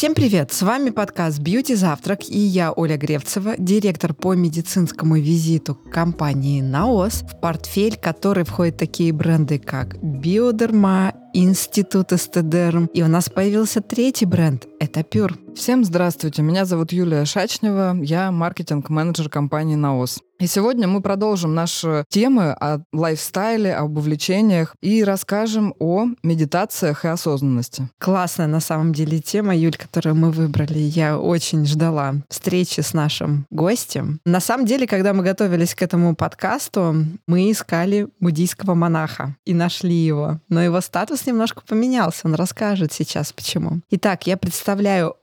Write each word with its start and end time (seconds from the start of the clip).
Всем 0.00 0.14
привет! 0.14 0.50
С 0.50 0.62
вами 0.62 0.88
подкаст 0.88 1.40
«Бьюти 1.40 1.74
Завтрак» 1.74 2.26
и 2.26 2.38
я, 2.38 2.72
Оля 2.72 2.96
Гревцева, 2.96 3.54
директор 3.58 4.14
по 4.14 4.32
медицинскому 4.32 5.16
визиту 5.16 5.74
компании 5.74 6.62
«Наос», 6.62 7.22
в 7.22 7.38
портфель 7.38 7.98
которой 7.98 8.46
входят 8.46 8.78
такие 8.78 9.12
бренды, 9.12 9.58
как 9.58 10.02
«Биодерма», 10.02 11.12
Институт 11.34 12.14
Эстедерм. 12.14 12.86
И 12.86 13.02
у 13.02 13.08
нас 13.08 13.28
появился 13.28 13.82
третий 13.82 14.24
бренд— 14.24 14.66
это 14.80 15.04
Пюр. 15.04 15.38
Всем 15.54 15.84
здравствуйте, 15.84 16.42
меня 16.42 16.64
зовут 16.64 16.92
Юлия 16.92 17.26
Шачнева, 17.26 17.98
я 18.02 18.32
маркетинг-менеджер 18.32 19.28
компании 19.28 19.76
«Наос». 19.76 20.20
И 20.38 20.46
сегодня 20.46 20.88
мы 20.88 21.02
продолжим 21.02 21.54
наши 21.54 22.02
темы 22.08 22.52
о 22.52 22.78
лайфстайле, 22.94 23.74
об 23.74 23.98
увлечениях 23.98 24.74
и 24.80 25.04
расскажем 25.04 25.74
о 25.78 26.06
медитациях 26.22 27.04
и 27.04 27.08
осознанности. 27.08 27.90
Классная 27.98 28.46
на 28.46 28.60
самом 28.60 28.94
деле 28.94 29.20
тема, 29.20 29.54
Юль, 29.54 29.76
которую 29.76 30.14
мы 30.14 30.30
выбрали. 30.30 30.78
Я 30.78 31.18
очень 31.18 31.66
ждала 31.66 32.14
встречи 32.30 32.80
с 32.80 32.94
нашим 32.94 33.44
гостем. 33.50 34.18
На 34.24 34.40
самом 34.40 34.64
деле, 34.64 34.86
когда 34.86 35.12
мы 35.12 35.22
готовились 35.22 35.74
к 35.74 35.82
этому 35.82 36.16
подкасту, 36.16 37.04
мы 37.26 37.50
искали 37.50 38.08
буддийского 38.18 38.72
монаха 38.72 39.36
и 39.44 39.52
нашли 39.52 39.94
его. 39.94 40.40
Но 40.48 40.62
его 40.62 40.80
статус 40.80 41.26
немножко 41.26 41.60
поменялся. 41.68 42.22
Он 42.24 42.34
расскажет 42.34 42.94
сейчас, 42.94 43.30
почему. 43.34 43.80
Итак, 43.90 44.26
я 44.26 44.38
представляю 44.38 44.69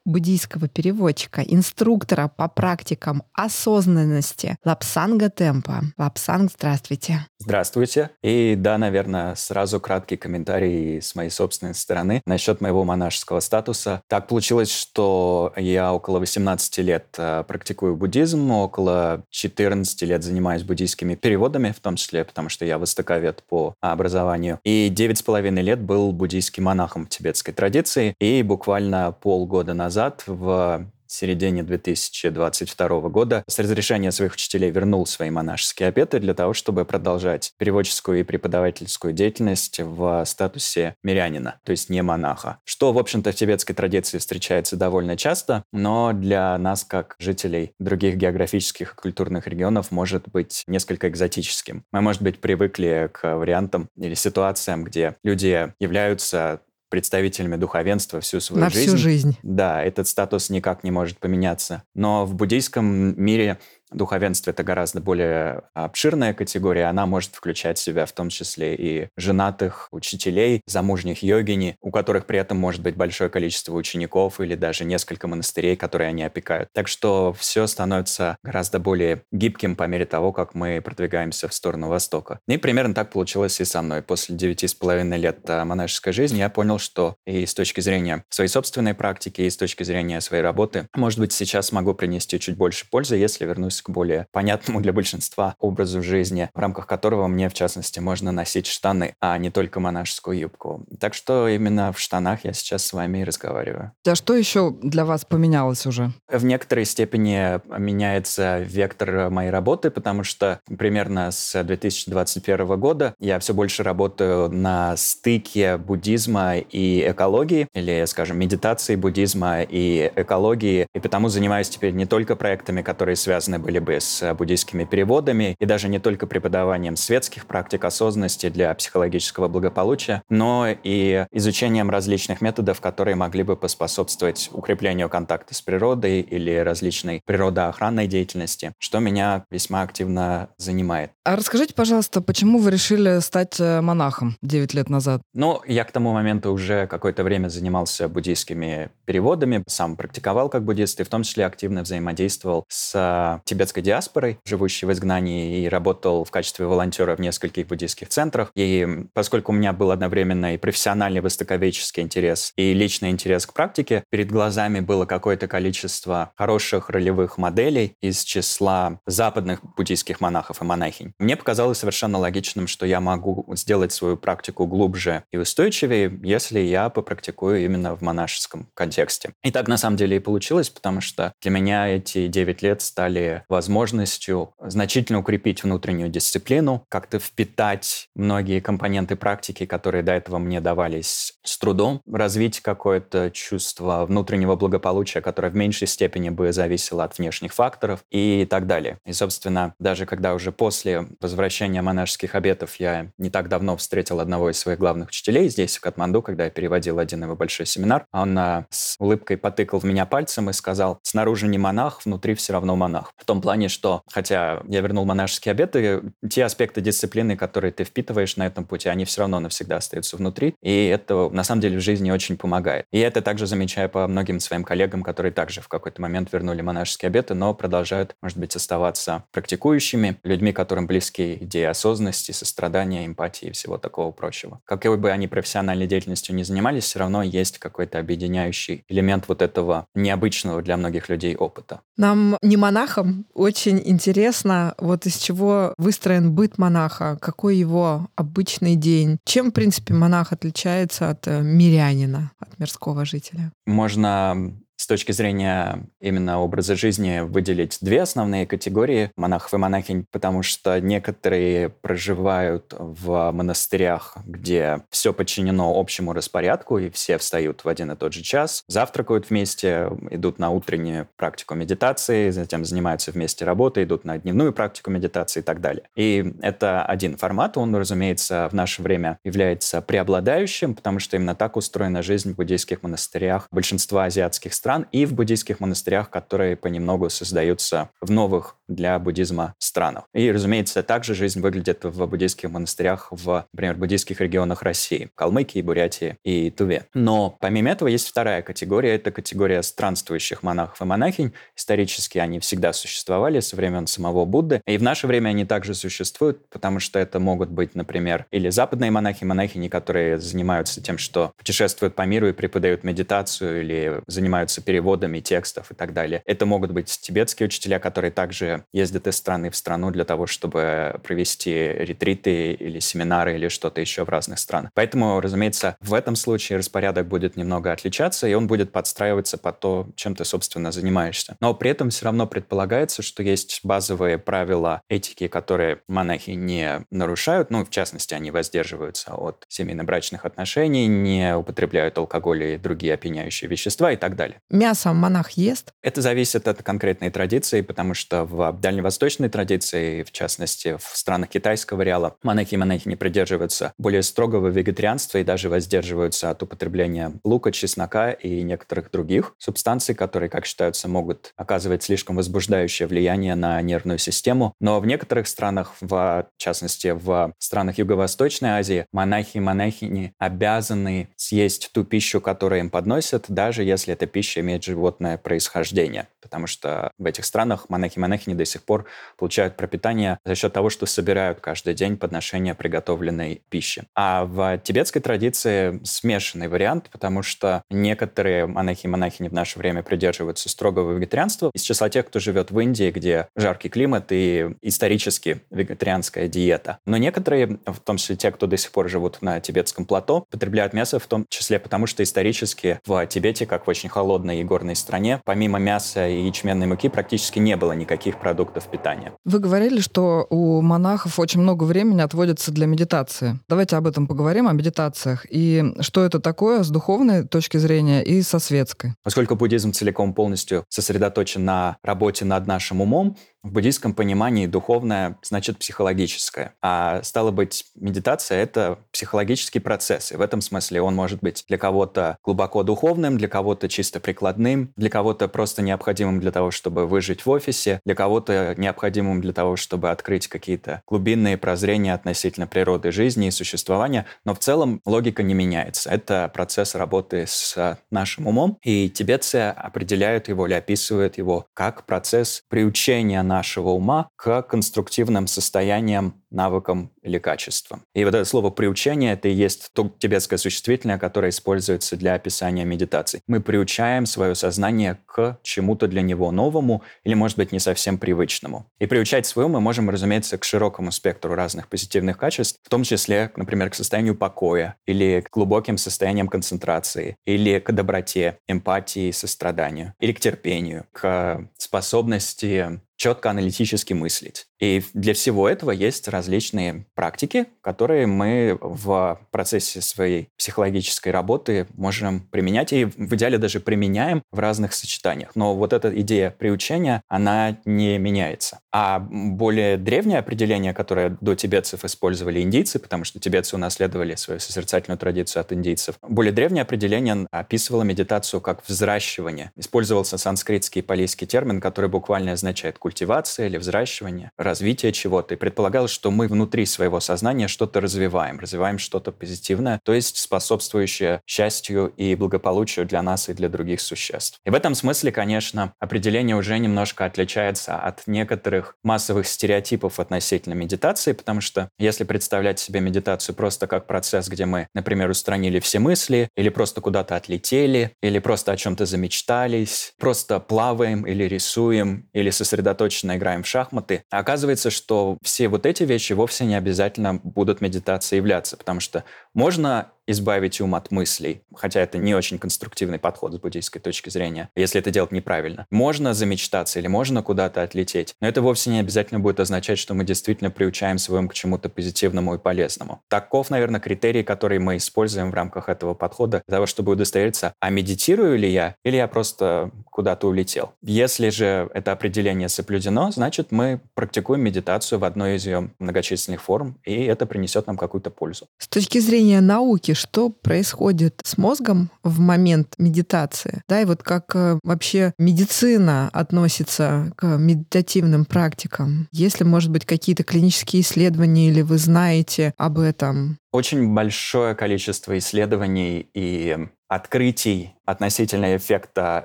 буддийского 0.06 0.68
переводчика, 0.68 1.42
инструктора 1.42 2.28
по 2.28 2.48
практикам 2.48 3.24
осознанности 3.34 4.58
Лапсан 4.66 5.08
Лапсанга 5.08 5.30
Темпа. 5.30 5.84
Лапсанг, 5.98 6.52
здравствуйте. 6.52 7.26
Здравствуйте. 7.40 8.10
И 8.23 8.56
да, 8.58 8.78
наверное, 8.78 9.36
сразу 9.36 9.80
краткий 9.80 10.18
комментарий 10.18 11.02
с 11.02 11.16
моей 11.16 11.30
собственной 11.30 11.76
стороны 11.76 12.22
насчет 12.26 12.62
моего 12.62 12.84
монашеского 12.84 13.40
статуса. 13.40 14.02
Так 14.08 14.28
получилось, 14.28 14.72
что 14.72 15.53
я 15.56 15.94
около 15.94 16.20
18 16.20 16.78
лет 16.80 17.16
э, 17.18 17.44
практикую 17.48 17.95
буддизм, 17.95 18.52
около 18.52 19.23
14 19.30 20.02
лет 20.02 20.23
занимаюсь 20.23 20.64
буддийскими 20.64 21.16
переводами, 21.16 21.72
в 21.72 21.80
том 21.80 21.95
числе, 21.95 22.25
потому 22.25 22.50
что 22.50 22.66
я 22.66 22.78
востоковед 22.78 23.44
по 23.48 23.75
образованию. 23.80 24.59
И 24.64 24.92
9,5 24.94 25.62
лет 25.62 25.80
был 25.80 26.12
буддийским 26.12 26.64
монахом 26.66 27.06
в 27.06 27.09
тибетской 27.09 27.53
традиции. 27.53 28.14
И 28.20 28.44
буквально 28.44 29.16
полгода 29.38 29.76
назад 29.76 30.24
в 30.26 30.90
середине 31.06 31.62
2022 31.62 33.10
года 33.10 33.44
с 33.48 33.60
разрешения 33.60 34.12
своих 34.12 34.34
учителей 34.34 34.72
вернул 34.72 35.06
свои 35.06 35.30
монашеские 35.30 35.90
обеты 35.90 36.20
для 36.20 36.34
того, 36.34 36.54
чтобы 36.54 36.86
продолжать 36.86 37.54
переводческую 37.60 38.22
и 38.22 38.24
преподавательскую 38.24 39.14
деятельность 39.14 39.80
в 39.80 40.26
статусе 40.26 40.96
мирянина, 41.04 41.60
то 41.64 41.70
есть 41.70 41.92
не 41.92 42.02
монаха. 42.02 42.58
Что, 42.66 42.94
в 42.94 42.98
общем-то, 42.98 43.32
в 43.32 43.36
тибетской 43.36 43.76
традиции 43.76 44.18
встречается 44.18 44.76
довольно 44.76 45.16
часто, 45.18 45.64
но 45.72 46.14
для 46.14 46.58
нас, 46.58 46.84
как 46.84 47.16
жителей 47.20 47.74
других 47.80 48.16
географических 48.16 48.94
и 48.94 48.96
культурных 48.96 49.46
регионов, 49.48 49.92
может 49.92 50.28
быть 50.30 50.64
несколько 50.66 51.08
экзотическим. 51.10 51.84
Мы, 51.92 52.02
может 52.02 52.24
быть, 52.24 52.42
привыкли 52.42 53.12
к 53.14 53.36
вариантам 53.36 53.88
или 53.98 54.16
ситуациям, 54.16 54.84
где 54.84 55.16
люди 55.24 55.72
являются 55.80 56.62
представителями 56.90 57.56
духовенства 57.56 58.20
всю 58.22 58.40
свою 58.40 58.62
На 58.62 58.70
жизнь. 58.70 58.88
всю 58.88 58.98
жизнь. 58.98 59.38
Да, 59.44 59.84
этот 59.84 60.08
статус 60.08 60.50
никак 60.50 60.84
не 60.84 60.92
может 60.92 61.20
поменяться. 61.20 61.84
Но 61.96 62.26
в 62.26 62.34
буддийском 62.36 62.86
мире 63.22 63.60
Духовенство— 63.92 64.52
это 64.52 64.64
гораздо 64.64 65.00
более 65.00 65.64
обширная 65.74 66.34
категория. 66.34 66.86
Она 66.86 67.06
может 67.06 67.36
включать 67.36 67.78
в 67.78 67.82
себя 67.82 68.06
в 68.06 68.12
том 68.12 68.30
числе 68.30 68.76
и 68.76 69.08
женатых 69.16 69.88
учителей, 69.92 70.62
замужних 70.66 71.24
йогини, 71.24 71.78
у 71.82 71.92
которых 71.92 72.26
при 72.26 72.40
этом 72.40 72.58
может 72.58 72.82
быть 72.82 72.96
большое 72.96 73.30
количество 73.30 73.74
учеников 73.74 74.42
или 74.42 74.56
даже 74.56 74.84
несколько 74.84 75.28
монастырей, 75.28 75.76
которые 75.76 76.10
они 76.10 76.24
опекают. 76.24 76.70
Так 76.74 76.88
что 76.88 77.34
все 77.34 77.66
становится 77.68 78.38
гораздо 78.44 78.80
более 78.80 79.24
гибким 79.31 79.76
по 79.76 79.84
мере 79.84 80.06
того, 80.06 80.34
как 80.34 80.53
мы 80.53 80.81
продвигаемся 80.81 81.47
в 81.47 81.53
сторону 81.53 81.88
Востока. 81.88 82.40
И 82.47 82.58
примерно 82.58 82.94
так 82.94 83.12
получилось 83.12 83.59
и 83.62 83.66
со 83.66 83.81
мной. 83.81 84.02
После 84.02 84.36
девяти 84.36 84.68
с 84.68 84.74
половиной 84.74 85.18
лет 85.18 85.40
э, 85.47 85.64
монашеской 85.64 86.12
жизни 86.14 86.40
я 86.40 86.50
понял, 86.50 86.78
что 86.80 87.16
и 87.26 87.46
с 87.46 87.53
точки 87.53 87.80
зрения 87.81 88.24
своей 88.30 88.50
собственной 88.50 88.94
практики, 88.94 89.42
и 89.42 89.50
с 89.50 89.56
точки 89.56 89.84
зрения 89.84 90.20
своей 90.22 90.44
работы, 90.44 90.88
может 90.94 91.20
быть, 91.20 91.31
сейчас 91.31 91.68
смогу 91.68 91.94
принести 91.94 92.40
чуть 92.40 92.58
больше 92.58 92.90
пользы, 92.90 93.16
если 93.16 93.46
вернусь 93.46 93.77
вернусь 93.78 93.82
к 93.82 93.90
более 93.90 94.28
понятному 94.32 94.82
для 94.82 94.94
большинства 94.94 95.56
образу 95.60 96.02
жизни, 96.02 96.50
в 96.54 96.60
рамках 96.60 96.88
которого 96.88 97.28
мне, 97.28 97.50
в 97.50 97.54
частности, 97.54 98.00
можно 98.00 98.32
носить 98.32 98.68
штаны, 98.68 99.16
а 99.20 99.38
не 99.38 99.50
только 99.50 99.80
монашескую 99.80 100.40
юбку. 100.40 100.86
Так 101.00 101.14
что 101.14 101.48
именно 101.48 101.92
в 101.92 102.00
штанах 102.00 102.46
я 102.46 102.54
сейчас 102.54 102.86
с 102.86 102.94
вами 102.94 103.20
и 103.20 103.24
разговариваю. 103.24 103.92
А 104.06 104.16
что 104.16 104.36
еще 104.36 104.72
для 104.72 105.06
вас 105.06 105.26
поменялось 105.26 105.86
уже? 105.86 106.12
В 106.30 106.46
некоторой 106.46 106.86
степени 106.86 107.60
меняется 107.78 108.60
вектор 108.60 109.30
моей 109.30 109.50
работы, 109.50 109.90
потому 109.90 110.24
что 110.24 110.59
примерно 110.78 111.32
с 111.32 111.64
2021 111.64 112.80
года 112.80 113.14
я 113.20 113.40
все 113.40 113.54
больше 113.54 113.84
работаю 113.84 114.50
на 114.50 114.96
стыке 114.98 115.78
буддизма 115.78 116.58
и 116.58 117.04
экологии, 117.08 117.68
или, 117.74 118.06
скажем, 118.06 118.38
медитации 118.40 118.96
буддизма 118.96 119.62
и 119.62 120.12
экологии, 120.16 120.88
и 120.94 121.00
потому 121.00 121.30
занимаюсь 121.30 121.70
теперь 121.70 121.94
не 121.94 122.06
только 122.06 122.36
проектами, 122.36 122.82
которые 122.82 123.16
связаны 123.16 123.59
были 123.67 123.79
бы 123.79 124.00
с 124.00 124.23
э, 124.23 124.33
буддийскими 124.33 124.85
переводами 124.85 125.55
и 125.59 125.66
даже 125.66 125.89
не 125.89 126.00
только 126.00 126.25
преподаванием 126.25 126.95
светских 126.95 127.45
практик 127.45 127.83
осознанности 127.83 128.47
для 128.47 128.73
психологического 128.73 129.50
благополучия, 129.50 130.23
но 130.29 130.67
и 130.69 131.25
изучением 131.33 131.89
различных 131.89 132.39
методов, 132.39 132.79
которые 132.79 133.16
могли 133.16 133.44
бы 133.44 133.57
поспособствовать 133.57 134.50
укреплению 134.53 135.09
контакта 135.09 135.53
с 135.53 135.61
природой 135.61 136.22
или 136.22 136.55
различной 136.55 137.22
природоохранной 137.25 138.07
деятельности, 138.07 138.72
что 138.79 139.00
меня 139.00 139.44
весьма 139.51 139.81
активно 139.81 140.47
занимает. 140.57 141.11
А 141.25 141.35
расскажите, 141.35 141.73
пожалуйста, 141.73 142.22
почему 142.22 142.59
вы 142.59 142.72
решили 142.72 143.19
стать 143.19 143.59
э, 143.59 143.81
монахом 143.81 144.38
9 144.44 144.73
лет 144.75 144.89
назад? 144.89 145.22
Ну, 145.34 145.61
я 145.67 145.84
к 145.84 145.91
тому 145.91 146.13
моменту 146.13 146.53
уже 146.53 146.88
какое-то 146.88 147.25
время 147.25 147.49
занимался 147.49 148.07
буддийскими 148.07 148.91
переводами, 149.03 149.66
сам 149.67 149.97
практиковал 149.97 150.47
как 150.47 150.63
буддист 150.63 151.01
и 151.01 151.03
в 151.03 151.09
том 151.09 151.23
числе 151.23 151.45
активно 151.45 151.81
взаимодействовал 151.81 152.63
с 152.69 152.95
э, 152.95 153.41
тибетской 153.57 153.81
диаспорой, 153.81 154.38
живущей 154.45 154.88
в 154.88 154.91
изгнании, 154.91 155.63
и 155.63 155.68
работал 155.68 156.23
в 156.23 156.29
качестве 156.29 156.68
волонтера 156.68 157.16
в 157.16 157.19
нескольких 157.19 157.66
буддийских 157.66 158.07
центрах. 158.09 158.51
И 158.56 158.88
поскольку 159.13 159.51
у 159.51 159.56
меня 159.56 159.73
был 159.73 159.90
одновременно 159.90 160.53
и 160.53 160.57
профессиональный 160.57 161.22
востоковедческий 161.22 162.03
интерес, 162.03 162.53
и 162.56 162.73
личный 162.73 163.09
интерес 163.09 163.47
к 163.47 163.53
практике, 163.53 164.03
перед 164.12 164.31
глазами 164.31 164.79
было 164.79 165.06
какое-то 165.06 165.47
количество 165.47 166.31
хороших 166.38 166.91
ролевых 166.91 167.40
моделей 167.40 167.96
из 168.00 168.23
числа 168.23 169.00
западных 169.07 169.62
буддийских 169.75 170.22
монахов 170.22 170.62
и 170.62 170.66
монахинь. 170.66 171.13
Мне 171.17 171.35
показалось 171.35 171.79
совершенно 171.79 172.19
логичным, 172.19 172.67
что 172.67 172.85
я 172.85 173.01
могу 173.01 173.46
сделать 173.56 173.91
свою 173.91 174.17
практику 174.17 174.67
глубже 174.67 175.23
и 175.31 175.38
устойчивее, 175.38 176.19
если 176.22 176.59
я 176.59 176.90
попрактикую 176.90 177.66
именно 177.66 177.96
в 177.96 178.01
монашеском 178.03 178.69
контексте. 178.75 179.34
И 179.44 179.50
так 179.50 179.67
на 179.67 179.78
самом 179.78 179.97
деле 179.97 180.17
и 180.17 180.19
получилось, 180.19 180.69
потому 180.69 181.01
что 181.01 181.34
для 181.41 181.50
меня 181.50 181.88
эти 181.88 182.28
9 182.28 182.62
лет 182.62 182.81
стали 182.81 183.44
возможностью 183.50 184.53
значительно 184.59 185.19
укрепить 185.19 185.63
внутреннюю 185.63 186.09
дисциплину, 186.09 186.85
как-то 186.90 187.19
впитать 187.19 188.09
многие 188.16 188.59
компоненты 188.59 189.16
практики, 189.16 189.66
которые 189.66 190.03
до 190.03 190.13
этого 190.13 190.38
мне 190.38 190.62
давались 190.62 191.34
с 191.44 191.58
трудом, 191.58 192.02
развить 192.12 192.59
какое-то 192.62 193.31
чувство 193.31 194.06
внутреннего 194.06 194.56
благополучия, 194.56 195.22
которое 195.22 195.50
в 195.50 195.56
меньшей 195.56 195.88
степени 195.88 196.30
бы 196.30 196.52
зависело 196.52 197.03
от 197.03 197.18
внешних 197.18 197.53
факторов 197.53 198.03
и 198.12 198.46
так 198.50 198.68
далее. 198.68 199.00
И, 199.06 199.13
собственно, 199.13 199.74
даже 199.79 200.06
когда 200.06 200.34
уже 200.34 200.52
после 200.52 201.08
возвращения 201.19 201.81
монашеских 201.81 202.35
обетов 202.35 202.75
я 202.75 203.12
не 203.18 203.29
так 203.29 203.50
давно 203.50 203.78
встретил 203.78 204.19
одного 204.19 204.50
из 204.50 204.59
своих 204.59 204.79
главных 204.79 205.09
учителей 205.09 205.50
здесь, 205.50 205.78
в 205.78 205.81
Катманду, 205.81 206.22
когда 206.22 206.46
я 206.46 206.49
переводил 206.49 206.99
один 206.99 207.23
его 207.23 207.35
большой 207.35 207.66
семинар, 207.66 208.05
он 208.11 208.38
а, 208.38 208.66
с 208.70 208.96
улыбкой 208.99 209.38
потыкал 209.38 209.79
в 209.79 209.84
меня 209.84 210.05
пальцем 210.05 210.49
и 210.49 210.53
сказал, 210.53 210.99
снаружи 211.03 211.47
не 211.47 211.58
монах, 211.58 212.05
внутри 212.05 212.35
все 212.35 212.53
равно 212.53 212.76
монах. 212.76 213.11
В 213.17 213.26
том 213.26 213.36
плане, 213.41 213.69
что, 213.69 214.01
хотя 214.11 214.61
я 214.67 214.81
вернул 214.81 215.05
монашеские 215.05 215.51
обеты, 215.51 216.01
те 216.29 216.45
аспекты 216.45 216.81
дисциплины, 216.81 217.35
которые 217.35 217.72
ты 217.72 217.84
впитываешь 217.84 218.35
на 218.37 218.45
этом 218.45 218.66
пути, 218.66 218.89
они 218.89 219.05
все 219.05 219.22
равно 219.22 219.39
навсегда 219.39 219.78
остаются 219.78 220.17
внутри, 220.17 220.55
и 220.61 220.85
это 220.85 221.29
на 221.29 221.43
самом 221.43 221.61
деле 221.61 221.78
в 221.78 221.81
жизни 221.81 222.11
очень 222.11 222.37
помогает. 222.37 222.85
И 222.91 222.99
это 222.99 223.22
также 223.22 223.47
замечаю 223.47 223.89
по 223.89 224.07
многим 224.07 224.39
своим 224.39 224.63
коллегам, 224.63 225.03
которые 225.03 225.31
также 225.31 225.61
в 225.61 225.67
какой-то 225.67 226.01
момент 226.01 226.31
вернули 226.31 226.61
монашеские 226.61 227.07
обеты, 227.07 227.34
но 227.34 227.53
продолжают, 227.53 228.16
может 228.22 228.37
быть, 228.37 228.55
оставаться 228.55 229.23
практикующими, 229.31 230.17
людьми, 230.23 230.51
которым 230.51 230.87
близки 230.87 231.37
идеи 231.41 231.66
осознанности, 231.66 232.31
сострадания, 232.31 233.05
эмпатии 233.05 233.47
и 233.47 233.51
всего 233.51 233.78
такого 233.78 234.11
прочего. 234.11 234.59
Какой 234.66 234.97
бы 234.97 235.11
они 235.11 235.28
профессиональной 235.28 235.87
деятельностью 235.87 236.35
не 236.35 236.43
занимались, 236.43 236.85
все 236.85 236.99
равно 236.99 237.23
есть 237.23 237.59
какой-то 237.59 237.99
объединяющий 237.99 238.84
элемент 238.89 239.25
вот 239.28 239.41
этого 239.41 239.85
необычного 239.95 240.61
для 240.61 240.78
многих 240.78 241.09
людей 241.09 241.35
опыта. 241.35 241.81
Нам 241.97 242.37
не 242.41 242.57
монахам 242.57 243.25
очень 243.34 243.82
интересно, 243.84 244.74
вот 244.78 245.06
из 245.06 245.18
чего 245.18 245.74
выстроен 245.78 246.34
быт 246.34 246.58
монаха, 246.58 247.18
какой 247.22 247.58
его 247.58 248.08
обычный 248.16 248.76
день. 248.76 249.18
Чем, 249.26 249.52
в 249.52 249.53
принципе, 249.53 249.94
монах 249.94 250.32
отличается 250.32 251.09
от 251.09 251.28
э, 251.28 251.41
мирянина, 251.41 252.32
от 252.40 252.58
мирского 252.59 253.06
жителя? 253.06 253.52
Можно 253.66 254.53
с 254.78 254.85
точки 254.85 255.12
зрения 255.12 255.84
именно 256.00 256.39
образа 256.39 256.75
жизни 256.75 257.22
выделить 257.22 257.79
две 257.82 258.03
основные 258.03 258.46
категории 258.46 259.12
монахов 259.18 259.53
и 259.53 259.58
монахинь, 259.58 260.06
потому 260.12 260.44
что 260.44 260.79
некоторые 260.79 261.70
проживают 261.70 262.74
в 262.77 263.32
монастырях, 263.32 264.18
где 264.25 264.84
все 264.91 265.13
подчинено 265.13 265.77
общему 265.77 266.13
распорядку, 266.13 266.77
и 266.77 266.89
все 266.89 267.18
встают 267.18 267.65
в 267.65 267.68
один 267.68 267.91
и 267.91 267.96
тот 267.96 268.13
же 268.13 268.22
час, 268.22 268.63
завтракают 268.68 269.29
вместе, 269.29 269.89
идут 270.12 270.38
на 270.38 270.51
утреннюю 270.51 271.08
практику 271.18 271.56
медитации, 271.56 272.30
затем 272.30 272.63
занимаются 272.63 273.12
вместе 273.12 273.46
работой, 273.46 273.84
идут 273.84 274.06
на 274.06 274.18
дневную 274.20 274.53
практику 274.53 274.91
медитации 274.91 275.39
и 275.39 275.44
так 275.44 275.60
далее. 275.60 275.84
И 275.96 276.36
это 276.41 276.84
один 276.84 277.18
формат, 277.18 277.58
он, 277.58 277.75
разумеется, 277.75 278.48
в 278.51 278.53
наше 278.53 278.84
время 278.84 279.18
является 279.24 279.82
преобладающим, 279.82 280.75
потому 280.75 281.00
что 281.00 281.18
именно 281.18 281.34
так 281.34 281.58
устроена 281.58 282.03
жизнь 282.03 282.34
в 282.34 282.36
буддийских 282.36 282.84
монастырях 282.84 283.48
большинства 283.51 284.06
азиатских 284.06 284.53
стран 284.53 284.66
и 284.91 285.05
в 285.05 285.13
буддийских 285.13 285.60
монастырях, 285.60 286.10
которые 286.10 286.55
понемногу 286.55 287.10
создаются 287.10 287.89
в 288.01 288.12
новых 288.12 288.55
для 288.67 289.00
буддизма 289.00 289.55
странах. 289.60 290.03
И, 290.13 290.31
разумеется, 290.31 290.84
также 290.84 291.15
жизнь 291.15 291.39
выглядит 291.39 291.84
в 291.84 292.05
буддийских 292.05 292.50
монастырях 292.50 293.08
в, 293.12 293.46
например, 293.53 293.75
буддийских 293.75 294.19
регионах 294.19 294.62
России, 294.62 295.10
Калмыкии, 295.15 295.62
Бурятии 295.62 296.17
и 296.24 296.51
Туве. 296.51 296.86
Но 296.93 297.38
помимо 297.39 297.69
этого 297.69 297.88
есть 297.88 298.08
вторая 298.08 298.41
категория, 298.41 298.96
это 298.96 299.12
категория 299.12 299.63
странствующих 299.63 300.43
монахов 300.43 300.81
и 300.81 300.86
монахинь. 300.86 301.34
Исторически 301.55 302.17
они 302.17 302.39
всегда 302.39 302.74
существовали 302.74 303.39
со 303.39 303.55
времен 303.55 303.88
самого 303.88 304.25
Будды, 304.25 304.62
и 304.65 304.77
в 304.77 304.84
наше 304.84 305.08
время 305.08 305.29
они 305.29 305.46
также 305.46 305.74
существуют, 305.74 306.50
потому 306.50 306.79
что 306.79 307.00
это 307.00 307.20
могут 307.20 307.50
быть, 307.50 307.75
например, 307.75 308.25
или 308.31 308.50
западные 308.50 308.91
монахи, 308.91 309.24
монахини, 309.24 309.70
которые 309.70 310.20
занимаются 310.20 310.81
тем, 310.81 310.98
что 310.98 311.31
путешествуют 311.38 311.96
по 311.96 312.01
миру 312.01 312.27
и 312.27 312.34
преподают 312.34 312.84
медитацию, 312.84 313.62
или 313.62 314.01
занимаются 314.08 314.57
переводами 314.62 315.20
текстов 315.20 315.72
и 315.72 315.75
так 315.75 315.94
далее. 315.94 316.22
Это 316.25 316.46
могут 316.46 316.72
быть 316.72 317.00
тибетские 317.01 317.48
учителя, 317.48 317.80
которые 317.80 318.12
также 318.12 318.65
ездят 318.74 319.08
из 319.08 319.18
страны 319.18 319.50
в 319.50 319.56
страну 319.56 319.92
для 319.92 320.06
того, 320.06 320.27
чтобы 320.27 321.00
провести 321.04 321.54
ретриты 321.54 322.54
или 322.54 322.80
семинары 322.80 323.36
или 323.36 323.48
что-то 323.48 323.82
еще 323.82 324.04
в 324.04 324.10
разных 324.10 324.39
странах. 324.39 324.72
Поэтому, 324.74 325.20
разумеется, 325.20 325.77
в 325.82 325.94
этом 325.94 326.15
случае 326.15 326.60
распорядок 326.60 327.08
будет 327.08 327.36
немного 327.36 327.72
отличаться, 327.72 328.27
и 328.27 328.34
он 328.34 328.48
будет 328.48 328.72
подстраиваться 328.72 329.38
под 329.38 329.60
то, 329.60 329.88
чем 329.96 330.15
ты, 330.15 330.25
собственно, 330.25 330.72
занимаешься. 330.72 331.38
Но 331.39 331.54
при 331.54 331.72
этом 331.72 331.89
все 331.89 332.06
равно 332.06 332.27
предполагается, 332.27 333.01
что 333.01 333.24
есть 333.24 333.62
базовые 333.63 334.18
правила 334.18 334.82
этики, 334.89 335.27
которые 335.27 335.82
монахи 335.88 336.32
не 336.32 336.86
нарушают, 336.92 337.51
ну, 337.51 337.65
в 337.65 337.70
частности, 337.70 338.13
они 338.13 338.32
воздерживаются 338.32 339.13
от 339.13 339.46
семейно-брачных 339.48 340.25
отношений, 340.25 340.88
не 340.88 341.36
употребляют 341.36 341.98
алкоголь 341.98 342.44
и 342.44 342.58
другие 342.58 342.94
опьяняющие 342.94 343.50
вещества 343.50 343.92
и 343.92 343.96
так 343.96 344.15
далее. 344.15 344.42
Мясо 344.50 344.94
монах 344.94 345.32
ест? 345.32 345.74
Это 345.82 346.01
зависит 346.01 346.48
от 346.48 346.63
конкретной 346.63 347.10
традиции, 347.10 347.60
потому 347.60 347.94
что 347.94 348.24
в 348.24 348.53
дальневосточной 348.53 349.27
традиции, 349.27 350.03
в 350.03 350.12
частности, 350.13 350.77
в 350.77 350.98
странах 350.98 351.29
китайского 351.29 351.82
реала, 351.82 352.15
монахи 352.24 352.53
и 352.53 352.58
монахи 352.58 352.88
не 352.88 352.96
придерживаются 352.96 353.74
более 353.77 354.03
строгого 354.03 354.48
вегетарианства 354.48 355.17
и 355.17 355.25
даже 355.25 355.50
воздерживаются 355.50 356.29
от 356.29 356.41
употребления 356.44 357.12
лука, 357.25 357.51
чеснока 357.51 358.12
и 358.12 358.41
некоторых 358.41 358.89
других 358.89 359.36
субстанций, 359.38 359.96
которые, 359.96 360.29
как 360.29 360.46
считаются, 360.46 360.88
могут 360.88 361.34
оказывать 361.36 361.84
слишком 361.84 362.15
возбуждающее 362.15 362.88
влияние 362.88 363.36
на 363.36 363.62
нервную 363.62 363.98
систему. 363.98 364.53
Но 364.62 364.79
в 364.79 364.86
некоторых 364.86 365.27
странах, 365.27 365.74
в 365.82 366.25
частности, 366.38 366.94
в 366.96 367.34
странах 367.38 367.79
Юго-Восточной 367.79 368.51
Азии, 368.51 368.86
монахи 368.94 369.38
и 369.38 369.41
монахини 369.41 370.13
обязаны 370.20 371.10
съесть 371.17 371.72
ту 371.74 371.84
пищу, 371.84 372.22
которую 372.22 372.60
им 372.60 372.70
подносят, 372.70 373.25
даже 373.27 373.65
если 373.65 373.94
эта 373.94 374.05
пища 374.05 374.37
имеет 374.39 374.63
животное 374.63 375.17
происхождение. 375.17 376.07
Потому 376.22 376.48
что 376.48 376.91
в 376.98 377.05
этих 377.05 377.25
странах 377.25 377.69
монахи 377.69 377.98
и 377.98 378.00
монахини 378.00 378.34
до 378.34 378.45
сих 378.45 378.63
пор 378.63 378.86
получают 379.17 379.55
пропитание 379.55 380.19
за 380.25 380.36
счет 380.36 380.53
того, 380.53 380.69
что 380.69 380.86
собирают 380.86 381.39
каждый 381.39 381.74
день 381.74 381.98
подношения 381.98 382.53
приготовленной 382.53 383.41
пищи. 383.50 383.84
А 383.95 384.25
в 384.25 384.57
тибетской 384.60 385.01
традиции 385.01 385.79
смешанный 385.84 386.48
вариант, 386.48 386.89
потому 386.91 387.24
что 387.24 387.63
некоторые 387.69 388.45
монахи 388.45 388.86
и 388.86 388.89
монахини 388.89 389.29
в 389.29 389.34
наше 389.34 389.60
время 389.60 389.84
придерживаются 389.84 390.50
строгого 390.50 390.93
вегетарианства. 390.93 391.51
Из 391.53 391.62
числа 391.62 391.89
тех, 391.89 392.07
кто 392.07 392.19
живет 392.19 392.51
в 392.51 392.60
Индии, 392.60 392.91
где 392.91 393.27
жаркий 393.36 393.69
климат 393.69 394.07
и 394.12 394.55
исторически 394.62 395.41
вегетарианская 395.50 396.27
диета. 396.27 396.79
Но 396.86 396.98
некоторые, 396.98 397.60
в 397.65 397.79
том 397.79 397.98
числе 397.98 398.15
те, 398.15 398.31
кто 398.31 398.48
до 398.48 398.57
сих 398.57 398.72
пор 398.72 398.89
живут 398.89 399.22
на 399.22 399.39
тибетском 399.39 399.86
плато, 399.86 400.25
потребляют 400.29 400.74
мясо 400.74 401.00
в 401.00 401.07
том 401.07 401.25
числе 401.29 401.60
потому, 401.60 401.88
что 401.88 402.03
исторически 402.03 402.79
в 402.86 403.05
Тибете, 403.07 403.45
как 403.45 403.67
в 403.67 403.69
очень 403.69 403.89
холодной 404.27 404.41
и 404.41 404.44
горной 404.44 404.75
стране, 404.75 405.22
помимо 405.25 405.60
мяса 405.60 406.08
и 406.08 406.25
ячменной 406.25 406.68
муки 406.68 406.89
практически 406.89 407.39
не 407.39 407.56
было 407.56 407.74
никаких 407.74 408.20
продуктов 408.20 408.68
питания. 408.68 409.13
Вы 409.25 409.39
говорили, 409.39 409.79
что 409.79 410.27
у 410.29 410.62
монахов 410.62 411.20
очень 411.20 411.41
много 411.41 411.63
времени 411.63 412.01
отводится 412.01 412.51
для 412.51 412.68
медитации. 412.68 413.39
Давайте 413.48 413.77
об 413.77 413.88
этом 413.88 414.08
поговорим, 414.08 414.48
о 414.48 414.53
медитациях. 414.53 415.25
И 415.29 415.63
что 415.79 416.03
это 416.03 416.20
такое 416.20 416.63
с 416.63 416.70
духовной 416.70 417.24
точки 417.24 417.58
зрения 417.58 418.03
и 418.03 418.22
со 418.22 418.39
светской? 418.39 418.94
Поскольку 419.03 419.36
буддизм 419.36 419.72
целиком 419.72 420.13
полностью 420.13 420.63
сосредоточен 420.70 421.46
на 421.46 421.77
работе 421.84 422.25
над 422.25 422.48
нашим 422.48 422.82
умом, 422.82 423.15
в 423.43 423.51
буддийском 423.51 423.93
понимании 423.93 424.48
духовное 424.48 425.17
значит 425.22 425.57
психологическое. 425.57 426.53
А 426.62 427.01
стало 427.03 427.31
быть, 427.31 427.65
медитация— 427.75 428.38
это 428.43 428.79
психологический 428.91 429.60
процесс. 429.60 430.12
И 430.12 430.15
в 430.15 430.22
этом 430.22 430.41
смысле 430.41 430.81
он 430.81 430.95
может 430.95 431.19
быть 431.22 431.45
для 431.48 431.57
кого-то 431.57 432.17
глубоко 432.24 432.63
духовным, 432.63 433.17
для 433.17 433.27
кого-то 433.27 433.69
чисто 433.69 434.00
прикладным, 434.00 434.74
для 434.75 434.89
кого-то 434.89 435.27
просто 435.27 435.62
необходимым 435.62 436.19
для 436.19 436.31
того, 436.31 436.51
чтобы 436.51 436.88
выжить 436.88 437.25
в 437.25 437.29
офисе, 437.29 437.79
для 437.86 437.95
кого-то 437.95 438.55
необходимым 438.57 439.22
для 439.22 439.34
того, 439.34 439.55
чтобы 439.55 439.91
открыть 439.91 440.27
какие-то 440.27 440.81
глубинные 440.88 441.38
прозрения 441.38 441.93
относительно 441.93 442.48
природы 442.48 442.91
жизни 442.91 443.27
и 443.27 443.31
существования. 443.31 444.05
Но 444.25 444.34
в 444.34 444.39
целом 444.39 444.81
логика 444.86 445.24
не 445.24 445.34
меняется. 445.34 445.89
Это 445.89 446.29
процесс 446.34 446.75
работы 446.75 447.25
с 447.27 447.77
нашим 447.91 448.27
умом, 448.27 448.57
и 448.63 448.89
тибетцы 448.89 449.53
определяют 449.55 450.27
его 450.27 450.48
или 450.48 450.53
описывают 450.53 451.17
его 451.17 451.48
как 451.53 451.86
процесс 451.86 452.41
приучения 452.50 453.24
нашего 453.27 453.70
ума 453.70 454.10
к 454.15 454.41
конструктивным 454.41 455.27
состояниям 455.27 456.15
навыкам 456.29 456.91
или 457.03 457.20
качествам. 457.20 457.84
И 457.94 458.03
вот 458.03 458.13
это 458.13 458.25
слово 458.25 458.50
«приучение»— 458.50 459.13
это 459.13 459.29
и 459.29 459.34
есть 459.34 459.70
то 459.74 459.91
тибетское 459.98 460.38
существительное, 460.38 460.98
которое 460.98 461.29
используется 461.29 461.96
для 461.96 462.16
описания 462.16 462.66
медитации. 462.66 463.22
Мы 463.28 463.40
приучаем 463.40 464.06
свое 464.06 464.36
сознание 464.36 464.98
к 465.06 465.40
чему-то 465.42 465.88
для 465.88 466.01
него 466.01 466.32
новому 466.32 466.84
или, 467.04 467.13
может 467.13 467.38
быть, 467.38 467.51
не 467.51 467.60
совсем 467.60 467.98
привычному. 467.98 468.66
И 468.80 468.86
приучать 468.86 469.25
свое 469.25 469.48
мы 469.48 469.62
можем, 469.62 469.90
разумеется, 469.90 470.38
к 470.38 470.44
широкому 470.44 470.92
спектру 470.92 471.34
разных 471.34 471.68
позитивных 471.68 472.18
качеств, 472.18 472.60
в 472.63 472.70
том 472.70 472.84
числе, 472.84 473.32
например, 473.36 473.70
к 473.70 473.75
состоянию 473.75 474.16
покоя 474.16 474.75
или 474.86 475.22
к 475.22 475.30
глубоким 475.32 475.78
состояниям 475.78 476.28
концентрации, 476.28 477.16
или 477.25 477.60
к 477.60 477.72
доброте, 477.72 478.40
эмпатии, 478.48 479.12
состраданию, 479.12 479.94
или 480.00 480.12
к 480.12 480.20
терпению, 480.20 480.86
к 480.92 481.48
способности 481.58 482.80
четко 482.98 483.30
аналитически 483.30 483.94
мыслить. 483.94 484.48
И 484.60 484.84
для 484.94 485.14
всего 485.14 485.48
этого 485.48 485.72
есть 485.72 486.08
различные 486.08 486.86
практики, 486.96 487.46
которые 487.62 488.08
мы 488.08 488.58
в 488.60 489.20
процессе 489.32 489.82
своей 489.82 490.30
психологической 490.38 491.12
работы 491.12 491.68
можем 491.76 492.22
применять 492.22 492.74
и 492.74 492.86
в 492.86 493.14
идеале 493.16 493.38
даже 493.38 493.60
применяем 493.60 494.24
в 494.32 494.40
разных 494.40 494.74
сочетаниях. 494.74 495.36
Но 495.36 495.56
вот 495.56 495.74
эта 495.74 496.00
идея 496.02 496.32
приучения, 496.32 497.02
она 497.08 497.58
не 497.66 497.98
меняется. 497.98 498.60
А 498.72 499.00
более 499.00 499.78
древнее 499.78 500.20
определение, 500.20 500.74
которое 500.74 501.18
до 501.22 501.36
тибетцев 501.36 501.86
использовали 501.86 502.42
индийцы, 502.42 502.80
потому 502.80 503.04
что 503.04 503.20
тибетцы 503.20 503.56
унаследовали 503.56 504.16
свою 504.16 504.40
созерцательную 504.40 504.98
традицию 504.98 505.42
от 505.42 505.54
индийцев, 505.54 505.96
более 506.02 506.32
древнее 506.32 506.64
определение 506.64 507.28
описывало 507.32 507.84
медитацию 507.84 508.42
как 508.42 508.68
взращивание. 508.68 509.52
Использовался 509.56 510.18
санскритский 510.18 510.82
и 510.82 510.84
палийский 510.84 511.28
термин, 511.28 511.62
который 511.62 511.90
буквально 511.90 512.34
означает 512.34 512.78
культивация 512.78 513.48
или 513.48 513.58
взращивание 513.58 514.32
развития 514.48 514.92
чего-то. 514.92 515.36
И 515.36 515.38
предполагалось, 515.38 515.92
что 515.92 516.10
мы 516.10 516.27
внутри 516.27 516.66
своего 516.66 517.00
сознания 517.00 517.48
что-то 517.48 517.82
развиваем, 517.82 518.39
развиваем 518.39 518.80
что-то 518.80 519.12
позитивное, 519.12 519.80
то 519.84 519.94
есть 519.94 520.18
способствующее 520.18 521.22
счастью 521.27 521.94
и 521.98 522.16
благополучию 522.16 522.86
для 522.86 523.01
нас 523.01 523.30
и 523.30 523.34
для 523.34 523.50
других 523.50 523.82
существ. 523.82 524.39
И 524.46 524.50
в 524.50 524.56
этом 524.56 524.74
смысле, 524.74 525.12
конечно, 525.12 525.74
определение 525.80 526.36
уже 526.36 526.58
немножко 526.58 527.06
отличается 527.06 527.75
от 527.75 528.08
некоторых 528.08 528.75
массовых 528.84 529.27
стереотипов 529.27 530.00
относительно 530.00 530.54
медитации, 530.54 531.12
потому 531.12 531.42
что 531.42 531.70
если 531.77 532.06
представлять 532.06 532.60
себе 532.60 532.80
медитацию 532.80 533.36
просто 533.36 533.68
как 533.68 533.86
процесс, 533.88 534.30
где 534.30 534.46
мы, 534.46 534.68
например, 534.74 535.10
устранили 535.10 535.60
все 535.60 535.80
мысли, 535.80 536.30
или 536.38 536.50
просто 536.50 536.82
куда-то 536.82 537.16
отлетели, 537.16 537.92
или 538.01 538.20
просто 538.20 538.54
о 538.54 538.58
чем-то 538.58 538.86
замечтались, 538.86 539.94
просто 540.00 540.39
плаваем 540.39 541.06
или 541.06 541.25
рисуем, 541.25 542.08
или 542.13 542.30
сосредоточенно 542.30 543.18
играем 543.18 543.44
в 543.44 543.48
шахматы, 543.48 544.04
оказывается, 544.10 544.37
что 544.70 545.17
все 545.22 545.48
вот 545.48 545.65
эти 545.65 545.84
вещи 545.84 546.13
вовсе 546.13 546.46
не 546.46 546.56
обязательно 546.56 547.15
будут 547.24 547.62
медитацией 547.62 548.17
являться, 548.17 548.58
потому 548.58 548.79
что 548.79 549.03
можно 549.34 549.91
избавить 550.08 550.60
ум 550.62 550.76
от 550.76 550.92
мыслей, 550.92 551.42
хотя 551.54 551.82
это 551.82 551.98
не 551.98 552.16
очень 552.16 552.40
конструктивный 552.40 553.00
подход 553.00 553.34
с 553.34 553.38
буддийской 553.38 553.82
точки 553.82 554.10
зрения, 554.10 554.50
если 554.56 554.80
это 554.80 554.90
делать 554.90 555.12
неправильно. 555.12 555.68
Можно 555.70 556.14
замечтаться 556.14 556.80
или 556.80 556.88
можно 556.88 557.22
куда-то 557.22 557.62
отлететь, 557.62 558.16
но 558.22 558.28
это 558.28 558.42
вовсе 558.42 558.70
не 558.70 558.80
обязательно 558.80 559.20
будет 559.20 559.40
означать, 559.40 559.78
что 559.78 559.94
мы 559.94 560.04
действительно 560.04 560.50
приучаем 560.50 560.98
свой 560.98 561.18
к 561.28 561.34
чему-то 561.34 561.70
позитивному 561.70 562.36
и 562.36 562.38
полезному. 562.38 563.02
Таков, 563.08 563.50
наверное, 563.50 563.80
критерий, 563.80 564.24
который 564.24 564.60
мы 564.60 564.78
используем 564.78 565.32
в 565.32 565.34
рамках 565.34 565.68
этого 565.68 565.94
подхода 565.94 566.44
для 566.48 566.56
того, 566.58 566.66
чтобы 566.66 566.92
удостовериться, 566.92 567.54
а 567.60 567.70
медитирую 567.70 568.38
ли 568.38 568.50
я 568.50 568.76
или 568.84 568.98
я 568.98 569.08
просто 569.08 569.72
куда-то 569.90 570.28
улетел. 570.28 570.74
Если 570.84 571.30
же 571.30 571.70
это 571.74 571.92
определение 571.92 572.50
соблюдено, 572.50 573.12
значит, 573.12 573.52
мы 573.52 573.82
практикуем 573.96 574.42
медитацию 574.42 575.00
в 575.00 575.04
одной 575.04 575.36
из 575.38 575.46
ее 575.46 575.72
многочисленных 575.80 576.42
форм, 576.42 576.78
и 576.86 577.04
это 577.04 577.26
принесет 577.26 577.68
нам 577.68 577.78
какую-то 577.78 578.12
пользу. 578.12 578.48
С 578.60 578.68
точки 578.68 579.00
зрения 579.00 579.42
науки, 579.42 579.94
что 579.98 580.30
происходит 580.30 581.22
с 581.24 581.38
мозгом 581.38 581.89
в 582.04 582.20
момент 582.20 582.75
медитации? 582.77 583.62
Да, 583.68 583.82
и 583.82 583.86
вот 583.86 584.04
как 584.04 584.36
э, 584.36 584.60
вообще 584.63 585.13
медицина 585.18 586.10
относится 586.13 587.12
к 587.16 587.25
медитативным 587.25 588.25
практикам? 588.25 589.08
Если, 589.12 589.44
может 589.44 589.72
быть, 589.72 589.86
какие-то 589.86 590.24
клинические 590.24 590.82
исследования 590.82 591.50
или 591.50 591.62
вы 591.62 591.77
знаете 591.77 592.54
об 592.58 592.80
этом? 592.80 593.38
Очень 593.51 593.94
большое 593.94 594.56
количество 594.56 595.18
исследований 595.18 596.08
и 596.13 596.68
открытий 596.88 597.74
относительно 597.88 598.56
эффекта 598.56 599.24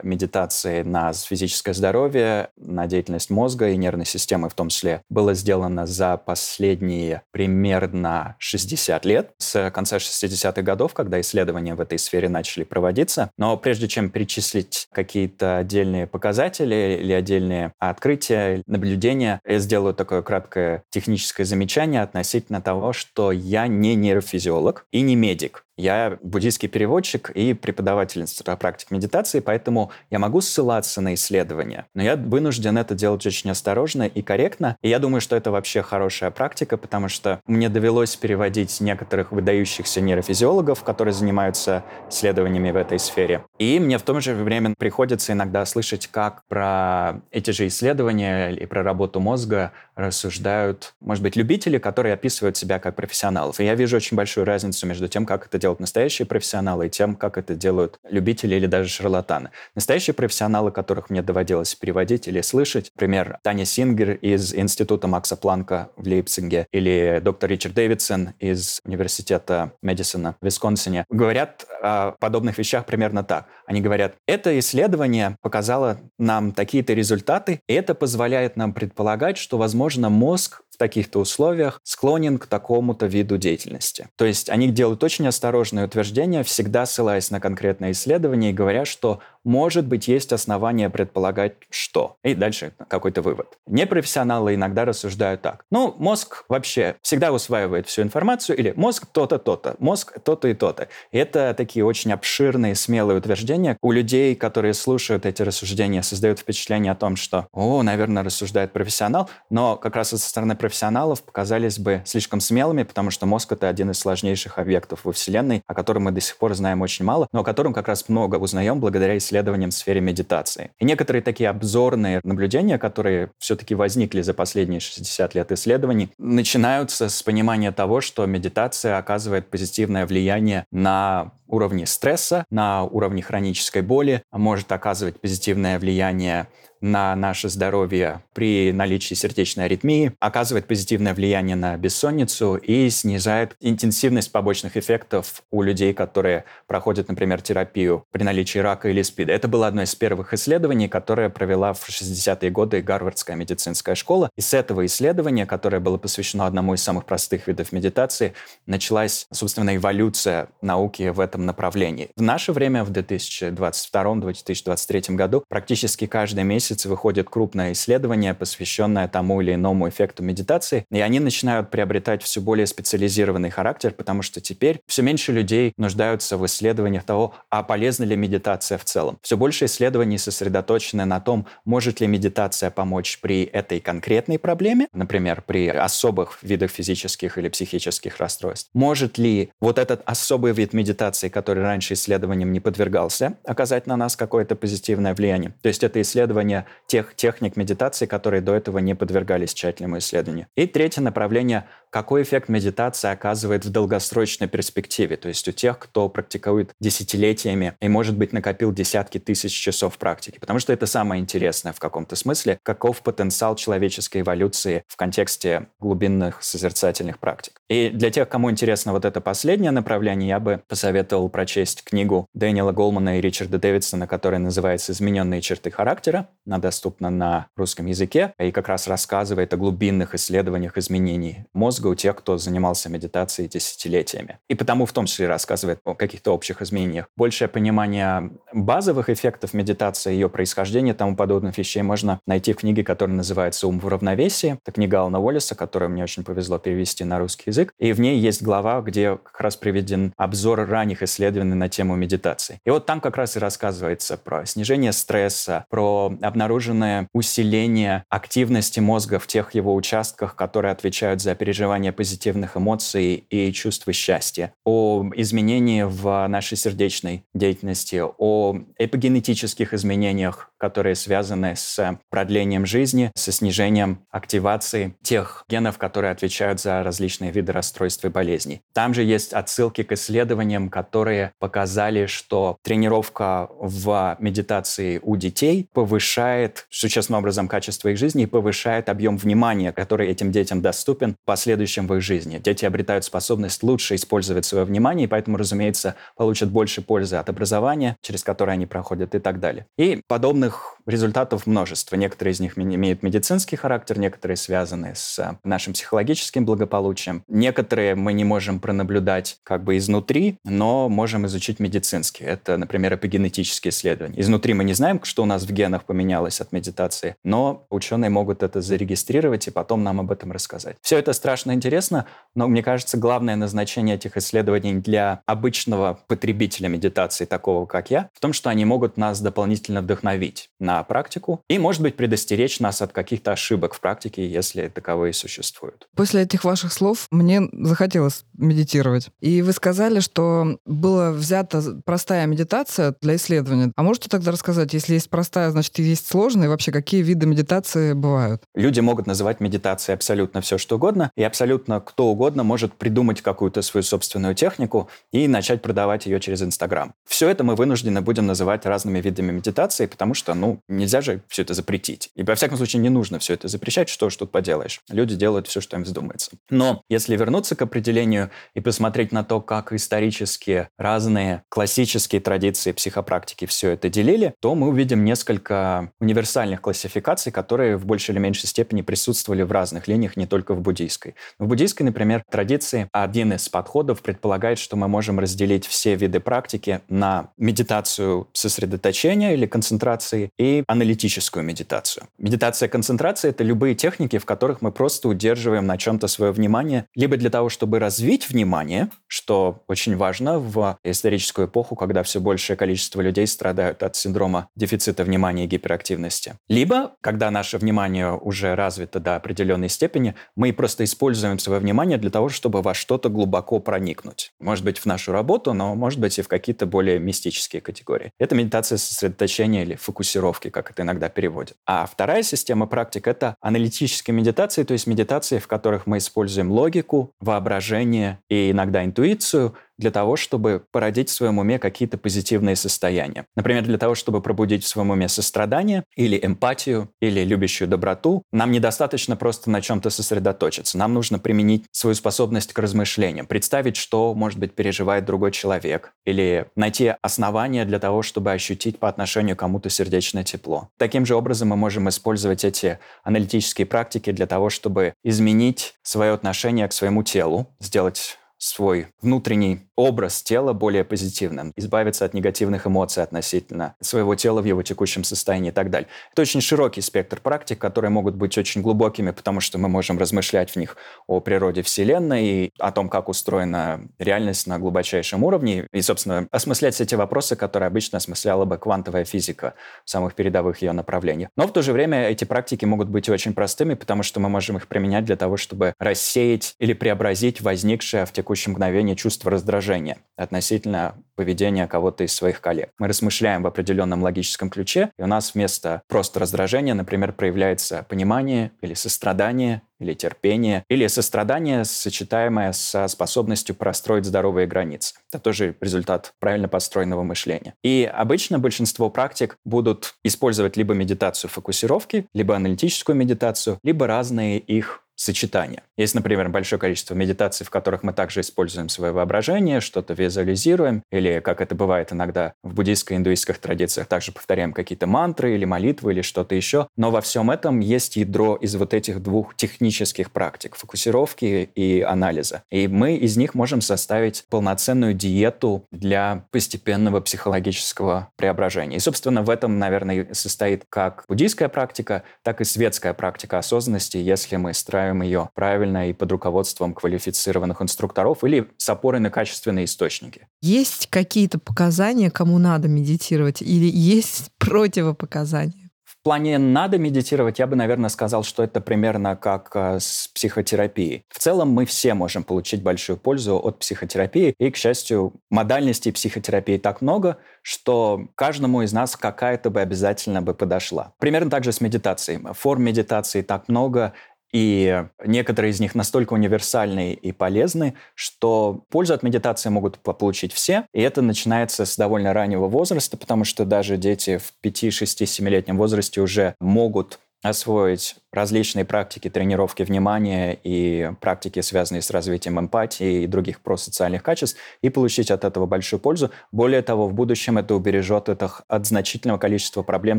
медитации 0.05 0.83
на 0.83 1.13
физическое 1.13 1.75
здоровье, 1.75 2.51
на 2.57 2.87
деятельность 2.87 3.29
мозга 3.29 3.69
и 3.71 3.77
нервной 3.77 4.07
системы 4.07 4.49
в 4.49 4.55
том 4.55 4.69
числе, 4.69 5.03
было 5.11 5.35
сделано 5.35 5.85
за 5.87 6.17
последние 6.17 7.23
примерно 7.33 8.37
60 8.39 9.05
лет, 9.05 9.33
с 9.39 9.71
конца 9.71 9.97
60-х 9.97 10.63
годов, 10.63 10.95
когда 10.95 11.21
исследования 11.21 11.75
в 11.75 11.81
этой 11.81 11.99
сфере 11.99 12.29
начали 12.29 12.63
проводиться. 12.63 13.31
Но 13.37 13.57
прежде 13.57 13.89
чем 13.89 14.11
перечислить 14.11 14.87
какие-то 14.93 15.59
отдельные 15.59 16.07
показатели 16.07 16.99
или 17.03 17.13
отдельные 17.13 17.73
открытия, 17.81 18.63
наблюдения, 18.67 19.41
я 19.45 19.59
сделаю 19.59 19.95
такое 19.95 20.23
краткое 20.23 20.85
техническое 20.91 21.45
замечание 21.45 22.03
относительно 22.03 22.61
того, 22.63 22.93
что 22.93 23.33
я 23.33 23.67
не 23.67 23.97
нейрофизиолог 23.97 24.87
и 24.93 25.01
не 25.01 25.17
медик. 25.17 25.65
Я 25.77 26.19
буддийский 26.23 26.69
переводчик 26.69 27.31
и 27.31 27.55
преподаватель 27.55 28.25
практик 28.59 28.91
медитации, 28.91 29.41
поэтому 29.41 29.91
я 30.11 30.19
могу 30.19 30.41
ссылаться 30.41 31.01
на 31.01 31.15
исследования, 31.15 31.87
но 31.95 32.03
я 32.03 32.17
вынужден 32.17 32.77
это 32.77 32.95
делать 32.95 33.25
очень 33.27 33.51
осторожно 33.51 34.03
и 34.03 34.21
корректно. 34.21 34.77
И 34.83 34.89
я 34.89 34.99
думаю, 34.99 35.21
что 35.21 35.35
это 35.35 35.51
вообще 35.51 35.83
хорошая 35.83 36.31
практика, 36.31 36.77
потому 36.77 37.09
что 37.09 37.41
мне 37.47 37.69
довелось 37.69 38.15
переводить 38.17 38.81
некоторых 38.81 39.33
выдающихся 39.33 40.01
нейрофизиологов, 40.01 40.83
которые 40.83 41.15
занимаются 41.15 41.85
исследованиями 42.11 42.71
в 42.71 42.77
этой 42.77 42.99
сфере. 42.99 43.45
И 43.59 43.81
мне 43.81 43.97
в 43.99 44.03
то 44.03 44.21
же 44.21 44.35
время 44.35 44.75
приходится 44.79 45.33
иногда 45.33 45.65
слышать, 45.65 46.07
как 46.07 46.45
про 46.49 47.23
эти 47.31 47.51
же 47.51 47.67
исследования 47.67 48.51
и 48.51 48.67
про 48.67 48.83
работу 48.83 49.21
мозга 49.21 49.73
рассуждают, 49.95 50.95
может 51.01 51.23
быть, 51.23 51.37
любители, 51.37 51.79
которые 51.79 52.15
описывают 52.15 52.57
себя 52.57 52.79
как 52.79 52.97
профессионалов. 52.97 53.59
И 53.61 53.65
я 53.65 53.75
вижу 53.75 53.97
очень 53.97 54.17
большую 54.17 54.45
разницу 54.45 54.87
между 54.87 55.09
тем, 55.09 55.25
как 55.27 55.47
это 55.47 55.59
делают 55.63 55.81
настоящие 55.81 56.27
профессионалы, 56.27 56.89
и 56.89 56.91
тем, 56.91 57.15
как 57.15 57.39
это 57.39 57.55
делают 57.55 57.99
любители 58.09 58.57
или 58.57 58.67
даже 58.67 58.89
шарлатаны. 58.89 59.51
Настоящие 59.75 60.13
профессионалы, 60.13 60.73
которых 60.73 61.09
мне 61.09 61.23
доводилось 61.23 61.75
переводить 61.75 62.29
или 62.29 62.41
слышать, 62.41 62.91
например, 62.95 63.39
Таня 63.43 63.65
Сингер 63.65 64.11
из 64.11 64.53
Института 64.53 65.07
Макса 65.07 65.37
Планка 65.37 65.91
в 65.97 66.07
Лейпциге 66.07 66.67
или 66.73 67.21
доктор 67.23 67.49
Ричард 67.51 67.75
Дэвидсон 67.75 68.31
из 68.41 68.81
Университета 68.85 69.73
Медисона 69.83 70.37
в 70.41 70.45
Висконсине, 70.45 71.05
говорят 71.09 71.65
о 71.81 72.13
подобных 72.19 72.59
вещах 72.59 72.85
примерно 72.85 73.23
так. 73.23 73.47
Они 73.67 73.81
говорят, 73.81 74.17
это 74.27 74.59
исследование 74.59 75.37
показало 75.41 75.99
нам 76.19 76.53
такие-то 76.53 76.93
результаты, 76.93 77.61
и 77.69 77.75
это 77.75 77.95
позволяет 77.95 78.57
нам 78.57 78.73
предполагать, 78.75 79.39
что, 79.39 79.59
возможно, 79.59 80.11
мозг 80.11 80.63
в 80.73 80.79
таких-то 80.79 81.21
условиях 81.21 81.81
склонен 81.85 82.39
к 82.39 82.47
такому-то 82.47 83.07
виду 83.07 83.37
деятельности. 83.37 84.09
То 84.17 84.25
есть 84.25 84.49
они 84.49 84.71
делают 84.71 85.05
очень 85.05 85.27
осторожные 85.27 85.85
утверждения, 85.85 86.43
всегда 86.43 86.87
ссылаясь 86.87 87.31
на 87.31 87.41
конкретное 87.41 87.93
исследование 87.93 88.51
и 88.51 88.55
говоря, 88.55 88.87
что 88.87 89.21
может 89.45 89.87
быть, 89.87 90.09
есть 90.09 90.33
основания 90.33 90.91
предполагать, 90.91 91.55
что. 91.71 92.17
И 92.23 92.35
дальше 92.35 92.73
какой-то 92.89 93.23
вывод. 93.23 93.59
Непрофессионалы 93.67 94.55
иногда 94.55 94.85
рассуждают 94.85 95.43
так. 95.43 95.65
Ну, 95.71 95.95
мозг 95.99 96.45
вообще 96.49 96.97
всегда 97.03 97.33
усваивает 97.33 97.87
всю 97.89 98.03
информацию, 98.03 98.57
или 98.57 98.73
мозг 98.77 99.07
то-то, 99.11 99.39
то-то, 99.39 99.77
мозг 99.79 100.19
то-то 100.23 100.49
и 100.49 100.55
то-то. 100.55 100.89
Это 101.11 101.55
такие 101.57 101.85
очень 101.85 102.13
обширные, 102.13 102.75
смелые 102.75 103.19
утверждения. 103.19 103.77
У 103.83 103.93
людей, 103.93 104.35
которые 104.35 104.75
слушают 104.75 105.27
эти 105.27 105.43
рассуждения, 105.43 106.03
создают 106.03 106.39
впечатление 106.39 106.93
о 106.93 106.97
том, 106.97 107.17
что, 107.17 107.47
о, 107.53 107.83
наверное, 107.83 108.23
рассуждает 108.23 108.73
профессионал, 108.73 109.29
но 109.51 109.77
как 109.77 109.97
раз 109.97 110.11
со 110.11 110.19
стороны 110.19 110.57
профессионалов 110.57 111.23
показались 111.23 111.79
бы 111.79 112.03
слишком 112.05 112.41
смелыми, 112.41 112.83
потому 112.83 113.11
что 113.11 113.27
мозг— 113.27 113.53
это 113.53 113.69
один 113.69 113.91
из 113.91 113.99
сложнейших 113.99 114.59
объектов 114.59 115.01
во 115.05 115.13
Вселенной, 115.13 115.63
о 115.67 115.75
котором 115.75 116.05
мы 116.05 116.11
до 116.13 116.21
сих 116.21 116.37
пор 116.37 116.55
знаем 116.55 116.83
очень 116.83 117.05
мало, 117.05 117.29
но 117.33 117.41
о 117.41 117.45
котором 117.45 117.73
как 117.73 117.89
раз 117.89 118.09
много 118.09 118.37
узнаем 118.37 118.81
благодаря 118.81 119.17
исследованиям 119.33 119.71
в 119.71 119.75
сфере 119.75 120.01
медитации. 120.01 120.71
И 120.79 120.85
некоторые 120.85 121.23
такие 121.23 121.49
обзорные 121.49 122.21
наблюдения, 122.23 122.79
которые 122.79 123.31
все-таки 123.39 123.75
возникли 123.75 124.21
за 124.21 124.35
последние 124.35 124.81
60 124.81 125.35
лет 125.35 125.53
исследований, 125.53 126.11
начинаются 126.19 127.09
с 127.09 127.23
понимания 127.23 127.73
того, 127.73 128.01
что 128.03 128.27
медитация 128.27 128.99
оказывает 128.99 129.49
позитивное 129.49 130.07
влияние 130.07 130.67
на 130.71 131.33
уровне 131.53 131.87
стресса, 131.87 132.45
на 132.51 132.83
уровне 132.83 133.23
хронической 133.23 133.83
боли, 133.83 134.25
может 134.33 134.73
оказывать 134.73 135.21
позитивное 135.21 135.79
влияние 135.79 136.49
на 136.83 137.15
наше 137.15 137.49
здоровье 137.49 138.23
при 138.35 138.73
наличии 138.73 139.15
сердечной 139.15 139.67
аритмии, 139.67 140.13
оказывает 140.19 140.67
позитивное 140.67 141.15
влияние 141.15 141.57
на 141.57 141.77
бессонницу 141.77 142.57
и 142.57 142.91
снижает 142.91 143.57
интенсивность 143.61 144.33
побочных 144.33 144.77
эффектов 144.77 145.43
у 145.51 145.63
людей, 145.63 145.95
которые 145.95 146.45
проходят, 146.67 147.09
например, 147.09 147.41
терапию 147.41 148.05
при 148.11 148.25
наличии 148.25 148.59
рака 148.59 148.89
или 148.89 149.01
СПИДа. 149.01 149.33
Это 149.33 149.49
было 149.49 149.69
одно 149.69 149.83
из 149.83 149.95
первых 149.95 150.35
исследований, 150.35 150.89
которое 150.89 151.31
провела 151.31 151.73
в 151.73 151.89
60-е 151.89 152.51
годы 152.51 152.83
Гарвардская 152.83 153.37
медицинская 153.37 153.95
школа. 153.95 154.29
И 154.37 154.41
с 154.41 154.53
этого 154.53 154.85
исследования, 154.85 155.47
которое 155.47 155.79
было 155.79 155.99
посвящено 155.99 156.47
одному 156.47 156.75
из 156.75 156.83
самых 156.83 157.05
простых 157.05 157.47
видов 157.47 157.71
медитации, 157.71 158.35
началась, 158.67 159.29
собственно, 159.31 159.77
эволюция 159.77 160.49
науки 160.61 161.11
в 161.11 161.21
этом 161.21 161.42
направлении. 161.47 162.11
В 162.17 162.23
наше 162.23 162.53
время, 162.53 162.85
в 162.85 162.91
2022-2023 162.91 165.15
году, 165.15 165.45
практически 165.49 166.07
каждый 166.07 166.45
месяц 166.45 166.87
выходит 166.87 167.29
крупное 167.29 167.73
исследование, 167.73 168.35
посвященное 168.35 169.09
тому 169.09 169.41
или 169.41 169.55
иному 169.55 169.89
эффекту 169.89 170.23
медитации, 170.23 170.85
и 170.91 171.01
они 171.01 171.21
начинают 171.21 171.71
приобретать 171.71 172.23
все 172.23 172.41
более 172.41 172.67
специализированный 172.67 173.51
характер, 173.51 173.93
потому 173.93 174.23
что 174.23 174.41
теперь 174.41 174.81
все 174.87 175.03
меньше 175.03 175.33
людей 175.33 175.73
нуждаются 175.77 176.37
в 176.37 176.47
исследованиях 176.47 177.05
того, 177.05 177.35
а 177.51 177.63
полезна 177.63 178.05
ли 178.05 178.17
медитация 178.17 178.79
в 178.79 178.85
целом. 178.85 179.19
Все 179.23 179.37
больше 179.37 179.67
исследований 179.67 180.19
сосредоточены 180.19 181.05
на 181.05 181.21
том, 181.21 181.47
может 181.65 182.01
ли 182.01 182.07
медитация 182.07 182.71
помочь 182.71 183.19
при 183.21 183.45
этой 183.45 183.81
конкретной 183.81 184.39
проблеме, 184.39 184.89
например, 184.93 185.43
при 185.47 185.69
особых 185.69 186.39
видах 186.43 186.71
физических 186.71 187.39
или 187.39 187.49
психических 187.49 188.19
расстройств. 188.19 188.71
Может 188.75 189.19
ли 189.19 189.51
вот 189.61 189.79
этот 189.79 190.03
особый 190.05 190.53
вид 190.53 190.73
медитации, 190.73 191.29
который 191.33 191.63
раньше 191.63 191.95
исследованиям 191.95 192.53
не 192.53 192.61
подвергался, 192.61 193.39
оказать 193.45 193.87
на 193.87 193.97
нас 193.97 194.15
какое-то 194.15 194.55
позитивное 194.55 195.15
влияние? 195.15 195.55
То 195.63 195.69
есть 195.69 195.83
это 195.83 196.01
исследование 196.01 196.67
тех 196.87 197.17
техник 197.17 197.57
медитации, 197.57 198.07
которые 198.07 198.41
до 198.41 198.55
этого 198.55 198.79
не 198.79 198.95
подвергались 198.95 199.55
тщательному 199.55 199.99
исследованию. 199.99 200.47
И 200.55 200.67
третье 200.67 201.01
направление– 201.01 201.65
какой 201.93 202.23
эффект 202.23 202.49
медитация 202.49 203.13
оказывает 203.13 203.67
в 203.67 203.71
долгосрочной 203.71 204.49
перспективе, 204.49 205.17
то 205.19 205.29
есть 205.29 205.47
у 205.47 205.53
тех, 205.53 205.79
кто 205.79 206.09
практикует 206.09 206.71
десятилетиями 206.81 207.75
и, 207.81 207.89
может 207.89 208.17
быть, 208.17 208.33
накопил 208.33 208.73
десятки 208.73 209.19
тысяч 209.19 209.53
часов 209.53 209.99
практики. 209.99 210.39
Потому 210.41 210.59
что 210.59 210.73
это 210.73 210.87
самое 210.87 211.21
интересное 211.21 211.75
в 211.75 211.79
каком-то 211.79 212.17
смысле, 212.17 212.59
каков 212.63 213.03
потенциал 213.03 213.57
человеческой 213.57 214.23
эволюции 214.23 214.85
в 214.89 214.97
контексте 214.97 215.67
глубинных 215.81 216.43
созерцательных 216.43 217.19
практик. 217.19 217.61
И 217.69 217.91
для 217.91 218.11
тех, 218.11 218.27
кому 218.29 218.51
интересно 218.51 218.93
вот 218.93 219.05
это 219.05 219.21
последнее 219.21 219.71
направление, 219.71 220.31
я 220.31 220.41
бы 220.41 220.63
посоветовал 220.69 221.29
прочесть 221.29 221.85
книгу 221.85 222.27
Дэниела 222.33 222.73
Голмана 222.73 223.19
и 223.19 223.21
Ричарда 223.21 223.59
Дэвидсона, 223.59 224.07
которая 224.07 224.41
называется 224.41 224.93
«Измененные 224.93 225.43
черты 225.43 225.71
характера». 225.71 226.29
Она 226.47 226.57
доступна 226.57 227.11
на 227.11 227.49
русском 227.55 227.85
языке 227.85 228.33
и 228.39 228.51
как 228.51 228.69
раз 228.69 228.89
рассказывает 228.89 229.53
о 229.53 229.59
глубинных 229.59 230.15
исследованиях 230.15 230.79
изменений 230.79 231.45
мозга 231.53 231.82
мозга 231.83 231.89
у 231.89 231.95
тех, 231.95 232.17
кто 232.17 232.39
занимался 232.39 232.89
медитацией 232.89 233.49
десятилетиями. 233.49 234.39
И 234.49 234.55
потому 234.55 234.87
в 234.87 234.93
том 234.93 235.07
числе 235.07 235.27
рассказывает 235.27 235.81
о 235.85 235.95
каких-то 235.95 236.33
общих 236.33 236.63
изменениях. 236.63 237.07
Большее 237.17 237.49
понимание 237.49 238.31
базовых 238.53 239.11
эффектов 239.11 239.55
медитации, 239.55 240.13
ее 240.13 240.29
происхождения 240.29 240.93
и 240.93 240.95
тому 240.95 241.17
подобных 241.17 241.59
вещей 241.59 241.83
можно 241.83 242.21
найти 242.27 242.53
в 242.53 242.57
книге, 242.57 242.85
которая 242.85 243.17
называется 243.17 243.67
«Ум 243.67 243.81
в 243.81 243.89
равновесии». 243.89 244.59
Это 244.63 244.73
книга 244.73 245.01
Алана 245.01 245.19
Уоллеса, 245.19 245.55
которую 245.55 245.91
мне 245.91 246.03
очень 246.03 246.25
повезло 246.25 246.59
перевести 246.59 247.05
на 247.05 247.19
русский 247.19 247.45
язык. 247.51 247.73
И 247.79 247.93
в 247.93 248.01
ней 248.01 248.19
есть 248.19 248.43
глава, 248.43 248.81
где 248.81 249.17
как 249.17 249.41
раз 249.41 249.57
приведен 249.57 250.13
обзор 250.17 250.67
ранних 250.69 251.03
исследований 251.03 251.55
на 251.55 251.69
тему 251.69 251.97
медитации. 251.97 252.61
И 252.65 252.71
вот 252.71 252.87
там 252.87 253.01
как 253.01 253.17
раз 253.17 253.37
и 253.37 253.41
рассказывается 253.41 254.17
про 254.17 254.47
снижение 254.47 254.93
стресса, 254.93 255.65
про 255.69 256.13
обнаруженное 256.23 257.09
усиление 257.13 258.05
активности 258.09 258.81
мозга 258.81 259.19
в 259.19 259.27
тех 259.27 259.55
его 259.55 259.75
участках, 259.75 260.37
которые 260.37 260.73
отвечают 260.73 261.21
за 261.21 261.35
переживание 261.35 261.72
позитивных 261.93 262.57
эмоций 262.57 263.25
и 263.31 263.53
чувства 263.53 263.93
счастья, 263.93 264.53
о 264.65 265.05
изменении 265.15 265.83
в 265.83 266.27
нашей 266.29 266.57
сердечной 266.57 267.25
деятельности, 267.35 268.03
о 268.03 268.57
эпигенетических 268.79 269.75
изменениях, 269.75 270.51
которые 270.59 270.95
связаны 270.95 271.57
с 271.57 271.99
продлением 272.11 272.67
жизни, 272.67 273.11
со 273.15 273.33
снижением 273.33 274.01
активации 274.11 274.95
тех 275.03 275.45
генов, 275.49 275.79
которые 275.79 276.13
отвечают 276.13 276.61
за 276.61 276.83
различные 276.83 277.31
виды 277.33 277.53
расстройств 277.53 278.05
и 278.05 278.09
болезней. 278.09 278.61
Там 278.73 278.95
же 278.95 279.03
есть 279.03 279.33
отсылки 279.33 279.83
к 279.83 279.93
исследованиям, 279.93 280.69
которые 280.69 281.33
показали, 281.39 282.07
что 282.07 282.59
тренировка 282.63 283.49
в 283.59 284.17
медитации 284.21 285.01
у 285.03 285.17
детей 285.17 285.69
повышает 285.73 286.67
существенным 286.71 287.21
образом 287.21 287.49
качество 287.49 287.89
их 287.89 287.99
жизни 287.99 288.25
и 288.25 288.27
повышает 288.27 288.89
объем 288.89 289.17
внимания, 289.17 289.73
который 289.73 290.09
этим 290.09 290.31
детям 290.31 290.63
доступен 290.63 291.17
в 291.23 291.25
в 291.67 291.95
их 291.95 292.03
жизни. 292.03 292.39
Дети 292.39 292.65
обретают 292.65 293.05
способность 293.05 293.63
лучше 293.63 293.95
использовать 293.95 294.45
свое 294.45 294.65
внимание, 294.65 295.05
и 295.05 295.09
поэтому, 295.09 295.37
разумеется, 295.37 295.97
получат 296.17 296.51
больше 296.51 296.83
пользы 296.83 297.17
от 297.17 297.29
образования, 297.29 297.97
через 298.01 298.23
которое 298.23 298.53
они 298.53 298.67
проходят 298.67 299.15
и 299.15 299.19
так 299.19 299.41
далее. 299.41 299.67
И 299.77 300.01
подобных 300.07 300.77
результатов 300.87 301.47
множество. 301.47 301.97
Некоторые 301.97 302.33
из 302.33 302.41
них 302.41 302.59
имеют 302.59 303.03
медицинский 303.03 303.57
характер, 303.57 303.99
некоторые 303.99 304.37
связаны 304.37 304.95
с 304.95 305.39
нашим 305.45 305.73
психологическим 305.73 306.45
благополучием. 306.45 307.25
Некоторые 307.29 307.95
мы 307.95 308.13
не 308.13 308.25
можем 308.25 308.61
пронаблюдать 308.61 309.39
как 309.45 309.63
бы 309.65 309.77
изнутри, 309.77 310.39
но 310.45 310.89
можем 310.89 311.27
изучить 311.27 311.61
медицински. 311.61 312.23
Это, 312.23 312.57
например, 312.57 312.95
эпигенетические 312.95 313.71
исследования. 313.71 314.21
Изнутри 314.21 314.55
мы 314.55 314.65
не 314.65 314.75
знаем, 314.75 315.01
что 315.05 315.23
у 315.23 315.27
нас 315.27 315.45
в 315.45 315.53
генах 315.53 315.85
поменялось 315.85 316.41
от 316.41 316.53
медитации, 316.53 317.17
но 317.25 317.67
ученые 317.71 318.11
могут 318.11 318.43
это 318.43 318.61
зарегистрировать 318.61 319.47
и 319.47 319.51
потом 319.51 319.83
нам 319.83 320.01
об 320.01 320.11
этом 320.11 320.33
рассказать. 320.33 320.77
Все 320.83 320.99
это 320.99 321.13
страшно 321.13 321.52
интересно, 321.55 322.07
но 322.35 322.49
мне 322.49 322.63
кажется, 322.63 322.97
главное 322.97 323.37
назначение 323.37 323.97
этих 323.97 324.17
исследований 324.17 324.75
для 324.75 325.23
обычного 325.27 325.99
потребителя 326.07 326.69
медитации, 326.69 327.25
такого 327.25 327.67
как 327.67 327.91
я, 327.91 328.09
в 328.15 328.21
том, 328.21 328.33
что 328.33 328.51
они 328.51 328.65
могут 328.65 328.97
нас 328.97 329.21
дополнительно 329.21 329.83
вдохновить 329.83 330.49
на 330.59 330.83
практику 330.83 331.43
и, 331.49 331.59
может 331.59 331.83
быть, 331.83 331.97
предостеречь 331.97 332.61
нас 332.61 332.83
от 332.83 332.93
каких-то 332.93 333.33
ошибок 333.33 333.75
в 333.75 333.81
практике, 333.81 334.27
если 334.27 334.69
таковые 334.69 335.13
существуют. 335.13 335.87
После 335.95 336.23
этих 336.23 336.45
ваших 336.45 336.73
слов 336.73 337.07
мне 337.11 337.43
захотелось 337.53 338.25
медитировать. 338.35 339.11
И 339.21 339.43
вы 339.43 339.53
сказали, 339.53 340.01
что 340.01 340.59
была 340.65 341.13
взята 341.13 341.63
простая 341.85 342.27
медитация 342.27 342.95
для 343.01 343.17
исследования. 343.17 343.73
А 343.77 343.83
можете 343.83 344.09
тогда 344.09 344.31
рассказать, 344.33 344.73
если 344.73 344.95
есть 344.95 345.11
простая, 345.11 345.51
значит, 345.51 345.79
и 345.79 345.83
есть 345.83 346.09
сложная, 346.09 346.47
и 346.47 346.49
вообще 346.49 346.73
какие 346.73 347.03
виды 347.03 347.27
медитации 347.27 347.93
бывают? 347.93 348.43
Люди 348.55 348.81
могут 348.81 349.07
называть 349.07 349.41
медитацией 349.41 349.95
абсолютно 349.95 350.41
все, 350.41 350.59
что 350.59 350.77
угодно, 350.77 351.11
и 351.17 351.23
абсолютно 351.23 351.42
кто 351.81 352.07
угодно 352.07 352.43
может 352.43 352.75
придумать 352.75 353.23
какую-то 353.23 353.63
свою 353.63 353.83
собственную 353.83 354.35
технику 354.35 354.89
и 355.13 355.29
начать 355.29 355.63
продавать 355.63 356.07
ее 356.07 356.21
через 356.21 356.43
Инстаграм. 356.43 356.95
Все 357.07 357.29
это 357.29 357.45
мы 357.45 357.55
вынуждены 357.55 358.01
будем 358.01 358.27
называть 358.27 358.67
разными 358.67 359.01
видами 359.01 359.33
медитации, 359.33 359.87
потому 359.87 360.15
что, 360.15 360.35
ну, 360.35 360.61
нельзя 360.69 361.01
же 361.01 361.23
все 361.29 361.43
это 361.43 361.55
запретить. 361.55 362.11
И, 362.15 362.23
во 362.23 362.35
всяком 362.35 362.57
случае, 362.57 362.83
не 362.83 362.89
нужно 362.89 363.19
все 363.19 363.35
это 363.35 363.49
запрещать, 363.49 363.89
что 363.89 364.11
ж 364.11 364.17
тут 364.17 364.31
поделаешь. 364.31 364.81
Люди 364.89 365.15
делают 365.15 365.47
все, 365.47 365.61
что 365.61 365.77
им 365.77 365.85
вздумается. 365.85 366.31
Но 366.51 366.83
если 366.89 367.17
вернуться 367.17 367.57
к 367.57 367.63
определению 367.63 368.31
и 368.55 368.61
посмотреть 368.61 369.13
на 369.13 369.25
то, 369.25 369.41
как 369.41 369.73
исторически 369.73 370.69
разные 370.79 371.43
классические 371.49 372.21
традиции 372.21 372.73
психопрактики 372.73 373.47
все 373.47 373.71
это 373.71 373.89
делили, 373.89 374.35
то 374.41 374.55
мы 374.55 374.69
увидим 374.69 375.05
несколько 375.05 375.93
универсальных 376.01 376.61
классификаций, 376.61 377.33
которые 377.33 377.77
в 377.77 377.87
большей 377.87 378.13
или 378.13 378.19
меньшей 378.19 378.47
степени 378.47 378.83
присутствовали 378.83 379.43
в 379.43 379.53
разных 379.53 379.89
линиях, 379.89 380.17
не 380.17 380.27
только 380.27 380.55
в 380.55 380.61
буддийской. 380.61 381.15
В 381.39 381.47
буддийской, 381.47 381.85
например, 381.85 382.23
традиции 382.31 382.89
один 382.93 383.33
из 383.33 383.49
подходов 383.49 384.03
предполагает, 384.03 384.59
что 384.59 384.77
мы 384.77 384.89
можем 384.89 385.19
разделить 385.19 385.67
все 385.67 385.95
виды 385.95 386.21
практики 386.21 386.81
на 386.89 387.31
медитацию 387.37 388.29
сосредоточения 388.33 389.35
или 389.35 389.47
концентрации 389.47 390.31
и 390.39 390.65
аналитическую 390.67 391.45
медитацию. 391.45 392.07
Медитация 392.19 392.69
концентрации— 392.69 393.29
это 393.31 393.45
любые 393.45 393.75
техники, 393.75 394.19
в 394.19 394.25
которых 394.25 394.63
мы 394.63 394.73
просто 394.73 395.09
удерживаем 395.09 395.67
на 395.67 395.79
чем-то 395.79 396.09
свое 396.09 396.33
внимание, 396.33 396.87
либо 396.95 397.17
для 397.17 397.31
того, 397.31 397.49
чтобы 397.49 397.79
развить 397.79 398.29
внимание, 398.29 398.91
что 399.07 399.63
очень 399.69 399.97
важно 399.97 400.39
в 400.39 400.79
историческую 400.85 401.49
эпоху, 401.49 401.77
когда 401.77 402.03
все 402.03 402.21
большее 402.21 402.57
количество 402.57 403.01
людей 403.01 403.27
страдают 403.27 403.83
от 403.83 403.97
синдрома 403.97 404.49
дефицита 404.57 405.05
внимания 405.05 405.45
и 405.45 405.47
гиперактивности. 405.47 406.35
Либо, 406.49 406.93
когда 407.01 407.31
наше 407.31 407.59
внимание 407.59 408.13
уже 408.13 408.55
развито 408.55 409.01
до 409.01 409.17
определенной 409.17 409.69
степени, 409.69 410.15
мы 410.37 410.53
просто 410.53 410.85
используем 410.85 411.12
свое 411.15 411.61
внимание 411.61 411.99
для 411.99 412.11
того, 412.11 412.29
чтобы 412.29 412.63
во 412.63 412.75
что-то 412.75 413.09
глубоко 413.09 413.59
проникнуть. 413.59 414.33
Может 414.41 414.65
быть, 414.65 414.79
в 414.79 414.87
нашу 414.87 415.13
работу, 415.13 415.53
но 415.53 415.75
может 415.75 416.01
быть 416.01 416.19
и 416.19 416.23
в 416.23 416.29
какие-то 416.29 416.67
более 416.67 416.99
мистические 416.99 417.61
категории. 417.61 418.11
Это 418.19 418.35
медитация 418.35 418.79
сосредоточения 418.79 419.63
или 419.63 419.75
фокусировки, 419.75 420.51
как 420.51 420.71
это 420.71 420.83
иногда 420.83 421.09
переводят. 421.09 421.57
А 421.67 421.87
вторая 421.87 422.23
система 422.23 422.67
практик— 422.67 423.07
это 423.09 423.37
аналитические 423.41 424.15
медитации, 424.15 424.65
то 424.65 424.73
есть 424.73 424.87
медитации, 424.87 425.39
в 425.39 425.47
которых 425.47 425.87
мы 425.87 425.99
используем 425.99 426.51
логику, 426.51 427.13
воображение 427.21 428.19
и 428.29 428.51
иногда 428.51 428.85
интуицию 428.85 429.55
для 429.79 429.91
того, 429.91 430.17
чтобы 430.17 430.65
породить 430.71 431.09
в 431.09 431.13
своем 431.13 431.39
уме 431.39 431.59
какие-то 431.59 431.99
позитивные 431.99 432.57
состояния. 432.57 433.27
Например, 433.37 433.65
для 433.65 433.79
того, 433.79 433.95
чтобы 433.95 434.21
пробудить 434.21 434.65
в 434.65 434.69
своем 434.69 434.91
уме 434.91 435.09
сострадание 435.09 435.85
или 435.97 436.19
эмпатию, 436.23 436.91
или 437.01 437.25
любящую 437.25 437.69
доброту, 437.69 438.23
нам 438.33 438.53
недостаточно 438.53 439.17
просто 439.17 439.51
на 439.51 439.61
чем-то 439.61 439.91
сосредоточиться. 439.91 440.79
Нам 440.79 440.95
нужно 440.95 441.19
применить 441.19 441.65
свою 441.71 441.95
способность 441.95 442.53
к 442.53 442.59
размышлениям, 442.59 443.27
представить, 443.27 443.77
что, 443.77 444.15
может 444.15 444.39
быть, 444.39 444.55
переживает 444.55 445.05
другой 445.05 445.33
человек, 445.33 445.93
или 446.05 446.47
найти 446.57 446.95
основания 447.03 447.65
для 447.65 447.79
того, 447.79 448.03
чтобы 448.03 448.33
ощутить 448.33 448.79
по 448.79 448.89
отношению 448.89 449.37
к 449.37 449.41
кому-то 449.41 449.71
сердечное 449.71 450.25
тепло. 450.25 450.69
Таким 450.79 451.07
же 451.07 451.15
образом 451.15 451.49
мы 451.49 451.57
можем 451.57 451.89
использовать 451.89 452.45
эти 452.45 452.79
аналитические 453.03 453.67
практики 453.67 454.13
для 454.13 454.27
того, 454.27 454.51
чтобы 454.51 454.95
изменить 455.03 455.75
свое 455.83 456.13
отношение 456.13 456.69
к 456.69 456.73
своему 456.73 457.03
телу, 457.03 457.49
сделать 457.61 458.19
свой 458.43 458.89
внутренний 459.01 459.61
образ 459.77 460.23
тела 460.23 460.53
более 460.53 460.85
позитивным, 460.85 461.53
избавиться 461.57 462.05
от 462.05 462.13
негативных 462.13 462.67
эмоций 462.67 463.03
относительно 463.03 463.77
своего 463.81 464.17
тела 464.17 464.43
в 464.43 464.45
его 464.45 464.63
текущем 464.63 465.05
состоянии 465.05 465.51
и 465.51 465.53
так 465.53 465.71
далее. 465.71 465.89
Это 466.13 466.23
очень 466.23 466.41
широкий 466.41 466.81
спектр 466.81 467.21
практик, 467.21 467.59
которые 467.59 467.91
могут 467.91 468.17
быть 468.17 468.37
очень 468.37 468.61
глубокими, 468.61 469.13
потому 469.13 469.39
что 469.41 469.59
мы 469.59 469.69
можем 469.69 469.97
размышлять 469.97 470.51
в 470.51 470.57
них 470.57 470.77
о 471.07 471.21
природе 471.21 471.63
Вселенной 471.63 472.25
и 472.25 472.51
о 472.59 472.73
том, 472.73 472.89
как 472.89 473.09
устроена 473.09 473.89
реальность 474.01 474.49
на 474.49 474.59
глубочайшем 474.59 475.23
уровне, 475.23 475.69
и, 475.73 475.81
собственно, 475.81 476.27
осмыслять 476.33 476.75
все 476.75 476.83
эти 476.83 476.97
вопросы, 476.97 477.37
которые 477.37 477.69
обычно 477.69 477.99
осмысляла 477.99 478.45
бы 478.45 478.59
квантовая 478.59 479.05
физика 479.05 479.55
в 479.85 479.91
самых 479.91 480.15
передовых 480.15 480.63
ее 480.63 480.73
направлениях. 480.73 481.31
Но 481.37 481.47
в 481.47 481.53
то 481.53 481.63
же 481.63 481.73
время 481.73 482.09
эти 482.09 482.25
практики 482.25 482.65
могут 482.65 482.89
быть 482.89 483.09
очень 483.09 483.35
простыми, 483.35 483.75
потому 483.75 484.03
что 484.03 484.19
мы 484.19 484.29
можем 484.29 484.57
их 484.57 484.67
применять 484.67 485.05
для 485.05 485.17
того, 485.17 485.37
чтобы 485.37 485.75
рассеять 485.79 486.55
или 486.59 486.73
преобразить 486.73 487.41
возникшее 487.41 488.05
в 488.05 488.13
текущем 488.13 488.32
текущее 488.33 488.53
мгновение 488.53 488.97
чувство 488.97 489.31
раздражения 489.31 489.99
относительно 490.17 490.95
поведения 491.17 491.67
кого-то 491.67 492.05
из 492.05 492.15
своих 492.15 492.41
коллег. 492.41 492.71
Мы 492.79 492.89
размышляем 492.89 493.43
в 493.43 493.47
определенном 493.47 494.03
логическом 494.03 494.49
ключе, 494.49 494.91
и 494.99 495.03
у 495.03 495.07
нас 495.07 495.35
вместо 495.35 495.83
просто 495.87 496.19
раздражения, 496.21 496.73
например, 496.73 497.13
проявляется 497.13 497.85
понимание 497.91 498.53
или 498.63 498.73
сострадание, 498.73 499.61
или 499.79 499.93
терпение, 499.93 500.65
или 500.71 500.87
сострадание, 500.87 501.65
сочетаемое 501.67 502.53
со 502.53 502.89
способностью 502.89 503.55
простроить 503.55 504.07
здоровые 504.07 504.47
границы. 504.47 504.95
Это 505.13 505.23
тоже 505.23 505.55
результат 505.61 506.15
правильно 506.19 506.49
построенного 506.49 507.03
мышления. 507.03 507.53
И 507.63 507.91
обычно 507.93 508.39
большинство 508.39 508.89
практик 508.89 509.37
будут 509.45 509.95
использовать 510.05 510.57
либо 510.57 510.73
медитацию 510.73 511.29
фокусировки, 511.31 512.07
либо 512.15 512.35
аналитическую 512.35 512.97
медитацию, 512.97 513.59
либо 513.63 513.87
разные 513.87 514.39
их 514.39 514.83
сочетания. 515.03 515.63
Есть, 515.77 515.95
например, 515.95 516.29
большое 516.29 516.61
количество 516.61 516.95
медитаций, 516.95 517.45
в 517.45 517.51
которых 517.51 517.83
мы 517.83 517.93
также 517.93 518.21
используем 518.21 518.69
свое 518.69 518.93
воображение, 518.93 519.61
что-то 519.61 519.95
визуализируем, 519.95 520.83
или, 520.93 521.21
как 521.21 521.41
это 521.41 521.55
бывает 521.55 521.93
иногда 521.93 522.35
в 522.45 522.55
буддийско 522.55 522.95
индуистских 522.95 523.39
традициях, 523.39 523.89
также 523.89 524.13
повторяем 524.13 524.53
какие-то 524.53 524.87
мантры 524.87 525.35
или 525.35 525.45
молитвы 525.45 525.93
или 525.93 526.03
что-то 526.03 526.37
еще. 526.37 526.69
Но 526.77 526.91
во 526.91 527.01
всем 527.01 527.31
этом 527.31 527.59
есть 527.59 527.97
ядро 527.97 528.37
из 528.37 528.55
вот 528.55 528.75
этих 528.75 529.03
двух 529.03 529.35
технических 529.35 530.13
практик– 530.13 530.55
фокусировки 530.57 531.51
и 531.55 531.81
анализа. 531.81 532.45
И 532.51 532.69
мы 532.69 532.95
из 532.95 533.17
них 533.17 533.35
можем 533.35 533.61
составить 533.61 534.25
полноценную 534.31 534.95
диету 534.95 535.67
для 535.73 536.27
постепенного 536.31 537.01
психологического 537.01 538.11
преображения. 538.17 538.77
И, 538.77 538.81
собственно, 538.81 539.23
в 539.23 539.31
этом, 539.31 539.59
наверное, 539.59 540.09
состоит 540.13 540.65
как 540.69 541.05
буддийская 541.09 541.49
практика, 541.49 542.05
так 542.23 542.41
и 542.41 542.45
светская 542.45 542.95
практика 542.95 543.39
осознанности, 543.39 543.97
если 543.97 544.37
мы 544.37 544.55
строим 544.55 544.92
ее 545.01 545.31
правильно 545.35 545.89
и 545.89 545.95
под 545.95 546.13
руководством 546.13 546.75
квалифицированных 546.75 547.63
инструкторов 547.63 548.25
или 548.25 548.51
с 548.59 548.69
опорой 548.69 549.01
на 549.01 549.11
качественные 549.11 549.65
источники. 549.65 550.29
Есть 550.43 550.89
какие-то 550.89 551.39
показания, 551.39 552.11
кому 552.11 552.37
надо 552.39 552.69
медитировать, 552.69 553.41
или 553.41 553.71
есть 553.71 554.31
противопоказания? 554.39 555.63
В 556.03 556.05
плане 556.05 556.37
«надо 556.37 556.79
медитировать» 556.79 557.39
я 557.39 557.47
бы, 557.47 557.55
наверное, 557.55 557.89
сказал, 557.89 558.25
что 558.25 558.43
это 558.43 558.61
примерно 558.61 559.15
как 559.15 559.53
э, 559.55 559.79
с 559.79 560.09
психотерапией. 560.13 561.05
В 561.09 561.21
целом 561.21 561.51
мы 561.51 561.65
все 561.65 561.95
можем 561.95 562.25
получить 562.25 562.61
большую 562.61 562.97
пользу 562.97 563.37
от 563.37 563.61
психотерапии, 563.61 564.35
и, 564.37 564.51
к 564.51 564.57
счастью, 564.57 565.13
модальностей 565.31 565.93
психотерапии 565.93 566.59
так 566.59 566.81
много, 566.81 567.19
что 567.43 568.09
каждому 568.17 568.63
из 568.63 568.73
нас 568.73 568.97
какая-то 568.97 569.51
бы 569.51 569.61
обязательно 569.61 570.23
бы 570.23 570.35
подошла. 570.35 570.93
Примерно 570.99 571.31
так 571.31 571.45
же 571.45 571.53
с 571.53 571.61
медитацией. 571.61 572.21
Форм 572.35 572.65
медитации 572.65 573.23
так 573.23 573.49
много, 573.49 573.93
и 574.33 574.85
некоторые 575.05 575.51
из 575.51 575.61
них 575.61 575.75
настолько 575.75 576.15
универсальны 576.15 576.95
и 576.95 577.13
полезны, 577.13 577.75
что 577.95 578.65
пользу 578.71 578.95
от 578.95 579.03
медитации 579.03 579.51
могут 579.51 579.79
получить 579.79 580.33
все. 580.33 580.67
И 580.73 580.81
это 580.81 581.03
начинается 581.03 581.67
с 581.67 581.77
довольно 581.77 582.13
раннего 582.13 582.49
возраста, 582.49 582.97
потому 582.97 583.25
что 583.25 583.45
даже 583.45 583.77
дети 583.77 584.19
в 584.19 584.33
5, 584.41 584.73
6, 584.73 585.03
7-летнем 585.03 585.59
возрасте 585.59 586.01
уже 586.01 586.35
могут 586.41 586.99
освоить 587.23 587.97
различные 588.13 588.65
практики 588.65 589.09
тренировки 589.09 589.63
внимания 589.63 590.39
и 590.45 590.93
практики, 591.01 591.41
связанные 591.41 591.83
с 591.83 591.91
развитием 591.91 592.39
эмпатии 592.39 593.05
и 593.05 593.07
других 593.07 593.41
просоциальных 593.41 594.03
качеств, 594.03 594.39
и 594.61 594.69
получить 594.69 595.11
от 595.11 595.25
этого 595.25 595.47
большую 595.47 595.81
пользу. 595.81 596.11
Более 596.31 596.63
того, 596.63 596.89
в 596.89 596.93
будущем 596.93 597.39
это 597.39 597.55
убережет 597.55 598.09
их 598.09 598.43
от 598.49 598.67
значительного 598.67 599.19
количества 599.19 599.63
проблем, 599.63 599.99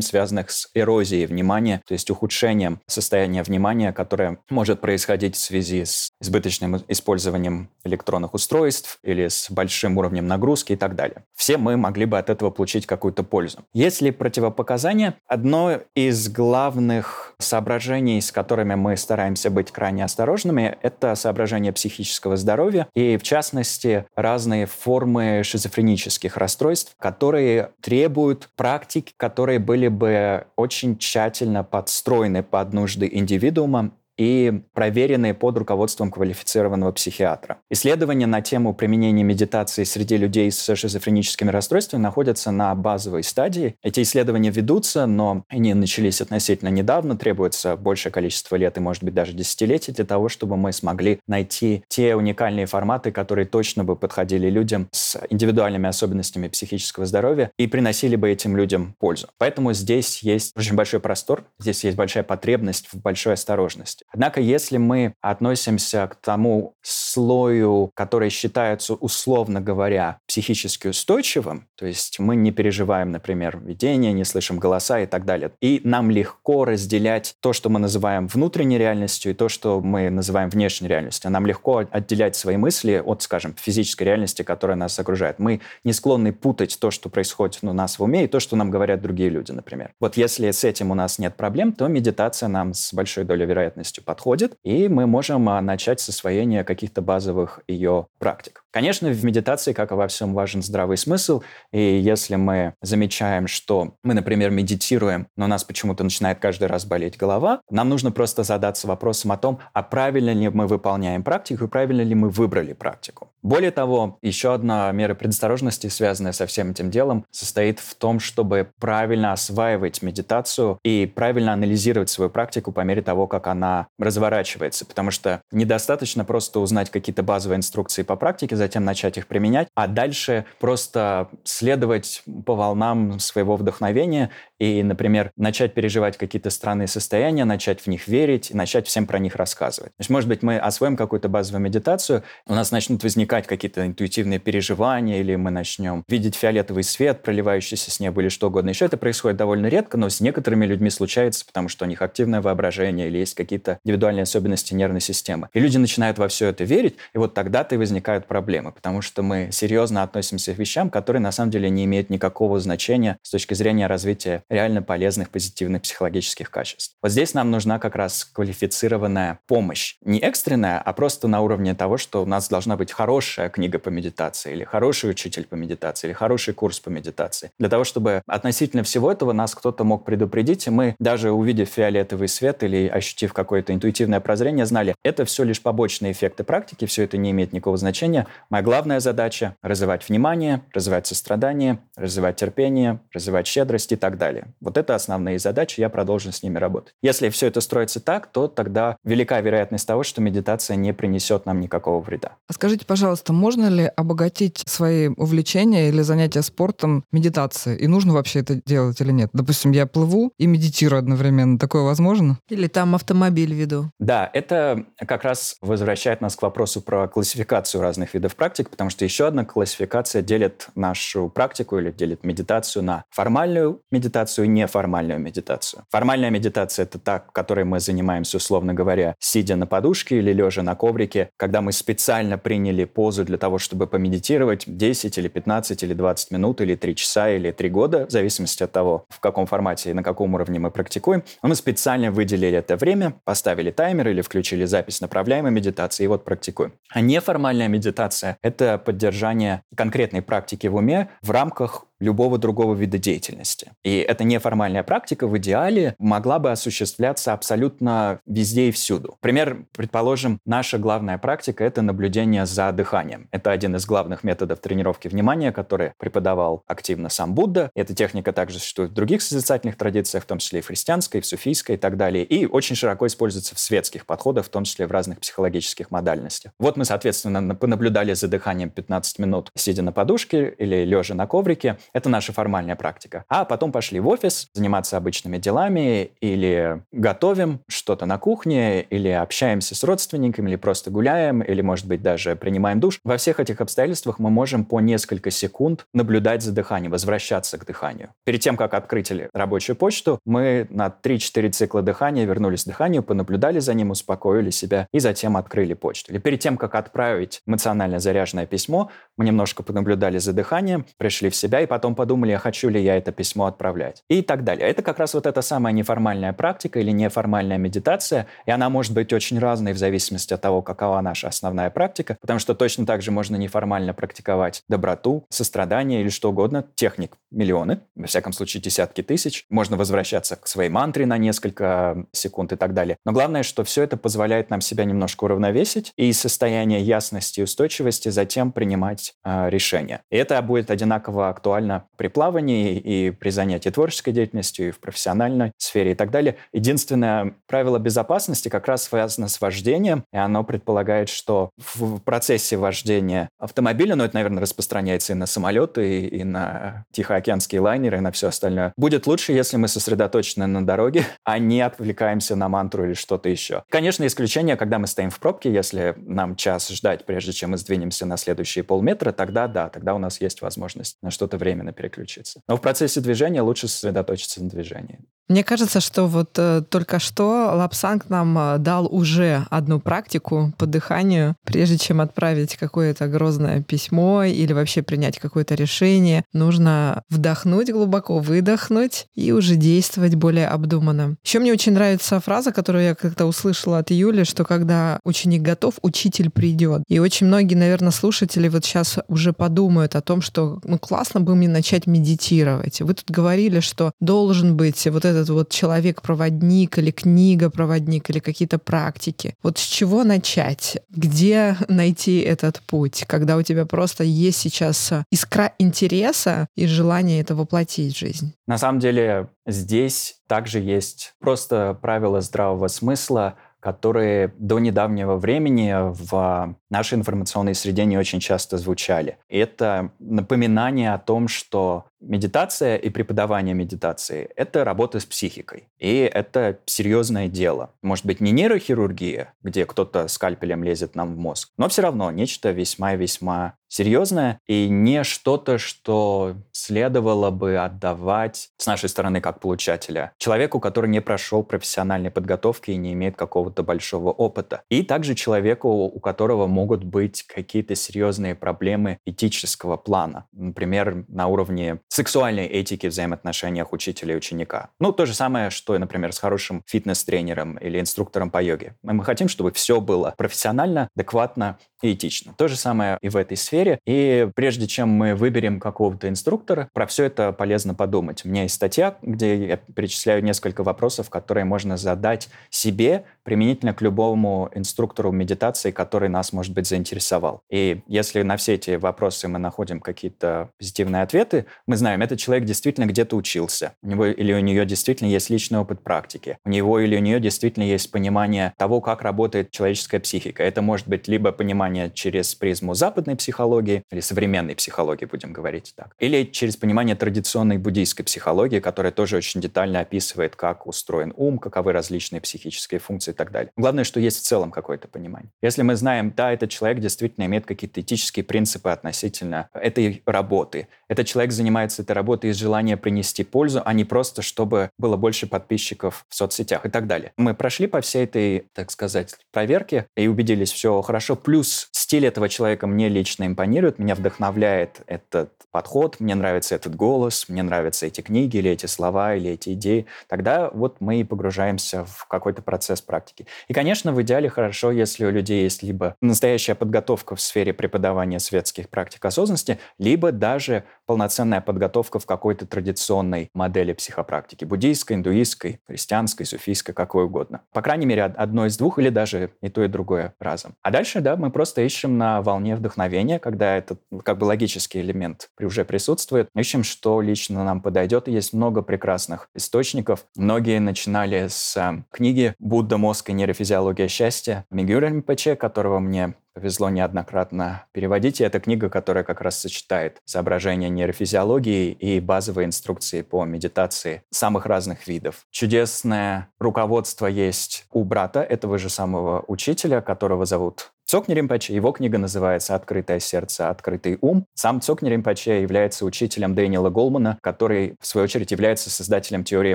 связанных 0.00 0.50
с 0.50 0.70
эрозией 0.74 1.26
внимания, 1.26 1.82
то 1.86 1.92
есть 1.92 2.10
ухудшением 2.10 2.80
состояния 2.86 3.42
внимания, 3.42 3.92
которое 3.92 4.38
может 4.48 4.80
происходить 4.80 5.34
в 5.34 5.38
связи 5.38 5.84
с 5.84 6.10
избыточным 6.20 6.82
использованием 6.88 7.68
электронных 7.84 8.34
устройств 8.34 8.98
или 9.02 9.28
с 9.28 9.50
большим 9.50 9.98
уровнем 9.98 10.26
нагрузки 10.26 10.72
и 10.72 10.76
так 10.76 10.94
далее. 10.94 11.24
Все 11.34 11.56
мы 11.56 11.76
могли 11.76 12.04
бы 12.04 12.18
от 12.18 12.30
этого 12.30 12.50
получить 12.50 12.86
какую-то 12.86 13.24
пользу. 13.24 13.64
Если 13.72 14.10
противопоказания, 14.10 15.14
одно 15.26 15.80
из 15.94 16.28
главных 16.28 17.34
соображений 17.38 18.03
соображений, 18.04 18.20
с 18.20 18.32
которыми 18.32 18.74
мы 18.74 18.96
стараемся 18.96 19.50
быть 19.50 19.70
крайне 19.70 20.04
осторожными, 20.04 20.76
это 20.82 21.14
соображения 21.14 21.72
психического 21.72 22.36
здоровья 22.36 22.86
и, 22.94 23.16
в 23.16 23.22
частности, 23.22 24.04
разные 24.14 24.66
формы 24.66 25.42
шизофренических 25.44 26.36
расстройств, 26.36 26.94
которые 26.98 27.70
требуют 27.80 28.50
практик, 28.56 29.12
которые 29.16 29.58
были 29.58 29.88
бы 29.88 30.44
очень 30.56 30.98
тщательно 30.98 31.64
подстроены 31.64 32.42
под 32.42 32.72
нужды 32.72 33.08
индивидуума 33.10 33.92
и 34.16 34.62
проверенные 34.72 35.34
под 35.34 35.58
руководством 35.58 36.10
квалифицированного 36.10 36.92
психиатра. 36.92 37.58
Исследования 37.70 38.26
на 38.26 38.40
тему 38.40 38.74
применения 38.74 39.22
медитации 39.22 39.84
среди 39.84 40.16
людей 40.16 40.50
с 40.50 40.74
шизофреническими 40.74 41.50
расстройствами 41.50 42.02
находятся 42.02 42.50
на 42.50 42.74
базовой 42.74 43.22
стадии. 43.22 43.76
Эти 43.82 44.02
исследования 44.02 44.50
ведутся, 44.50 45.06
но 45.06 45.44
они 45.48 45.74
начались 45.74 46.20
относительно 46.20 46.68
недавно, 46.68 47.16
требуется 47.16 47.76
большее 47.76 48.12
количество 48.12 48.56
лет 48.56 48.76
и, 48.76 48.80
может 48.80 49.02
быть, 49.02 49.14
даже 49.14 49.32
десятилетий 49.32 49.92
для 49.92 50.04
того, 50.04 50.28
чтобы 50.28 50.56
мы 50.56 50.72
смогли 50.72 51.20
найти 51.26 51.84
те 51.88 52.14
уникальные 52.14 52.66
форматы, 52.66 53.12
которые 53.12 53.46
точно 53.46 53.84
бы 53.84 53.96
подходили 53.96 54.48
людям 54.48 54.88
с 54.92 55.20
индивидуальными 55.30 55.88
особенностями 55.88 56.48
психического 56.48 57.06
здоровья 57.06 57.50
и 57.58 57.66
приносили 57.66 58.16
бы 58.16 58.30
этим 58.30 58.56
людям 58.56 58.94
пользу. 58.98 59.28
Поэтому 59.38 59.72
здесь 59.72 60.22
есть 60.22 60.56
очень 60.56 60.74
большой 60.74 61.00
простор, 61.00 61.44
здесь 61.58 61.84
есть 61.84 61.96
большая 61.96 62.24
потребность 62.24 62.88
в 62.92 63.00
большой 63.00 63.34
осторожности. 63.34 64.03
Однако, 64.12 64.40
если 64.40 64.76
мы 64.76 65.14
относимся 65.20 66.06
к 66.06 66.14
тому 66.16 66.74
слою, 66.82 67.90
который 67.94 68.30
считается, 68.30 68.94
условно 68.94 69.60
говоря, 69.60 70.18
психически 70.28 70.86
устойчивым, 70.88 71.66
то 71.76 71.84
есть 71.84 72.20
мы 72.20 72.36
не 72.36 72.52
переживаем, 72.52 73.10
например, 73.10 73.58
видение, 73.58 74.12
не 74.12 74.24
слышим 74.24 74.58
голоса 74.58 75.00
и 75.00 75.06
так 75.06 75.24
далее, 75.24 75.50
и 75.60 75.80
нам 75.82 76.12
легко 76.12 76.64
разделять 76.64 77.34
то, 77.40 77.52
что 77.52 77.68
мы 77.70 77.80
называем 77.80 78.28
внутренней 78.28 78.78
реальностью, 78.78 79.32
и 79.32 79.34
то, 79.34 79.48
что 79.48 79.80
мы 79.80 80.10
называем 80.10 80.48
внешней 80.48 80.86
реальностью. 80.86 81.30
Нам 81.32 81.44
легко 81.44 81.84
отделять 81.90 82.36
свои 82.36 82.56
мысли 82.56 83.02
от, 83.04 83.22
скажем, 83.22 83.56
физической 83.56 84.04
реальности, 84.04 84.42
которая 84.42 84.76
нас 84.76 84.96
окружает. 84.98 85.40
Мы 85.40 85.60
не 85.82 85.92
склонны 85.92 86.32
путать 86.32 86.78
то, 86.78 86.92
что 86.92 87.08
происходит 87.08 87.58
у 87.62 87.72
нас 87.72 87.98
в 87.98 88.02
уме, 88.02 88.24
и 88.24 88.28
то, 88.28 88.38
что 88.38 88.54
нам 88.54 88.70
говорят 88.70 89.02
другие 89.02 89.28
люди, 89.28 89.50
например. 89.50 89.92
Вот 89.98 90.16
если 90.16 90.50
с 90.50 90.62
этим 90.62 90.92
у 90.92 90.94
нас 90.94 91.18
нет 91.18 91.36
проблем, 91.36 91.72
то 91.72 91.88
медитация 91.88 92.48
нам 92.48 92.74
с 92.74 92.94
большой 92.94 93.24
долей 93.24 93.46
вероятности 93.46 93.93
полностью 93.94 94.04
подходит, 94.04 94.58
и 94.64 94.88
мы 94.88 95.06
можем 95.06 95.48
а, 95.48 95.60
начать 95.60 96.00
с 96.00 96.08
освоения 96.08 96.64
каких-то 96.64 97.02
базовых 97.02 97.60
ее 97.68 98.06
практик. 98.18 98.63
Конечно, 98.74 99.08
в 99.08 99.24
медитации, 99.24 99.72
как 99.72 99.92
и 99.92 99.94
во 99.94 100.08
всем, 100.08 100.34
важен 100.34 100.60
здравый 100.60 100.96
смысл, 100.96 101.44
и 101.70 101.78
если 101.78 102.34
мы 102.34 102.74
замечаем, 102.82 103.46
что 103.46 103.94
мы, 104.02 104.14
например, 104.14 104.50
медитируем, 104.50 105.28
но 105.36 105.44
у 105.44 105.48
нас 105.48 105.62
почему-то 105.62 106.02
начинает 106.02 106.40
каждый 106.40 106.66
раз 106.66 106.84
болеть 106.84 107.16
голова, 107.16 107.60
нам 107.70 107.88
нужно 107.88 108.10
просто 108.10 108.42
задаться 108.42 108.88
вопросом 108.88 109.30
о 109.30 109.36
том, 109.36 109.60
а 109.74 109.84
правильно 109.84 110.30
ли 110.30 110.48
мы 110.48 110.66
выполняем 110.66 111.22
практику 111.22 111.66
и 111.66 111.68
правильно 111.68 112.02
ли 112.02 112.16
мы 112.16 112.30
выбрали 112.30 112.72
практику. 112.72 113.28
Более 113.44 113.70
того, 113.70 114.18
еще 114.22 114.54
одна 114.54 114.90
мера 114.90 115.14
предосторожности, 115.14 115.86
связанная 115.88 116.32
со 116.32 116.46
всем 116.46 116.70
этим 116.70 116.90
делом, 116.90 117.26
состоит 117.30 117.78
в 117.78 117.94
том, 117.94 118.18
чтобы 118.18 118.70
правильно 118.80 119.32
осваивать 119.32 120.02
медитацию 120.02 120.78
и 120.82 121.06
правильно 121.14 121.52
анализировать 121.52 122.08
свою 122.08 122.30
практику 122.30 122.72
по 122.72 122.80
мере 122.80 123.02
того, 123.02 123.26
как 123.26 123.46
она 123.46 123.86
разворачивается. 123.98 124.86
Потому 124.86 125.10
что 125.10 125.42
недостаточно 125.52 126.24
просто 126.24 126.58
узнать 126.58 126.90
какие-то 126.90 127.22
базовые 127.22 127.58
инструкции 127.58 128.02
по 128.02 128.16
практике, 128.16 128.56
затем 128.64 128.84
начать 128.84 129.18
их 129.18 129.26
применять, 129.26 129.68
а 129.74 129.86
дальше 129.86 130.46
просто 130.58 131.28
следовать 131.44 132.22
по 132.46 132.54
волнам 132.54 133.18
своего 133.18 133.56
вдохновения 133.56 134.30
и, 134.58 134.82
например, 134.82 135.30
начать 135.36 135.74
переживать 135.74 136.16
какие-то 136.16 136.50
странные 136.50 136.88
состояния, 136.88 137.44
начать 137.44 137.80
в 137.80 137.86
них 137.86 138.08
верить 138.08 138.52
начать 138.54 138.86
всем 138.86 139.06
про 139.06 139.18
них 139.18 139.36
рассказывать. 139.36 139.90
То 139.90 140.00
есть, 140.00 140.10
может 140.10 140.28
быть, 140.28 140.42
мы 140.42 140.58
освоим 140.58 140.96
какую-то 140.96 141.28
базовую 141.28 141.62
медитацию, 141.62 142.22
у 142.46 142.54
нас 142.54 142.70
начнут 142.70 143.02
возникать 143.02 143.46
какие-то 143.46 143.86
интуитивные 143.86 144.38
переживания, 144.38 145.20
или 145.20 145.34
мы 145.36 145.50
начнем 145.50 146.04
видеть 146.08 146.36
фиолетовый 146.36 146.84
свет, 146.84 147.22
проливающийся 147.22 147.90
с 147.90 148.00
неба, 148.00 148.22
или 148.22 148.28
что 148.28 148.48
угодно. 148.48 148.70
Еще 148.70 148.84
это 148.84 148.96
происходит 148.96 149.36
довольно 149.36 149.66
редко, 149.66 149.96
но 149.96 150.08
с 150.08 150.20
некоторыми 150.20 150.66
людьми 150.66 150.90
случается, 150.90 151.44
потому 151.44 151.68
что 151.68 151.84
у 151.84 151.88
них 151.88 152.00
активное 152.00 152.40
воображение 152.40 153.08
или 153.08 153.18
есть 153.18 153.34
какие-то 153.34 153.78
индивидуальные 153.84 154.22
особенности 154.22 154.74
нервной 154.74 155.00
системы. 155.00 155.48
И 155.52 155.60
люди 155.60 155.76
начинают 155.76 156.18
во 156.18 156.28
все 156.28 156.48
это 156.48 156.64
верить, 156.64 156.96
и 157.14 157.18
вот 157.18 157.34
тогда-то 157.34 157.74
и 157.74 157.78
возникают 157.78 158.26
проблемы, 158.26 158.72
потому 158.72 159.02
что 159.02 159.22
мы 159.22 159.48
серьезно 159.52 160.02
относимся 160.02 160.54
к 160.54 160.58
вещам, 160.58 160.90
которые 160.90 161.20
на 161.20 161.32
самом 161.32 161.50
деле 161.50 161.70
не 161.70 161.84
имеют 161.84 162.10
никакого 162.10 162.60
значения 162.60 163.18
с 163.22 163.30
точки 163.30 163.54
зрения 163.54 163.86
развития 163.86 164.43
реально 164.48 164.82
полезных 164.82 165.30
позитивных 165.30 165.82
психологических 165.82 166.50
качеств. 166.50 166.96
Вот 167.02 167.12
здесь 167.12 167.34
нам 167.34 167.50
нужна 167.50 167.78
как 167.78 167.94
раз 167.96 168.24
квалифицированная 168.24 169.40
помощь. 169.46 169.96
Не 170.02 170.18
экстренная, 170.18 170.78
а 170.80 170.92
просто 170.92 171.28
на 171.28 171.40
уровне 171.40 171.74
того, 171.74 171.96
что 171.96 172.22
у 172.22 172.26
нас 172.26 172.48
должна 172.48 172.76
быть 172.76 172.92
хорошая 172.92 173.48
книга 173.48 173.78
по 173.78 173.88
медитации, 173.88 174.52
или 174.52 174.64
хороший 174.64 175.10
учитель 175.10 175.46
по 175.46 175.54
медитации, 175.54 176.08
или 176.08 176.14
хороший 176.14 176.54
курс 176.54 176.80
по 176.80 176.88
медитации. 176.88 177.50
Для 177.58 177.68
того, 177.68 177.84
чтобы 177.84 178.22
относительно 178.26 178.82
всего 178.82 179.10
этого 179.12 179.32
нас 179.32 179.54
кто-то 179.54 179.84
мог 179.84 180.04
предупредить, 180.04 180.66
и 180.66 180.70
мы, 180.70 180.96
даже 180.98 181.30
увидев 181.30 181.68
фиолетовый 181.68 182.28
свет 182.28 182.62
или 182.62 182.88
ощутив 182.88 183.32
какое-то 183.32 183.72
интуитивное 183.72 184.20
прозрение, 184.20 184.66
знали, 184.66 184.94
это 185.02 185.24
все 185.24 185.44
лишь 185.44 185.60
побочные 185.62 186.12
эффекты 186.12 186.44
практики, 186.44 186.86
все 186.86 187.04
это 187.04 187.16
не 187.16 187.30
имеет 187.30 187.52
никакого 187.52 187.76
значения. 187.76 188.26
Моя 188.50 188.62
главная 188.62 189.00
задача— 189.00 189.56
развивать 189.62 190.08
внимание, 190.08 190.62
развивать 190.72 191.06
сострадание, 191.06 191.78
развивать 191.96 192.36
терпение, 192.36 193.00
развивать 193.12 193.46
щедрость 193.46 193.92
и 193.92 193.96
так 193.96 194.18
далее. 194.18 194.33
Далее. 194.34 194.54
Вот 194.60 194.76
это 194.76 194.94
основные 194.94 195.38
задачи, 195.38 195.80
я 195.80 195.88
продолжу 195.88 196.32
с 196.32 196.42
ними 196.42 196.58
работать. 196.58 196.94
Если 197.02 197.28
все 197.28 197.46
это 197.46 197.60
строится 197.60 198.00
так, 198.00 198.26
то 198.32 198.48
тогда 198.48 198.96
велика 199.04 199.40
вероятность 199.40 199.86
того, 199.86 200.02
что 200.02 200.20
медитация 200.20 200.76
не 200.76 200.92
принесет 200.92 201.46
нам 201.46 201.60
никакого 201.60 202.00
вреда. 202.00 202.32
А 202.48 202.52
скажите, 202.52 202.84
пожалуйста, 202.84 203.32
можно 203.32 203.68
ли 203.68 203.90
обогатить 203.96 204.62
свои 204.66 205.08
увлечения 205.08 205.88
или 205.88 206.02
занятия 206.02 206.42
спортом 206.42 207.04
медитацией? 207.12 207.78
И 207.78 207.86
нужно 207.86 208.12
вообще 208.12 208.40
это 208.40 208.60
делать 208.66 209.00
или 209.00 209.12
нет? 209.12 209.30
Допустим, 209.32 209.72
я 209.72 209.86
плыву 209.86 210.32
и 210.38 210.46
медитирую 210.46 210.98
одновременно. 210.98 211.58
Такое 211.58 211.82
возможно? 211.82 212.38
Или 212.48 212.66
там 212.66 212.94
автомобиль 212.94 213.54
веду? 213.54 213.90
Да, 213.98 214.30
это 214.32 214.84
как 214.98 215.24
раз 215.24 215.56
возвращает 215.60 216.20
нас 216.20 216.36
к 216.36 216.42
вопросу 216.42 216.80
про 216.80 217.08
классификацию 217.08 217.80
разных 217.80 218.14
видов 218.14 218.34
практик, 218.36 218.70
потому 218.70 218.90
что 218.90 219.04
еще 219.04 219.26
одна 219.26 219.44
классификация 219.44 220.22
делит 220.22 220.68
нашу 220.74 221.28
практику 221.28 221.78
или 221.78 221.90
делит 221.90 222.24
медитацию 222.24 222.82
на 222.82 223.04
формальную 223.10 223.80
медитацию 223.90 224.23
и 224.44 224.48
неформальную 224.48 225.20
медитацию. 225.20 225.84
Формальная 225.90 226.30
медитация— 226.30 226.84
это 226.84 226.98
та, 226.98 227.20
в 227.20 227.32
которой 227.32 227.64
мы 227.64 227.80
занимаемся, 227.80 228.36
условно 228.36 228.74
говоря, 228.74 229.14
сидя 229.18 229.56
на 229.56 229.66
подушке 229.66 230.18
или 230.18 230.32
лежа 230.32 230.62
на 230.62 230.74
коврике, 230.74 231.30
когда 231.36 231.60
мы 231.60 231.72
специально 231.72 232.38
приняли 232.38 232.84
позу 232.84 233.24
для 233.24 233.38
того, 233.38 233.58
чтобы 233.58 233.86
помедитировать 233.86 234.64
10 234.66 235.18
или 235.18 235.28
15 235.28 235.82
или 235.82 235.94
20 235.94 236.30
минут 236.30 236.60
или 236.60 236.74
3 236.74 236.94
часа 236.94 237.30
или 237.30 237.50
3 237.50 237.68
года, 237.70 238.06
в 238.06 238.10
зависимости 238.10 238.62
от 238.62 238.72
того, 238.72 239.06
в 239.08 239.20
каком 239.20 239.46
формате 239.46 239.90
и 239.90 239.92
на 239.92 240.02
каком 240.02 240.34
уровне 240.34 240.58
мы 240.58 240.70
практикуем. 240.70 241.22
Мы 241.42 241.54
специально 241.54 242.10
выделили 242.10 242.58
это 242.58 242.76
время, 242.76 243.14
поставили 243.24 243.70
таймер 243.70 244.08
или 244.08 244.20
включили 244.20 244.64
запись 244.64 245.00
направляемой 245.00 245.52
медитации 245.52 246.04
и 246.04 246.06
вот 246.06 246.24
практикуем. 246.24 246.72
А 246.90 247.00
неформальная 247.00 247.68
медитация— 247.68 248.38
это 248.42 248.78
поддержание 248.78 249.62
конкретной 249.76 250.22
практики 250.22 250.66
в 250.66 250.76
уме 250.76 251.08
в 251.22 251.30
рамках 251.30 251.86
любого 252.00 252.38
другого 252.38 252.74
вида 252.74 252.98
деятельности. 252.98 253.72
И 253.82 253.98
эта 253.98 254.24
неформальная 254.24 254.82
практика 254.82 255.26
в 255.26 255.36
идеале 255.38 255.94
могла 255.98 256.38
бы 256.38 256.50
осуществляться 256.50 257.32
абсолютно 257.32 258.20
везде 258.26 258.68
и 258.68 258.70
всюду. 258.70 259.16
Пример, 259.20 259.64
предположим, 259.72 260.40
наша 260.44 260.78
главная 260.78 261.18
практика— 261.18 261.64
это 261.64 261.82
наблюдение 261.82 262.46
за 262.46 262.72
дыханием. 262.72 263.28
Это 263.30 263.50
один 263.50 263.76
из 263.76 263.86
главных 263.86 264.24
методов 264.24 264.60
тренировки 264.60 265.08
внимания, 265.08 265.52
который 265.52 265.92
преподавал 265.98 266.62
активно 266.66 267.08
сам 267.08 267.34
Будда. 267.34 267.70
Эта 267.74 267.94
техника 267.94 268.32
также 268.32 268.58
существует 268.58 268.90
в 268.90 268.94
других 268.94 269.22
созерцательных 269.22 269.76
традициях, 269.76 270.24
в 270.24 270.26
том 270.26 270.38
числе 270.38 270.60
и 270.60 270.62
в 270.62 270.66
христианской, 270.66 271.20
и 271.20 271.22
в 271.22 271.26
суфийской 271.26 271.76
и 271.76 271.78
так 271.78 271.96
далее. 271.96 272.24
И 272.24 272.46
очень 272.46 272.76
широко 272.76 273.06
используется 273.06 273.54
в 273.54 273.60
светских 273.60 274.06
подходах, 274.06 274.46
в 274.46 274.48
том 274.48 274.64
числе 274.64 274.86
в 274.86 274.92
разных 274.92 275.20
психологических 275.20 275.90
модальностях. 275.90 276.52
Вот 276.58 276.76
мы, 276.76 276.84
соответственно, 276.84 277.54
понаблюдали 277.54 278.14
за 278.14 278.28
дыханием 278.28 278.70
15 278.70 279.18
минут, 279.18 279.50
сидя 279.54 279.82
на 279.82 279.92
подушке 279.92 280.54
или 280.58 280.84
лежа 280.84 281.14
на 281.14 281.26
коврике. 281.26 281.78
Это 281.94 282.08
наша 282.08 282.32
формальная 282.32 282.76
практика. 282.76 283.24
А 283.28 283.44
потом 283.44 283.72
пошли 283.72 284.00
в 284.00 284.08
офис 284.08 284.48
заниматься 284.52 284.96
обычными 284.96 285.38
делами 285.38 286.10
или 286.20 286.82
готовим 286.92 287.60
что-то 287.68 288.04
на 288.04 288.18
кухне, 288.18 288.82
или 288.82 289.08
общаемся 289.08 289.74
с 289.74 289.84
родственниками, 289.84 290.50
или 290.50 290.56
просто 290.56 290.90
гуляем, 290.90 291.40
или, 291.40 291.60
может 291.60 291.86
быть, 291.86 292.02
даже 292.02 292.34
принимаем 292.34 292.80
душ. 292.80 293.00
Во 293.04 293.16
всех 293.16 293.38
этих 293.38 293.60
обстоятельствах 293.60 294.18
мы 294.18 294.30
можем 294.30 294.64
по 294.64 294.80
несколько 294.80 295.30
секунд 295.30 295.86
наблюдать 295.94 296.42
за 296.42 296.52
дыханием, 296.52 296.90
возвращаться 296.90 297.58
к 297.58 297.64
дыханию. 297.64 298.10
Перед 298.24 298.40
тем, 298.40 298.56
как 298.56 298.74
открыть 298.74 299.12
рабочую 299.32 299.76
почту, 299.76 300.18
мы 300.24 300.66
на 300.70 300.86
3-4 300.88 301.50
цикла 301.50 301.82
дыхания 301.82 302.24
вернулись 302.24 302.64
к 302.64 302.66
дыханию, 302.66 303.02
понаблюдали 303.02 303.60
за 303.60 303.72
ним, 303.74 303.90
успокоили 303.90 304.50
себя 304.50 304.88
и 304.92 304.98
затем 304.98 305.36
открыли 305.36 305.74
почту. 305.74 306.12
Или 306.12 306.18
перед 306.18 306.40
тем, 306.40 306.56
как 306.56 306.74
отправить 306.74 307.40
эмоционально 307.46 308.00
заряженное 308.00 308.46
письмо, 308.46 308.90
мы 309.16 309.24
немножко 309.24 309.62
понаблюдали 309.62 310.18
за 310.18 310.32
дыханием, 310.32 310.86
пришли 310.98 311.30
в 311.30 311.36
себя 311.36 311.60
и 311.60 311.66
потом 311.74 311.96
подумали, 311.96 312.30
а 312.30 312.38
хочу 312.38 312.68
ли 312.68 312.80
я 312.80 312.96
это 312.96 313.10
письмо 313.10 313.46
отправлять. 313.46 314.04
И 314.08 314.22
так 314.22 314.44
далее. 314.44 314.68
Это 314.68 314.80
как 314.80 315.00
раз 315.00 315.14
вот 315.14 315.26
эта 315.26 315.42
самая 315.42 315.72
неформальная 315.72 316.32
практика 316.32 316.78
или 316.78 316.92
неформальная 316.92 317.58
медитация, 317.58 318.28
и 318.46 318.52
она 318.52 318.68
может 318.68 318.92
быть 318.94 319.12
очень 319.12 319.40
разной 319.40 319.72
в 319.72 319.76
зависимости 319.76 320.32
от 320.32 320.40
того, 320.40 320.62
какова 320.62 321.00
наша 321.00 321.26
основная 321.26 321.70
практика, 321.70 322.16
потому 322.20 322.38
что 322.38 322.54
точно 322.54 322.86
так 322.86 323.02
же 323.02 323.10
можно 323.10 323.34
неформально 323.34 323.92
практиковать 323.92 324.62
доброту, 324.68 325.26
сострадание 325.30 326.00
или 326.02 326.10
что 326.10 326.30
угодно. 326.30 326.64
Техник 326.76 327.16
миллионы, 327.32 327.80
во 327.96 328.06
всяком 328.06 328.32
случае 328.32 328.62
десятки 328.62 329.02
тысяч. 329.02 329.46
Можно 329.50 329.76
возвращаться 329.76 330.36
к 330.36 330.46
своей 330.46 330.70
мантре 330.70 331.06
на 331.06 331.18
несколько 331.18 332.06
секунд 332.12 332.52
и 332.52 332.56
так 332.56 332.72
далее. 332.72 332.98
Но 333.04 333.10
главное, 333.10 333.42
что 333.42 333.64
все 333.64 333.82
это 333.82 333.96
позволяет 333.96 334.48
нам 334.48 334.60
себя 334.60 334.84
немножко 334.84 335.24
уравновесить 335.24 335.92
и 335.96 336.08
из 336.08 336.20
состояния 336.20 336.80
ясности 336.80 337.40
и 337.40 337.42
устойчивости 337.42 338.10
затем 338.10 338.52
принимать 338.52 339.14
э, 339.24 339.50
решения. 339.50 340.02
И 340.12 340.16
это 340.16 340.40
будет 340.40 340.70
одинаково 340.70 341.30
актуально 341.30 341.63
при 341.96 342.08
плавании 342.08 342.76
и 342.76 343.10
при 343.10 343.30
занятии 343.30 343.70
творческой 343.70 344.12
деятельностью, 344.12 344.68
и 344.68 344.70
в 344.70 344.80
профессиональной 344.80 345.52
сфере 345.58 345.92
и 345.92 345.94
так 345.94 346.10
далее. 346.10 346.36
Единственное 346.52 347.34
правило 347.46 347.78
безопасности 347.78 348.48
как 348.48 348.66
раз 348.66 348.84
связано 348.84 349.28
с 349.28 349.40
вождением, 349.40 350.04
и 350.12 350.16
оно 350.16 350.44
предполагает, 350.44 351.08
что 351.08 351.50
в 351.56 352.00
процессе 352.00 352.56
вождения 352.56 353.28
автомобиля, 353.38 353.96
ну 353.96 354.04
это, 354.04 354.14
наверное, 354.14 354.42
распространяется 354.42 355.12
и 355.12 355.16
на 355.16 355.26
самолеты, 355.26 356.00
и, 356.00 356.18
и 356.18 356.24
на 356.24 356.84
тихоокеанские 356.92 357.60
лайнеры, 357.60 357.98
и 357.98 358.00
на 358.00 358.12
все 358.12 358.28
остальное, 358.28 358.72
будет 358.76 359.06
лучше, 359.06 359.32
если 359.32 359.56
мы 359.56 359.68
сосредоточены 359.68 360.46
на 360.46 360.66
дороге, 360.66 361.06
а 361.24 361.38
не 361.38 361.60
отвлекаемся 361.60 362.36
на 362.36 362.48
мантру 362.48 362.84
или 362.84 362.94
что-то 362.94 363.28
еще. 363.28 363.64
Конечно, 363.70 364.06
исключение, 364.06 364.56
когда 364.56 364.78
мы 364.78 364.86
стоим 364.86 365.10
в 365.10 365.18
пробке, 365.18 365.52
если 365.52 365.94
нам 365.96 366.36
час 366.36 366.68
ждать, 366.68 367.06
прежде 367.06 367.32
чем 367.32 367.50
мы 367.50 367.56
сдвинемся 367.56 368.06
на 368.06 368.16
следующие 368.16 368.64
полметра, 368.64 369.12
тогда 369.12 369.48
да, 369.48 369.68
тогда 369.68 369.94
у 369.94 369.98
нас 369.98 370.20
есть 370.20 370.42
возможность 370.42 370.96
на 371.02 371.10
что-то 371.10 371.38
временно 371.54 371.72
переключиться. 371.72 372.40
Но 372.48 372.56
в 372.56 372.60
процессе 372.60 373.00
движения 373.00 373.42
лучше 373.42 373.68
сосредоточиться 373.68 374.42
на 374.42 374.50
движении. 374.50 374.98
Мне 375.28 375.42
кажется, 375.42 375.80
что 375.80 376.06
вот 376.06 376.32
э, 376.36 376.62
только 376.68 376.98
что 376.98 377.52
Лапсанг 377.54 378.10
нам 378.10 378.36
э, 378.38 378.58
дал 378.58 378.86
уже 378.86 379.46
одну 379.48 379.80
практику 379.80 380.52
по 380.58 380.66
дыханию, 380.66 381.34
прежде 381.44 381.78
чем 381.78 382.02
отправить 382.02 382.56
какое-то 382.56 383.06
грозное 383.06 383.62
письмо 383.62 384.24
или 384.24 384.52
вообще 384.52 384.82
принять 384.82 385.18
какое-то 385.18 385.54
решение, 385.54 386.24
нужно 386.34 387.02
вдохнуть 387.08 387.72
глубоко, 387.72 388.18
выдохнуть 388.18 389.06
и 389.14 389.32
уже 389.32 389.56
действовать 389.56 390.14
более 390.14 390.46
обдуманно. 390.46 391.16
Еще 391.24 391.38
мне 391.38 391.52
очень 391.52 391.72
нравится 391.72 392.20
фраза, 392.20 392.52
которую 392.52 392.84
я 392.84 392.94
как-то 392.94 393.24
услышала 393.24 393.78
от 393.78 393.90
Юли, 393.90 394.24
что 394.24 394.44
когда 394.44 395.00
ученик 395.04 395.40
готов, 395.40 395.76
учитель 395.80 396.28
придет. 396.28 396.82
И 396.88 396.98
очень 396.98 397.28
многие, 397.28 397.54
наверное, 397.54 397.92
слушатели 397.92 398.48
вот 398.48 398.66
сейчас 398.66 398.98
уже 399.08 399.32
подумают 399.32 399.96
о 399.96 400.02
том, 400.02 400.20
что 400.20 400.60
ну 400.64 400.78
классно 400.78 401.22
бы 401.22 401.34
мне 401.34 401.43
начать 401.48 401.86
медитировать. 401.86 402.80
Вы 402.80 402.94
тут 402.94 403.10
говорили, 403.10 403.60
что 403.60 403.92
должен 404.00 404.56
быть 404.56 404.86
вот 404.86 405.04
этот 405.04 405.28
вот 405.28 405.50
человек-проводник 405.50 406.78
или 406.78 406.90
книга-проводник 406.90 408.10
или 408.10 408.18
какие-то 408.18 408.58
практики. 408.58 409.34
Вот 409.42 409.58
с 409.58 409.62
чего 409.62 410.04
начать? 410.04 410.78
Где 410.90 411.56
найти 411.68 412.20
этот 412.20 412.60
путь, 412.66 413.04
когда 413.06 413.36
у 413.36 413.42
тебя 413.42 413.66
просто 413.66 414.04
есть 414.04 414.38
сейчас 414.38 414.92
искра 415.10 415.52
интереса 415.58 416.48
и 416.56 416.66
желание 416.66 417.20
это 417.20 417.34
воплотить 417.34 417.94
в 417.94 417.98
жизнь? 417.98 418.34
На 418.46 418.58
самом 418.58 418.78
деле 418.78 419.28
здесь 419.46 420.16
также 420.26 420.60
есть 420.60 421.14
просто 421.20 421.78
правила 421.80 422.20
здравого 422.20 422.68
смысла, 422.68 423.36
которые 423.64 424.34
до 424.38 424.58
недавнего 424.58 425.16
времени 425.16 425.72
в 425.74 426.54
нашей 426.68 426.98
информационной 426.98 427.54
среде 427.54 427.86
не 427.86 427.96
очень 427.96 428.20
часто 428.20 428.58
звучали. 428.58 429.16
Это 429.26 429.90
напоминание 429.98 430.92
о 430.92 430.98
том, 430.98 431.28
что 431.28 431.86
медитация 431.98 432.76
и 432.76 432.90
преподавание 432.90 433.54
медитации— 433.54 434.28
это 434.36 434.64
работа 434.64 435.00
с 435.00 435.06
психикой. 435.06 435.68
И 435.78 436.00
это 436.00 436.58
серьезное 436.66 437.28
дело. 437.28 437.70
Может 437.80 438.04
быть, 438.04 438.20
не 438.20 438.32
нейрохирургия, 438.32 439.32
где 439.42 439.64
кто-то 439.64 440.08
скальпелем 440.08 440.62
лезет 440.62 440.94
нам 440.94 441.14
в 441.14 441.16
мозг, 441.16 441.48
но 441.56 441.70
все 441.70 441.80
равно 441.80 442.10
нечто 442.10 442.50
весьма-весьма 442.50 443.54
серьезное 443.74 444.40
и 444.46 444.68
не 444.68 445.02
что-то, 445.02 445.58
что 445.58 446.36
следовало 446.52 447.30
бы 447.30 447.56
отдавать 447.56 448.50
с 448.56 448.66
нашей 448.66 448.88
стороны 448.88 449.20
как 449.20 449.40
получателя 449.40 450.12
человеку, 450.18 450.60
который 450.60 450.88
не 450.88 451.00
прошел 451.00 451.42
профессиональной 451.42 452.12
подготовки 452.12 452.70
и 452.70 452.76
не 452.76 452.92
имеет 452.92 453.16
какого-то 453.16 453.64
большого 453.64 454.10
опыта. 454.10 454.62
И 454.68 454.84
также 454.84 455.16
человеку, 455.16 455.68
у 455.68 455.98
которого 455.98 456.46
могут 456.46 456.84
быть 456.84 457.24
какие-то 457.24 457.74
серьезные 457.74 458.36
проблемы 458.36 458.98
этического 459.04 459.76
плана. 459.76 460.26
Например, 460.32 461.04
на 461.08 461.26
уровне 461.26 461.80
сексуальной 461.88 462.46
этики 462.46 462.86
в 462.86 462.90
взаимоотношениях 462.90 463.72
учителя 463.72 464.14
и 464.14 464.16
ученика. 464.16 464.70
Ну, 464.78 464.92
то 464.92 465.04
же 465.04 465.14
самое, 465.14 465.50
что, 465.50 465.76
например, 465.76 466.12
с 466.12 466.20
хорошим 466.20 466.62
фитнес-тренером 466.66 467.56
или 467.56 467.80
инструктором 467.80 468.30
по 468.30 468.40
йоге. 468.40 468.76
Мы 468.82 469.02
хотим, 469.04 469.28
чтобы 469.28 469.50
все 469.50 469.80
было 469.80 470.14
профессионально, 470.16 470.88
адекватно 470.94 471.58
и 471.82 471.92
этично. 471.92 472.34
То 472.38 472.48
же 472.48 472.56
самое 472.56 472.98
и 473.02 473.08
в 473.08 473.16
этой 473.16 473.36
сфере 473.36 473.63
сфере. 473.64 473.80
И 473.86 474.28
прежде 474.34 474.66
чем 474.66 474.88
мы 474.88 475.14
выберем 475.14 475.60
какого-то 475.60 476.08
инструктора, 476.08 476.68
про 476.72 476.86
все 476.86 477.04
это 477.04 477.32
полезно 477.32 477.74
подумать. 477.74 478.24
У 478.24 478.28
меня 478.28 478.42
есть 478.42 478.54
статья, 478.54 478.96
где 479.02 479.46
я 479.46 479.56
перечисляю 479.56 480.22
несколько 480.22 480.62
вопросов, 480.62 481.10
которые 481.10 481.44
можно 481.44 481.76
задать 481.76 482.28
себе 482.50 483.04
применительно 483.22 483.72
к 483.72 483.80
любому 483.80 484.50
инструктору 484.54 485.10
медитации, 485.10 485.70
который 485.70 486.08
нас, 486.08 486.32
может 486.32 486.52
быть, 486.52 486.66
заинтересовал. 486.66 487.40
И 487.50 487.80
если 487.86 488.22
на 488.22 488.36
все 488.36 488.54
эти 488.54 488.72
вопросы 488.72 489.28
мы 489.28 489.38
находим 489.38 489.80
какие-то 489.80 490.50
позитивные 490.58 491.02
ответы, 491.02 491.46
мы 491.66 491.76
знаем, 491.76 492.02
этот 492.02 492.18
человек 492.18 492.44
действительно 492.44 492.86
где-то 492.86 493.16
учился, 493.16 493.72
у 493.82 493.88
него 493.88 494.06
или 494.06 494.32
у 494.32 494.40
нее 494.40 494.66
действительно 494.66 495.08
есть 495.08 495.30
личный 495.30 495.58
опыт 495.58 495.82
практики, 495.82 496.36
у 496.44 496.50
него 496.50 496.78
или 496.80 496.96
у 496.96 497.00
нее 497.00 497.18
действительно 497.18 497.64
есть 497.64 497.90
понимание 497.90 498.52
того, 498.58 498.80
как 498.80 499.02
работает 499.02 499.50
человеческая 499.50 500.00
психика. 500.00 500.42
Это 500.42 500.60
может 500.60 500.86
быть 500.86 501.08
либо 501.08 501.32
понимание 501.32 501.90
через 501.90 502.34
призму 502.34 502.74
западной 502.74 503.16
психологии 503.16 503.53
или 503.60 504.00
современной 504.00 504.54
психологии, 504.54 505.04
будем 505.04 505.32
говорить 505.32 505.72
так, 505.76 505.94
или 505.98 506.24
через 506.24 506.56
понимание 506.56 506.96
традиционной 506.96 507.58
буддийской 507.58 508.04
психологии, 508.04 508.60
которая 508.60 508.92
тоже 508.92 509.16
очень 509.16 509.40
детально 509.40 509.80
описывает, 509.80 510.36
как 510.36 510.66
устроен 510.66 511.12
ум, 511.16 511.38
каковы 511.38 511.72
различные 511.72 512.20
психические 512.20 512.78
функции 512.78 513.12
и 513.12 513.14
так 513.14 513.30
далее. 513.30 513.50
Главное, 513.56 513.84
что 513.84 514.00
есть 514.00 514.18
в 514.18 514.22
целом 514.22 514.50
какое-то 514.50 514.88
понимание. 514.88 515.30
Если 515.42 515.62
мы 515.62 515.76
знаем, 515.76 516.12
да, 516.16 516.32
этот 516.32 516.50
человек 516.50 516.80
действительно 516.80 517.24
имеет 517.24 517.46
какие-то 517.46 517.80
этические 517.80 518.24
принципы 518.24 518.70
относительно 518.70 519.48
этой 519.52 520.02
работы, 520.06 520.68
этот 520.88 521.06
человек 521.06 521.32
занимается 521.32 521.82
этой 521.82 521.92
работой 521.92 522.30
из 522.30 522.36
желания 522.36 522.76
принести 522.76 523.24
пользу, 523.24 523.62
а 523.64 523.72
не 523.72 523.84
просто, 523.84 524.22
чтобы 524.22 524.70
было 524.78 524.96
больше 524.96 525.26
подписчиков 525.26 526.04
в 526.08 526.14
соцсетях 526.14 526.66
и 526.66 526.68
так 526.68 526.86
далее. 526.86 527.12
Мы 527.16 527.34
прошли 527.34 527.66
по 527.66 527.80
всей 527.80 528.04
этой, 528.04 528.46
так 528.52 528.70
сказать, 528.70 529.16
проверке 529.32 529.86
и 529.96 530.06
убедились, 530.06 530.52
все 530.52 530.80
хорошо. 530.82 531.16
Плюс 531.16 531.68
стиль 531.72 532.06
этого 532.06 532.28
человека 532.28 532.66
мне 532.66 532.88
лично 532.88 533.24
импонирует, 533.34 533.78
меня 533.78 533.94
вдохновляет 533.94 534.82
этот 534.86 535.32
подход, 535.50 536.00
мне 536.00 536.14
нравится 536.14 536.54
этот 536.54 536.74
голос, 536.74 537.28
мне 537.28 537.42
нравятся 537.42 537.86
эти 537.86 538.00
книги 538.00 538.38
или 538.38 538.50
эти 538.50 538.66
слова 538.66 539.14
или 539.14 539.30
эти 539.30 539.52
идеи. 539.54 539.86
Тогда 540.08 540.50
вот 540.50 540.80
мы 540.80 541.00
и 541.00 541.04
погружаемся 541.04 541.84
в 541.84 542.06
какой-то 542.06 542.42
процесс 542.42 542.80
практики. 542.80 543.26
И, 543.48 543.52
конечно, 543.52 543.92
в 543.92 544.00
идеале 544.02 544.28
хорошо, 544.28 544.70
если 544.70 545.04
у 545.04 545.10
людей 545.10 545.42
есть 545.42 545.62
либо 545.62 545.96
настоящая 546.00 546.54
подготовка 546.54 547.16
в 547.16 547.20
сфере 547.20 547.52
преподавания 547.52 548.20
светских 548.20 548.68
практик 548.68 549.04
осознанности, 549.04 549.58
либо 549.78 550.12
даже 550.12 550.64
полноценная 550.86 551.40
подготовка 551.40 551.98
в 551.98 552.06
какой-то 552.06 552.46
традиционной 552.46 553.30
модели 553.34 553.72
психопрактики. 553.72 554.44
Буддийской, 554.44 554.96
индуистской, 554.96 555.60
христианской, 555.66 556.26
суфийской, 556.26 556.74
какой 556.74 557.04
угодно. 557.04 557.42
По 557.52 557.62
крайней 557.62 557.86
мере, 557.86 558.04
одно 558.04 558.46
из 558.46 558.56
двух 558.56 558.78
или 558.78 558.88
даже 558.88 559.30
и 559.40 559.48
то, 559.48 559.64
и 559.64 559.68
другое 559.68 560.14
разом. 560.18 560.54
А 560.62 560.70
дальше, 560.70 561.00
да, 561.00 561.16
мы 561.16 561.30
просто 561.30 561.62
ищем 561.62 561.98
на 561.98 562.22
волне 562.22 562.56
вдохновения, 562.56 563.18
когда 563.18 563.56
этот 563.56 563.80
как 564.02 564.18
бы 564.18 564.24
логический 564.24 564.80
элемент 564.80 565.30
уже 565.40 565.64
присутствует. 565.64 566.28
Ищем, 566.34 566.64
что 566.64 567.00
лично 567.00 567.44
нам 567.44 567.60
подойдет. 567.60 568.08
И 568.08 568.12
есть 568.12 568.32
много 568.32 568.62
прекрасных 568.62 569.28
источников. 569.34 570.06
Многие 570.16 570.60
начинали 570.60 571.26
с 571.28 571.56
э, 571.56 571.82
книги 571.90 572.34
«Будда, 572.38 572.78
мозг 572.78 573.10
и 573.10 573.12
нейрофизиология 573.12 573.88
счастья» 573.88 574.44
Мигюра 574.50 574.86
Римпаче, 574.86 575.36
которого 575.36 575.78
мне 575.78 576.14
повезло 576.34 576.68
неоднократно 576.68 577.66
переводить. 577.72 578.20
И 578.20 578.24
это 578.24 578.40
книга, 578.40 578.68
которая 578.68 579.04
как 579.04 579.20
раз 579.20 579.38
сочетает 579.38 580.02
соображения 580.04 580.68
нейрофизиологии 580.68 581.70
и 581.72 582.00
базовые 582.00 582.46
инструкции 582.46 583.02
по 583.02 583.24
медитации 583.24 584.02
самых 584.10 584.46
разных 584.46 584.86
видов. 584.86 585.26
Чудесное 585.30 586.28
руководство 586.38 587.06
есть 587.06 587.64
у 587.70 587.84
брата 587.84 588.22
этого 588.22 588.58
же 588.58 588.68
самого 588.68 589.24
учителя, 589.26 589.80
которого 589.80 590.26
зовут 590.26 590.72
Цокни 590.86 591.14
Римпаче, 591.14 591.54
его 591.54 591.72
книга 591.72 591.96
называется 591.96 592.54
«Открытое 592.54 593.00
сердце, 593.00 593.48
открытый 593.48 593.96
ум». 594.02 594.26
Сам 594.34 594.60
Цокни 594.60 594.90
Римпаче 594.90 595.40
является 595.40 595.86
учителем 595.86 596.34
Дэниела 596.34 596.68
Голмана, 596.68 597.18
который, 597.22 597.76
в 597.80 597.86
свою 597.86 598.04
очередь, 598.04 598.30
является 598.30 598.68
создателем 598.68 599.24
теории 599.24 599.54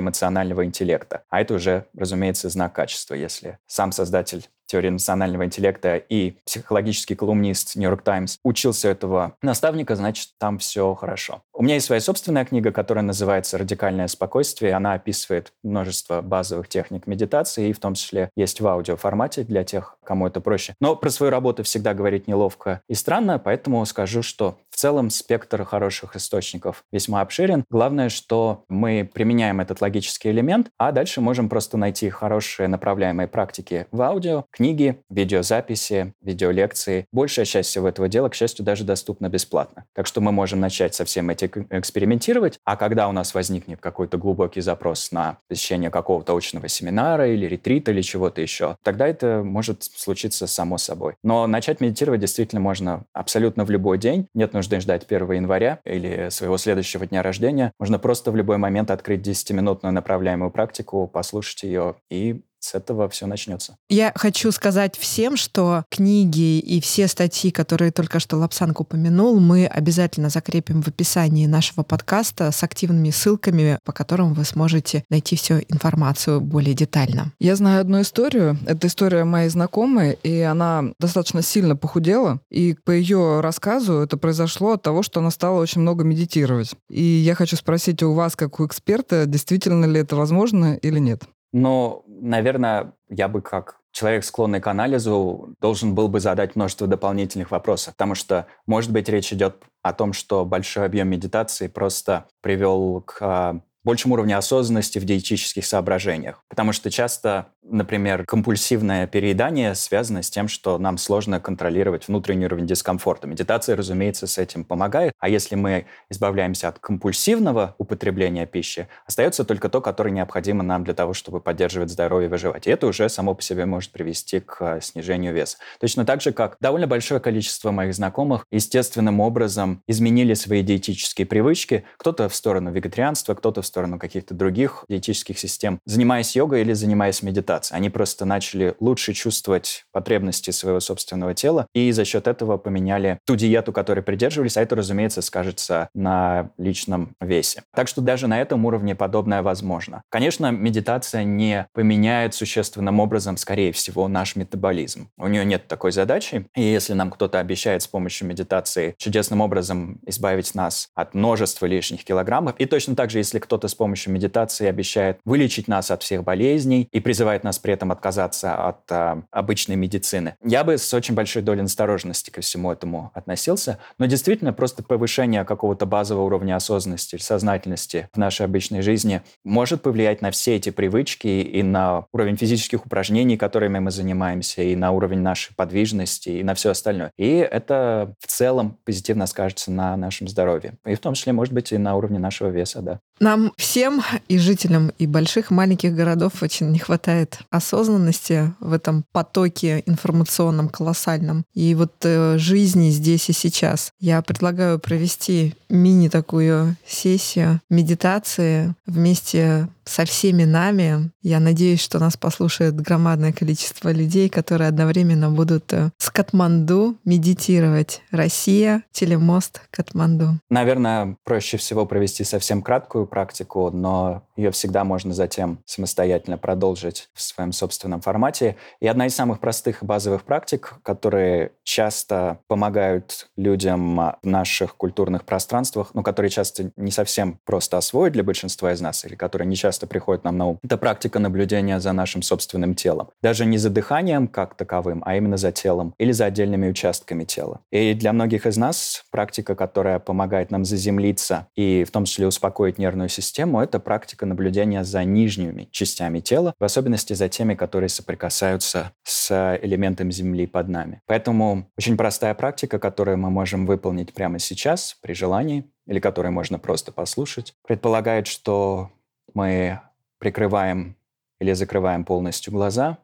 эмоционального 0.00 0.64
интеллекта. 0.64 1.22
А 1.30 1.40
это 1.40 1.54
уже, 1.54 1.86
разумеется, 1.96 2.48
знак 2.48 2.72
качества, 2.72 3.14
если 3.14 3.58
сам 3.66 3.92
создатель 3.92 4.48
теории 4.70 4.88
национального 4.88 5.44
интеллекта 5.44 5.96
и 5.96 6.36
психологический 6.46 7.14
колумнист 7.14 7.76
Нью-Йорк 7.76 8.02
Таймс 8.02 8.38
учился 8.44 8.88
этого 8.88 9.34
наставника, 9.42 9.96
значит, 9.96 10.28
там 10.38 10.58
все 10.58 10.94
хорошо. 10.94 11.42
У 11.52 11.62
меня 11.62 11.74
есть 11.74 11.86
своя 11.86 12.00
собственная 12.00 12.44
книга, 12.44 12.72
которая 12.72 13.04
называется 13.04 13.58
«Радикальное 13.58 14.06
спокойствие». 14.06 14.74
Она 14.74 14.94
описывает 14.94 15.52
множество 15.62 16.22
базовых 16.22 16.68
техник 16.68 17.06
медитации, 17.06 17.68
и 17.68 17.72
в 17.72 17.80
том 17.80 17.94
числе 17.94 18.30
есть 18.36 18.60
в 18.60 18.66
аудиоформате 18.66 19.42
для 19.42 19.64
тех, 19.64 19.96
кому 20.04 20.26
это 20.26 20.40
проще. 20.40 20.74
Но 20.80 20.96
про 20.96 21.10
свою 21.10 21.30
работу 21.30 21.62
всегда 21.64 21.92
говорить 21.92 22.28
неловко 22.28 22.80
и 22.88 22.94
странно, 22.94 23.38
поэтому 23.38 23.84
скажу, 23.84 24.22
что 24.22 24.56
в 24.70 24.76
целом 24.76 25.10
спектр 25.10 25.64
хороших 25.64 26.16
источников 26.16 26.84
весьма 26.92 27.20
обширен. 27.20 27.64
Главное, 27.68 28.08
что 28.08 28.64
мы 28.68 29.08
применяем 29.12 29.60
этот 29.60 29.82
логический 29.82 30.30
элемент, 30.30 30.68
а 30.78 30.92
дальше 30.92 31.20
можем 31.20 31.48
просто 31.48 31.76
найти 31.76 32.08
хорошие 32.08 32.68
направляемые 32.68 33.28
практики 33.28 33.86
в 33.90 34.00
аудио, 34.00 34.46
книги, 34.60 35.00
видеозаписи, 35.08 36.12
видеолекции. 36.20 37.06
Большая 37.12 37.46
часть 37.46 37.70
всего 37.70 37.88
этого 37.88 38.10
дела, 38.10 38.28
к 38.28 38.34
счастью, 38.34 38.62
даже 38.62 38.84
доступна 38.84 39.30
бесплатно. 39.30 39.86
Так 39.94 40.06
что 40.06 40.20
мы 40.20 40.32
можем 40.32 40.60
начать 40.60 40.94
со 40.94 41.06
всем 41.06 41.30
этим 41.30 41.66
экспериментировать, 41.70 42.58
а 42.66 42.76
когда 42.76 43.08
у 43.08 43.12
нас 43.12 43.32
возникнет 43.32 43.80
какой-то 43.80 44.18
глубокий 44.18 44.60
запрос 44.60 45.12
на 45.12 45.38
посещение 45.48 45.88
какого-то 45.88 46.36
очного 46.36 46.68
семинара 46.68 47.26
или 47.26 47.46
ретрита 47.46 47.90
или 47.90 48.02
чего-то 48.02 48.42
еще, 48.42 48.76
тогда 48.82 49.08
это 49.08 49.40
может 49.42 49.82
случиться 49.82 50.46
само 50.46 50.76
собой. 50.76 51.14
Но 51.22 51.46
начать 51.46 51.80
медитировать 51.80 52.20
действительно 52.20 52.60
можно 52.60 53.06
абсолютно 53.14 53.64
в 53.64 53.70
любой 53.70 53.96
день. 53.96 54.26
Нет 54.34 54.52
нужды 54.52 54.78
ждать 54.80 55.06
1 55.08 55.32
января 55.32 55.80
или 55.86 56.28
своего 56.28 56.58
следующего 56.58 57.06
дня 57.06 57.22
рождения. 57.22 57.72
Можно 57.78 57.98
просто 57.98 58.30
в 58.30 58.36
любой 58.36 58.58
момент 58.58 58.90
открыть 58.90 59.26
10-минутную 59.26 59.92
направляемую 59.92 60.50
практику, 60.50 61.08
послушать 61.08 61.62
ее 61.62 61.94
и 62.10 62.42
с 62.60 62.74
этого 62.74 63.08
все 63.08 63.26
начнется. 63.26 63.76
Я 63.88 64.12
хочу 64.14 64.52
сказать 64.52 64.96
всем, 64.96 65.36
что 65.36 65.84
книги 65.90 66.58
и 66.58 66.80
все 66.80 67.08
статьи, 67.08 67.50
которые 67.50 67.90
только 67.90 68.20
что 68.20 68.36
Лапсанг 68.36 68.80
упомянул, 68.80 69.40
мы 69.40 69.66
обязательно 69.66 70.28
закрепим 70.28 70.82
в 70.82 70.88
описании 70.88 71.46
нашего 71.46 71.82
подкаста 71.82 72.50
с 72.52 72.62
активными 72.62 73.10
ссылками, 73.10 73.78
по 73.84 73.92
которым 73.92 74.34
вы 74.34 74.44
сможете 74.44 75.04
найти 75.10 75.36
всю 75.36 75.54
информацию 75.68 76.40
более 76.40 76.74
детально. 76.74 77.32
Я 77.40 77.56
знаю 77.56 77.80
одну 77.80 78.00
историю. 78.02 78.58
Это 78.66 78.86
история 78.86 79.24
моей 79.24 79.48
знакомой, 79.48 80.18
и 80.22 80.40
она 80.40 80.84
достаточно 80.98 81.42
сильно 81.42 81.76
похудела. 81.76 82.40
И 82.50 82.76
по 82.84 82.90
ее 82.90 83.40
рассказу 83.40 83.94
это 83.94 84.16
произошло 84.16 84.72
от 84.72 84.82
того, 84.82 85.02
что 85.02 85.20
она 85.20 85.30
стала 85.30 85.60
очень 85.60 85.80
много 85.80 86.04
медитировать. 86.04 86.74
И 86.90 87.02
я 87.02 87.34
хочу 87.34 87.56
спросить 87.56 88.02
у 88.02 88.12
вас, 88.12 88.36
как 88.36 88.60
у 88.60 88.66
эксперта, 88.66 89.26
действительно 89.26 89.86
ли 89.86 90.00
это 90.00 90.16
возможно 90.16 90.74
или 90.74 90.98
нет? 90.98 91.24
Но, 91.52 92.04
наверное, 92.20 92.92
я 93.08 93.28
бы 93.28 93.42
как 93.42 93.80
человек, 93.92 94.24
склонный 94.24 94.60
к 94.60 94.66
анализу, 94.66 95.54
должен 95.60 95.94
был 95.94 96.08
бы 96.08 96.20
задать 96.20 96.56
множество 96.56 96.86
дополнительных 96.86 97.50
вопросов, 97.50 97.94
потому 97.94 98.14
что, 98.14 98.46
может 98.66 98.92
быть, 98.92 99.08
речь 99.08 99.32
идет 99.32 99.62
о 99.82 99.92
том, 99.92 100.12
что 100.12 100.44
большой 100.44 100.86
объем 100.86 101.08
медитации 101.08 101.66
просто 101.66 102.26
привел 102.40 103.02
к 103.02 103.60
большему 103.84 104.14
уровню 104.14 104.36
осознанности 104.38 104.98
в 104.98 105.04
диетических 105.04 105.64
соображениях. 105.64 106.42
Потому 106.48 106.72
что 106.72 106.90
часто, 106.90 107.46
например, 107.62 108.24
компульсивное 108.26 109.06
переедание 109.06 109.74
связано 109.74 110.22
с 110.22 110.30
тем, 110.30 110.48
что 110.48 110.78
нам 110.78 110.98
сложно 110.98 111.40
контролировать 111.40 112.08
внутренний 112.08 112.46
уровень 112.46 112.66
дискомфорта. 112.66 113.26
Медитация, 113.26 113.76
разумеется, 113.76 114.26
с 114.26 114.38
этим 114.38 114.64
помогает. 114.64 115.12
А 115.18 115.28
если 115.28 115.54
мы 115.54 115.86
избавляемся 116.10 116.68
от 116.68 116.78
компульсивного 116.78 117.74
употребления 117.78 118.46
пищи, 118.46 118.88
остается 119.06 119.44
только 119.44 119.68
то, 119.68 119.80
которое 119.80 120.10
необходимо 120.10 120.62
нам 120.62 120.84
для 120.84 120.94
того, 120.94 121.14
чтобы 121.14 121.40
поддерживать 121.40 121.90
здоровье 121.90 122.28
и 122.28 122.30
выживать. 122.30 122.66
И 122.66 122.70
это 122.70 122.86
уже 122.86 123.08
само 123.08 123.34
по 123.34 123.42
себе 123.42 123.66
может 123.66 123.92
привести 123.92 124.40
к 124.40 124.56
э, 124.60 124.80
снижению 124.82 125.32
веса. 125.32 125.56
Точно 125.80 126.04
так 126.04 126.20
же, 126.20 126.32
как 126.32 126.56
довольно 126.60 126.86
большое 126.86 127.20
количество 127.20 127.70
моих 127.70 127.94
знакомых 127.94 128.44
естественным 128.50 129.20
образом 129.20 129.82
изменили 129.86 130.34
свои 130.34 130.62
диетические 130.62 131.26
привычки. 131.26 131.84
Кто-то 131.96 132.28
в 132.28 132.34
сторону 132.34 132.70
вегетарианства, 132.72 133.34
кто-то 133.34 133.62
в 133.62 133.69
сторону 133.70 133.98
каких-то 133.98 134.34
других 134.34 134.84
диетических 134.88 135.38
систем, 135.38 135.78
занимаясь 135.86 136.34
йогой 136.36 136.62
или 136.62 136.72
занимаясь 136.72 137.22
медитацией. 137.22 137.78
Они 137.78 137.90
просто 137.90 138.24
начали 138.24 138.74
лучше 138.80 139.12
чувствовать 139.12 139.84
потребности 139.92 140.50
своего 140.50 140.80
собственного 140.80 141.34
тела 141.34 141.66
и 141.74 141.92
за 141.92 142.04
счет 142.04 142.26
этого 142.26 142.58
поменяли 142.58 143.18
ту 143.24 143.36
диету, 143.36 143.72
которой 143.72 144.02
придерживались, 144.02 144.56
а 144.56 144.62
это, 144.62 144.76
разумеется, 144.76 145.22
скажется 145.22 145.88
на 145.94 146.50
личном 146.58 147.14
весе. 147.20 147.62
Так 147.74 147.88
что 147.88 148.00
даже 148.00 148.26
на 148.26 148.40
этом 148.40 148.64
уровне 148.64 148.94
подобное 148.94 149.42
возможно. 149.42 150.02
Конечно, 150.08 150.50
медитация 150.50 151.24
не 151.24 151.66
поменяет 151.72 152.34
существенным 152.34 153.00
образом, 153.00 153.36
скорее 153.36 153.72
всего, 153.72 154.08
наш 154.08 154.36
метаболизм. 154.36 155.08
У 155.16 155.28
нее 155.28 155.44
нет 155.44 155.68
такой 155.68 155.92
задачи, 155.92 156.46
и 156.56 156.62
если 156.62 156.94
нам 156.94 157.10
кто-то 157.10 157.38
обещает 157.38 157.82
с 157.82 157.86
помощью 157.86 158.26
медитации 158.26 158.94
чудесным 158.98 159.40
образом 159.40 160.00
избавить 160.06 160.54
нас 160.54 160.88
от 160.94 161.14
множества 161.14 161.66
лишних 161.66 162.04
килограммов, 162.04 162.56
и 162.58 162.66
точно 162.66 162.96
так 162.96 163.10
же, 163.10 163.18
если 163.18 163.38
кто 163.38 163.58
кто-то 163.60 163.68
с 163.68 163.74
помощью 163.74 164.14
медитации 164.14 164.66
обещает 164.66 165.18
вылечить 165.26 165.68
нас 165.68 165.90
от 165.90 166.02
всех 166.02 166.24
болезней 166.24 166.88
и 166.92 167.00
призывает 167.00 167.44
нас 167.44 167.58
при 167.58 167.74
этом 167.74 167.92
отказаться 167.92 168.54
от 168.54 168.90
а, 168.90 169.22
обычной 169.30 169.76
медицины. 169.76 170.34
Я 170.42 170.64
бы 170.64 170.78
с 170.78 170.94
очень 170.94 171.14
большой 171.14 171.42
долей 171.42 171.60
осторожности 171.60 172.30
ко 172.30 172.40
всему 172.40 172.72
этому 172.72 173.10
относился, 173.12 173.78
но 173.98 174.06
действительно 174.06 174.54
просто 174.54 174.82
повышение 174.82 175.44
какого-то 175.44 175.84
базового 175.84 176.24
уровня 176.24 176.56
осознанности 176.56 177.16
или 177.16 177.22
сознательности 177.22 178.08
в 178.14 178.16
нашей 178.16 178.46
обычной 178.46 178.80
жизни 178.80 179.20
может 179.44 179.82
повлиять 179.82 180.22
на 180.22 180.30
все 180.30 180.56
эти 180.56 180.70
привычки 180.70 181.28
и 181.28 181.62
на 181.62 182.06
уровень 182.14 182.38
физических 182.38 182.86
упражнений, 182.86 183.36
которыми 183.36 183.78
мы 183.78 183.90
занимаемся, 183.90 184.62
и 184.62 184.74
на 184.74 184.92
уровень 184.92 185.20
нашей 185.20 185.54
подвижности, 185.54 186.30
и 186.30 186.42
на 186.42 186.54
все 186.54 186.70
остальное. 186.70 187.12
И 187.18 187.28
это 187.28 188.14
в 188.20 188.26
целом 188.26 188.78
позитивно 188.86 189.26
скажется 189.26 189.70
на 189.70 189.98
нашем 189.98 190.28
здоровье. 190.28 190.78
И 190.86 190.94
в 190.94 191.00
том 191.00 191.12
числе, 191.12 191.34
может 191.34 191.52
быть, 191.52 191.72
и 191.72 191.76
на 191.76 191.94
уровне 191.94 192.18
нашего 192.18 192.48
веса, 192.48 192.80
да. 192.80 193.00
Нам 193.20 193.52
всем, 193.58 194.02
и 194.28 194.38
жителям 194.38 194.92
и 194.98 195.06
больших, 195.06 195.50
и 195.50 195.54
маленьких 195.54 195.94
городов 195.94 196.42
очень 196.42 196.70
не 196.70 196.78
хватает 196.78 197.40
осознанности 197.50 198.54
в 198.60 198.72
этом 198.72 199.04
потоке 199.12 199.82
информационном 199.84 200.70
колоссальном. 200.70 201.44
И 201.52 201.74
вот 201.74 201.92
э, 202.04 202.38
жизни 202.38 202.88
здесь 202.88 203.28
и 203.28 203.34
сейчас. 203.34 203.92
Я 204.00 204.22
предлагаю 204.22 204.78
провести 204.78 205.54
мини 205.68 206.08
такую 206.08 206.76
сессию 206.86 207.60
медитации 207.68 208.74
вместе 208.86 209.68
со 209.90 210.04
всеми 210.04 210.44
нами. 210.44 211.10
Я 211.20 211.40
надеюсь, 211.40 211.80
что 211.80 211.98
нас 211.98 212.16
послушает 212.16 212.80
громадное 212.80 213.32
количество 213.32 213.90
людей, 213.90 214.28
которые 214.28 214.68
одновременно 214.68 215.30
будут 215.30 215.72
э, 215.72 215.90
с 215.98 216.10
Катманду 216.10 216.96
медитировать. 217.04 218.00
Россия, 218.12 218.84
телемост, 218.92 219.62
Катманду. 219.70 220.38
Наверное, 220.48 221.16
проще 221.24 221.56
всего 221.56 221.86
провести 221.86 222.22
совсем 222.22 222.62
краткую 222.62 223.06
практику, 223.06 223.70
но 223.70 224.22
ее 224.36 224.52
всегда 224.52 224.84
можно 224.84 225.12
затем 225.12 225.58
самостоятельно 225.66 226.38
продолжить 226.38 227.10
в 227.12 227.20
своем 227.20 227.52
собственном 227.52 228.00
формате. 228.00 228.56
И 228.80 228.86
одна 228.86 229.06
из 229.06 229.14
самых 229.14 229.40
простых 229.40 229.82
базовых 229.84 230.22
практик, 230.22 230.74
которые 230.84 231.52
часто 231.64 232.38
помогают 232.46 233.28
людям 233.36 233.96
в 233.96 234.18
наших 234.22 234.76
культурных 234.76 235.24
пространствах, 235.24 235.90
но 235.94 236.02
которые 236.02 236.30
часто 236.30 236.70
не 236.76 236.90
совсем 236.90 237.40
просто 237.44 237.76
освоить 237.76 238.12
для 238.12 238.22
большинства 238.22 238.72
из 238.72 238.80
нас, 238.80 239.04
или 239.04 239.14
которые 239.14 239.48
не 239.48 239.56
часто 239.56 239.79
часто 239.80 239.86
приходит 239.86 240.24
нам 240.24 240.36
на 240.36 240.46
ум, 240.46 240.58
это 240.62 240.76
практика 240.76 241.18
наблюдения 241.18 241.80
за 241.80 241.92
нашим 241.92 242.22
собственным 242.22 242.74
телом. 242.74 243.08
Даже 243.22 243.46
не 243.46 243.58
за 243.58 243.70
дыханием 243.70 244.28
как 244.28 244.54
таковым, 244.54 245.02
а 245.06 245.16
именно 245.16 245.36
за 245.36 245.52
телом 245.52 245.94
или 245.98 246.12
за 246.12 246.26
отдельными 246.26 246.68
участками 246.68 247.24
тела. 247.24 247.60
И 247.72 247.94
для 247.94 248.12
многих 248.12 248.46
из 248.46 248.56
нас 248.56 249.04
практика, 249.10 249.54
которая 249.54 249.98
помогает 249.98 250.50
нам 250.50 250.64
заземлиться 250.64 251.46
и 251.56 251.84
в 251.84 251.90
том 251.90 252.04
числе 252.04 252.26
успокоить 252.26 252.78
нервную 252.78 253.08
систему, 253.08 253.60
это 253.60 253.80
практика 253.80 254.26
наблюдения 254.26 254.84
за 254.84 255.04
нижними 255.04 255.68
частями 255.70 256.20
тела, 256.20 256.54
в 256.58 256.64
особенности 256.64 257.14
за 257.14 257.28
теми, 257.28 257.54
которые 257.54 257.88
соприкасаются 257.88 258.92
с 259.04 259.58
элементом 259.62 260.12
Земли 260.12 260.46
под 260.46 260.68
нами. 260.68 261.00
Поэтому 261.06 261.66
очень 261.78 261.96
простая 261.96 262.34
практика, 262.34 262.78
которую 262.78 263.18
мы 263.18 263.30
можем 263.30 263.66
выполнить 263.66 264.12
прямо 264.12 264.38
сейчас 264.38 264.96
при 265.00 265.14
желании, 265.14 265.64
или 265.86 265.98
которую 265.98 266.32
можно 266.32 266.58
просто 266.58 266.92
послушать, 266.92 267.54
предполагает, 267.66 268.28
что 268.28 268.90
мы 269.34 269.80
прикрываем 270.18 270.96
или 271.40 271.52
закрываем 271.54 272.04
полностью 272.04 272.52
глаза, 272.52 272.98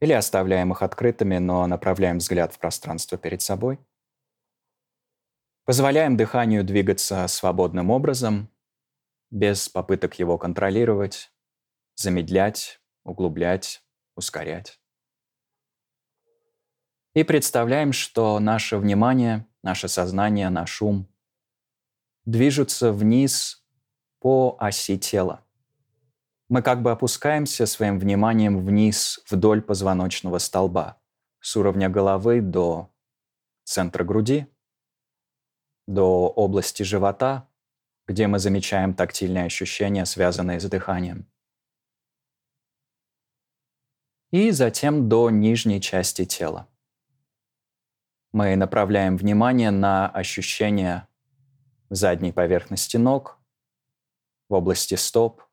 или 0.00 0.12
оставляем 0.12 0.72
их 0.72 0.82
открытыми, 0.82 1.38
но 1.38 1.66
направляем 1.66 2.18
взгляд 2.18 2.52
в 2.52 2.58
пространство 2.58 3.16
перед 3.16 3.40
собой. 3.40 3.78
Позволяем 5.64 6.16
дыханию 6.16 6.64
двигаться 6.64 7.26
свободным 7.28 7.90
образом, 7.90 8.50
без 9.30 9.68
попыток 9.68 10.18
его 10.18 10.38
контролировать, 10.38 11.32
замедлять, 11.94 12.80
углублять, 13.04 13.82
ускорять. 14.14 14.80
И 17.14 17.24
представляем, 17.24 17.92
что 17.92 18.38
наше 18.38 18.76
внимание, 18.76 19.46
наше 19.62 19.88
сознание, 19.88 20.50
наш 20.50 20.82
ум 20.82 21.08
движутся 22.24 22.92
вниз 22.92 23.64
по 24.20 24.56
оси 24.60 24.98
тела 24.98 25.45
мы 26.48 26.62
как 26.62 26.82
бы 26.82 26.90
опускаемся 26.90 27.66
своим 27.66 27.98
вниманием 27.98 28.64
вниз 28.64 29.20
вдоль 29.28 29.62
позвоночного 29.62 30.38
столба, 30.38 31.00
с 31.40 31.56
уровня 31.56 31.88
головы 31.88 32.40
до 32.40 32.92
центра 33.64 34.04
груди, 34.04 34.46
до 35.86 36.28
области 36.28 36.82
живота, 36.82 37.48
где 38.06 38.26
мы 38.26 38.38
замечаем 38.38 38.94
тактильные 38.94 39.46
ощущения, 39.46 40.04
связанные 40.04 40.60
с 40.60 40.64
дыханием. 40.64 41.28
И 44.30 44.50
затем 44.50 45.08
до 45.08 45.30
нижней 45.30 45.80
части 45.80 46.24
тела. 46.24 46.68
Мы 48.32 48.54
направляем 48.56 49.16
внимание 49.16 49.70
на 49.70 50.08
ощущения 50.08 51.08
в 51.88 51.94
задней 51.94 52.32
поверхности 52.32 52.96
ног, 52.96 53.40
в 54.48 54.54
области 54.54 54.94
стоп, 54.94 55.45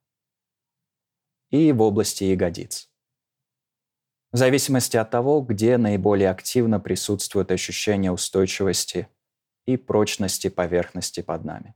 и 1.53 1.71
в 1.71 1.83
области 1.83 2.23
ягодиц. 2.23 2.89
В 4.31 4.37
зависимости 4.37 4.97
от 4.97 5.11
того, 5.11 5.39
где 5.41 5.77
наиболее 5.77 6.31
активно 6.31 6.79
присутствует 6.79 7.51
ощущение 7.51 8.11
устойчивости 8.11 9.07
и 9.67 9.77
прочности 9.77 10.49
поверхности 10.49 11.21
под 11.21 11.45
нами. 11.45 11.75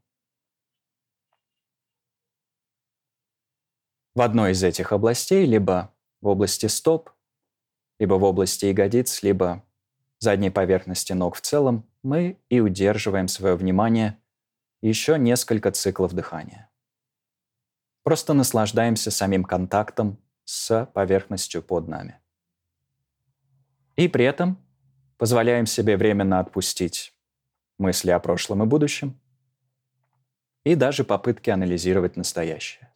В 4.15 4.21
одной 4.21 4.53
из 4.53 4.63
этих 4.63 4.91
областей, 4.91 5.45
либо 5.45 5.93
в 6.21 6.27
области 6.27 6.65
стоп, 6.65 7.11
либо 7.99 8.15
в 8.15 8.23
области 8.23 8.65
ягодиц, 8.65 9.21
либо 9.21 9.63
задней 10.17 10.49
поверхности 10.49 11.13
ног 11.13 11.35
в 11.35 11.41
целом, 11.41 11.87
мы 12.01 12.39
и 12.49 12.61
удерживаем 12.61 13.27
свое 13.27 13.55
внимание 13.55 14.17
еще 14.81 15.19
несколько 15.19 15.71
циклов 15.71 16.13
дыхания. 16.13 16.67
Просто 18.07 18.33
наслаждаемся 18.33 19.11
самим 19.11 19.43
контактом 19.43 20.17
с 20.45 20.85
поверхностью 20.93 21.61
под 21.61 21.89
нами. 21.89 22.21
И 23.97 24.07
при 24.07 24.23
этом 24.23 24.65
позволяем 25.17 25.65
себе 25.65 25.97
временно 25.97 26.39
отпустить 26.39 27.13
мысли 27.77 28.09
о 28.11 28.19
прошлом 28.21 28.63
и 28.63 28.65
будущем 28.65 29.19
и 30.63 30.75
даже 30.75 31.03
попытки 31.03 31.49
анализировать 31.49 32.15
настоящее. 32.15 32.93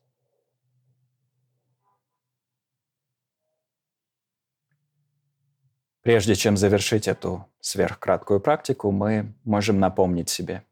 Прежде 6.04 6.36
чем 6.36 6.56
завершить 6.56 7.10
эту 7.10 7.50
сверхкраткую 7.60 8.40
практику, 8.40 8.92
мы 8.92 9.36
можем 9.44 9.78
напомнить 9.78 10.30
себе– 10.30 10.66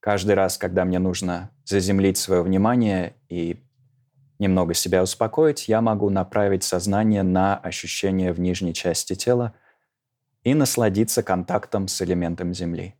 Каждый 0.00 0.34
раз, 0.34 0.58
когда 0.58 0.84
мне 0.84 0.98
нужно 0.98 1.50
заземлить 1.64 2.18
свое 2.18 2.42
внимание 2.42 3.16
и 3.28 3.64
немного 4.38 4.74
себя 4.74 5.02
успокоить, 5.02 5.68
я 5.68 5.80
могу 5.80 6.10
направить 6.10 6.62
сознание 6.62 7.22
на 7.22 7.56
ощущение 7.56 8.32
в 8.32 8.40
нижней 8.40 8.74
части 8.74 9.14
тела 9.14 9.54
и 10.44 10.54
насладиться 10.54 11.22
контактом 11.22 11.88
с 11.88 12.00
элементом 12.00 12.54
Земли. 12.54 12.94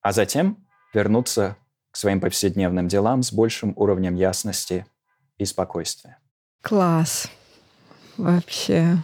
А 0.00 0.12
затем 0.12 0.66
вернуться 0.94 1.56
к 1.90 1.96
своим 1.96 2.20
повседневным 2.20 2.86
делам 2.86 3.22
с 3.22 3.32
большим 3.32 3.72
уровнем 3.76 4.14
ясности 4.14 4.86
и 5.36 5.44
спокойствия. 5.44 6.18
Класс. 6.62 7.28
Вообще 8.16 8.98